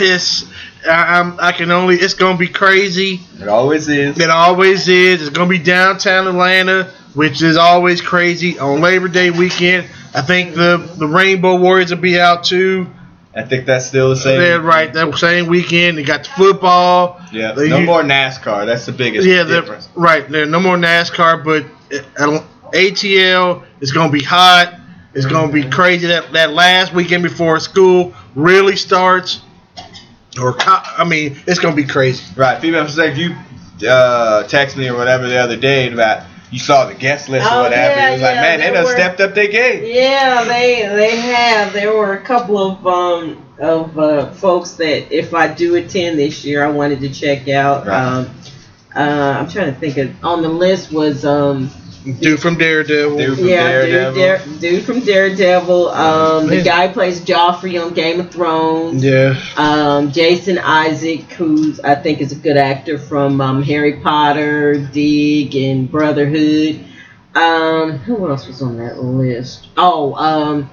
[0.00, 0.44] It's,
[0.86, 1.96] I, I'm, I can only.
[1.96, 3.20] It's gonna be crazy.
[3.40, 4.18] it always is.
[4.18, 5.22] It always is.
[5.26, 9.86] It's gonna be downtown Atlanta, which is always crazy on Labor Day weekend.
[10.14, 12.86] I think the the Rainbow Warriors will be out too.
[13.36, 14.38] I think that's still the same.
[14.38, 15.98] They're right that same weekend.
[15.98, 17.20] They got the football.
[17.32, 17.52] Yeah.
[17.52, 18.64] No u- more NASCAR.
[18.66, 19.88] That's the biggest Yeah, difference.
[19.96, 20.28] right.
[20.28, 21.64] There no more NASCAR, but
[22.16, 22.44] uh,
[22.74, 24.74] ATL is gonna be hot.
[25.14, 26.08] It's gonna be crazy.
[26.08, 29.40] That that last weekend before school really starts,
[30.40, 32.24] or I mean, it's gonna be crazy.
[32.36, 32.60] Right.
[32.60, 33.36] Female Sex, you
[33.88, 37.60] uh, text me or whatever the other day about you saw the guest list Oh,
[37.60, 37.94] or whatever.
[38.00, 39.82] yeah, it was like, man, they there done were- stepped up their game.
[39.84, 41.72] Yeah, they they have.
[41.72, 46.44] There were a couple of um of uh, folks that if I do attend this
[46.44, 47.86] year, I wanted to check out.
[47.86, 48.02] Right.
[48.02, 48.30] Um,
[48.96, 51.70] uh, I'm trying to think of on the list was um
[52.04, 53.16] Dude from Daredevil.
[53.16, 54.12] Dude from yeah Daredevil.
[54.14, 55.88] dude, Dare, dude from Daredevil.
[55.88, 59.02] Um, the guy plays Joffrey on Game of Thrones.
[59.02, 59.34] Yeah.
[59.56, 65.54] Um, Jason Isaac, who's I think is a good actor from um, Harry Potter, Dig,
[65.56, 66.84] and Brotherhood.
[67.34, 69.68] Um, who else was on that list?
[69.78, 70.70] Oh, um,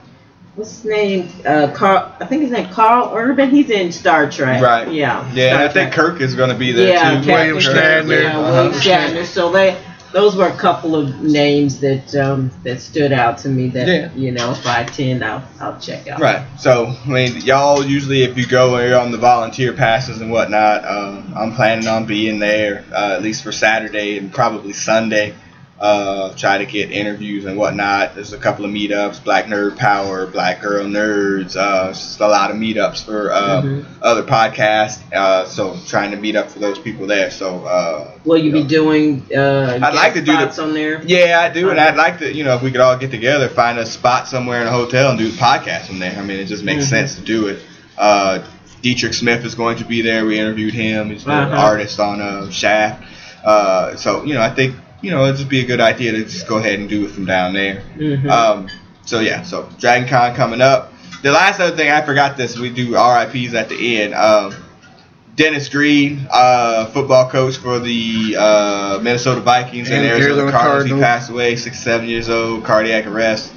[0.55, 1.29] what's his name?
[1.45, 2.13] Uh, Carl.
[2.19, 3.49] I think his name Karl Urban.
[3.51, 4.61] He's in Star Trek.
[4.61, 4.91] Right.
[4.91, 5.31] Yeah.
[5.33, 7.25] Yeah, and Star I think Kirk is going to be there Yeah, too.
[7.25, 7.63] Captain William Kirk,
[8.05, 8.21] Shatner.
[8.21, 8.51] Yeah, Uh-huh.
[8.51, 9.25] William Shatner.
[9.25, 9.81] So they.
[10.11, 13.69] Those were a couple of names that um, that stood out to me.
[13.69, 14.09] That Yeah.
[14.15, 16.19] you know, if I attend, I'll I'll check out.
[16.19, 16.45] Right.
[16.59, 20.31] So, I mean, y'all usually, if you go and you're on the volunteer passes and
[20.31, 25.33] whatnot, um, I'm planning on being there uh, at least for Saturday and probably Sunday.
[25.81, 28.13] Uh, try to get interviews and whatnot.
[28.13, 31.57] There's a couple of meetups, Black Nerd Power, Black Girl Nerds.
[31.57, 33.85] Uh, just a lot of meetups for uh, Mhm.
[33.99, 34.99] other podcasts.
[35.11, 37.31] Uh, so trying to meet up for those people there.
[37.31, 38.67] So uh, Will you be know.
[38.69, 39.25] doing?
[39.35, 41.01] Uh, I'd like guest to do the- spots on there.
[41.03, 43.49] Yeah, I do, and I'd like to, you know, if we could all get together,
[43.49, 46.15] find a spot somewhere in a hotel and do the podcast from there.
[46.15, 46.89] I mean, it just makes Mhm.
[46.89, 47.59] sense to do it.
[47.97, 48.39] Uh,
[48.83, 50.25] Dietrich Smith is going to be there.
[50.27, 51.09] We interviewed him.
[51.09, 51.55] He's an Uh-huh.
[51.57, 53.03] artist on uh, Shaft.
[53.43, 56.23] Uh, so, you know, I think, you know, it'd just be a good idea to
[56.23, 57.83] just go ahead and do it from down there.
[57.97, 58.29] Mhm.
[58.29, 58.67] Um,
[59.05, 60.93] so yeah, so Dragon Con coming up.
[61.23, 64.13] The last other thing I forgot this, we do RIPS at the end.
[64.13, 64.55] Um,
[65.35, 70.73] Dennis Green, uh, football coach for the uh, Minnesota Vikings and, And Arizona, Arizona Cardinals.
[70.73, 70.99] Cardinals.
[70.99, 73.51] He passed away, six seven years old, cardiac arrest.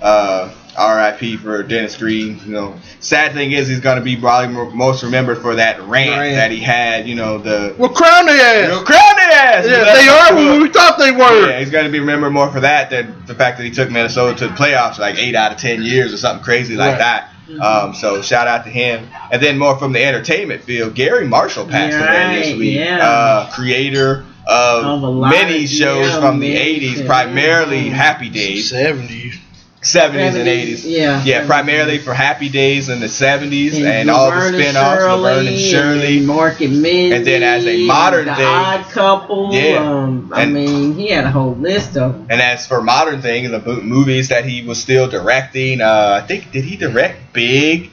[0.00, 2.40] Uh, RIP for Dennis Green.
[2.44, 6.10] You know, sad thing is he's going to be probably most remembered for that rant,
[6.20, 6.34] Rant.
[6.36, 7.06] that he had.
[7.08, 8.84] You know, the Well, crown their you know, ass.
[8.84, 9.64] crown their ass.
[9.66, 10.56] Yeah, That's they are cool.
[10.56, 11.48] who we thought they were.
[11.50, 13.90] Yeah, he's going to be remembered more for that than the fact that he took
[13.90, 16.98] Minnesota to the playoffs like eight out of ten years or something crazy like Right.
[16.98, 17.30] that.
[17.62, 19.08] Um, so shout out to him.
[19.32, 22.76] And then more from the entertainment field, Garry Marshall passed away this week.
[22.76, 22.98] yeah.
[23.08, 27.06] Uh, creator of, Of many of- shows yeah, from the 80s, shows.
[27.06, 29.34] primarily Happy Days, 70s.
[29.82, 30.82] 70s and 80s.
[30.84, 31.22] Yeah.
[31.24, 35.58] Yeah, primarily for Happy Days in the 70s and, And all the spin-offs, Laverne and
[35.58, 36.18] Shirley.
[36.18, 39.54] and Mork and Mindy, And then as a modern the thing- Odd Couple.
[39.54, 39.76] Yeah.
[39.78, 42.26] Um, I And- mean, he had a whole list of them.
[42.28, 46.26] And as for modern things, the mo- movies that he was still directing, uh, I
[46.26, 47.90] think did he direct Big?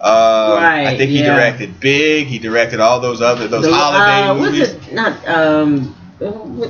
[0.00, 1.34] Uh, I think he yeah.
[1.34, 2.26] directed Big.
[2.28, 4.60] He directed all those other those The- holiday uh, movies.
[4.60, 5.94] Was it not um,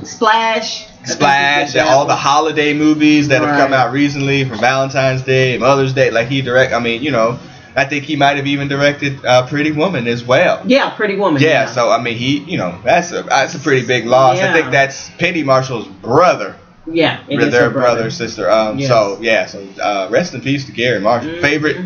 [0.03, 0.85] Splash?
[1.01, 4.55] I think he Splash and all the holiday movies that have come out recently for
[4.55, 6.11] Valentine's Day, Mother's Day.
[6.11, 6.73] Like he direct.
[6.73, 7.39] I mean, you know,
[7.75, 10.61] I think he might have even directed uh, Pretty Woman as well.
[10.65, 11.41] Yeah, Pretty Woman.
[11.41, 14.39] Yeah, so I mean, he, you know, that's a that's a pretty big loss.
[14.39, 16.55] I think that's Penny Marshall's brother.
[16.85, 18.49] yeah, it is their her brother, sister.
[18.49, 18.89] Um, Yes.
[18.89, 21.31] so yeah, so uh, rest in peace to Garry Marshall.
[21.31, 21.41] Mhm.
[21.41, 21.77] Favorite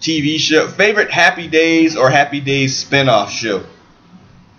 [0.00, 3.62] TV show, favorite Happy Days or Happy Days spin-off show?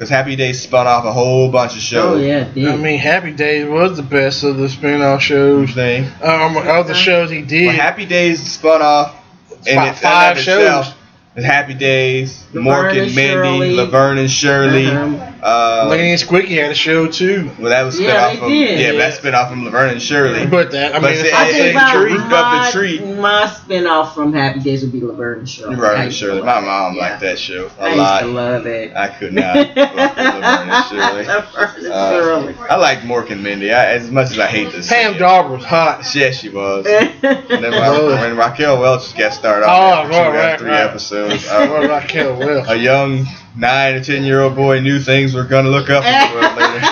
[0.02, 2.04] Because Happy Days spun off a whole bunch of shows.
[2.04, 2.26] Oh shows.
[2.26, 2.68] yeah, it did.
[2.70, 5.76] I mean, Happy Days was the best of the spin-off shows.
[5.76, 6.06] Thing.
[6.24, 7.68] Um, of the shows he did.
[7.68, 9.16] Well, Happy Days spun off
[9.68, 10.88] in About its five shows.
[10.88, 10.96] of
[11.36, 13.72] itself, Happy Days, Laverne Mork and and Mindy, Shirley.
[13.76, 14.88] Laverne and Shirley.
[14.88, 15.28] Uh-huh.
[15.42, 17.50] Uh, Lenny and Squiggy had a show too.
[17.58, 18.80] well, that was spit Yeah, off from did.
[18.80, 20.46] yeah, but that's spit off from Laverne and Shirley.
[20.46, 22.14] But that I mean, see, it's I the think same about tree.
[22.16, 23.16] Of the my, tree.
[23.16, 25.76] my spinoff from Happy Days would be Laverne and Shirley.
[25.76, 26.42] Laverne and Shirley.
[26.44, 27.02] My mom Yeah.
[27.02, 28.22] liked that show a I lot.
[28.24, 28.96] I love it.
[28.96, 29.56] I could not.
[29.76, 31.26] Laverne and Shirley.
[31.26, 33.74] Laverne Uh, I like Mork and Mindy.
[33.74, 34.90] I, as much as I hate this.
[34.90, 36.04] Pam Dawber was hot.
[36.14, 36.86] Yeah, she was.
[37.24, 38.08] And then Oh.
[38.08, 40.82] when, when Raquel Welch guest starred Oh, on there, she right, got right, three right.
[40.90, 41.21] episodes.
[41.28, 42.68] Well, Uh, Raquel Welch.
[42.70, 43.26] a young
[43.56, 46.58] nine or ten year old boy knew things were gonna look up in the world
[46.58, 46.88] later.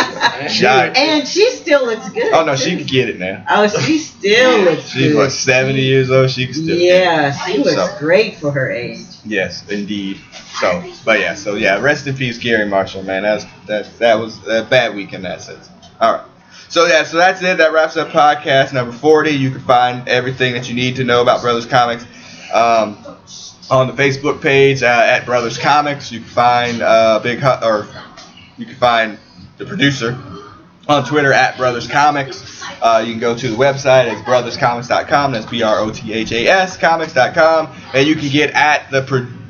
[0.48, 2.32] She and she still looks good.
[2.32, 2.62] Oh no, too.
[2.62, 3.44] she can get it now.
[3.48, 5.16] Oh, she still looks She's good.
[5.16, 6.30] what seventy years old.
[6.30, 6.66] She can still.
[6.78, 6.78] get.
[6.78, 9.00] Yeah, she looks So- great for her age.
[9.24, 10.18] Yes, indeed.
[10.60, 13.22] So, but yeah, so yeah, rest in peace, Garry Marshall, man.
[13.22, 15.68] That's that that was a bad week in that sense.
[16.00, 16.22] All right.
[16.70, 17.58] So yeah, so that's it.
[17.58, 19.32] That wraps up podcast number forty.
[19.32, 22.04] You can find everything that you need to know about Brothas Comics
[22.52, 22.98] um,
[23.70, 26.10] on the Facebook page uh, at Brothas Comics.
[26.10, 27.88] You can find uh, Big Hutch or
[28.56, 29.18] you can find
[29.58, 30.12] the producer
[30.90, 32.62] on Twitter at Brothas Comics.
[32.82, 34.12] Uh, you can go to the website.
[34.12, 35.32] It's brothascomics.com.
[35.32, 37.68] That's B R O T H A S comics.com.
[37.94, 39.00] And you can get at the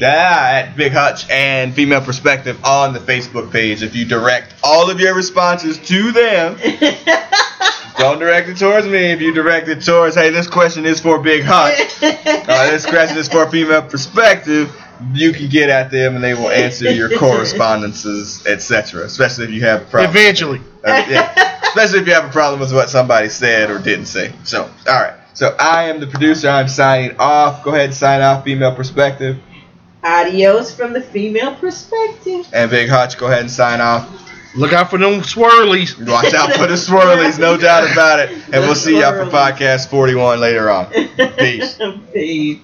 [0.03, 3.83] at Big Hutch and Female Perspective on the Facebook page.
[3.83, 6.57] If you direct all of your responses to them,
[7.99, 9.13] don't direct it towards me.
[9.13, 12.03] If you direct it towards, hey, this question is for Big Hutch.
[12.51, 14.75] Uh, this question is for Female Perspective.
[15.13, 19.05] You can get at them and they will answer your correspondences, etc.
[19.05, 20.17] Especially if you have problems.
[20.17, 20.61] Eventually.
[20.85, 21.61] Uh, yeah.
[21.63, 24.33] Especially if you have a problem with what somebody said or didn't say.
[24.45, 25.15] So, all right.
[25.35, 26.49] So I am the producer.
[26.49, 27.65] I'm signing off.
[27.65, 28.45] Go ahead and sign off.
[28.45, 29.39] Female perspective.
[30.03, 32.49] Adios from the female perspective.
[32.53, 34.09] And Big Hutch, go ahead and sign off.
[34.57, 35.97] Look out for them swirlies.
[36.09, 38.31] Watch out for the swirlies, no doubt about it.
[38.53, 40.87] And we'll see y'all for podcast 41 later on.
[41.39, 41.79] Peace.
[42.13, 42.59] Peace.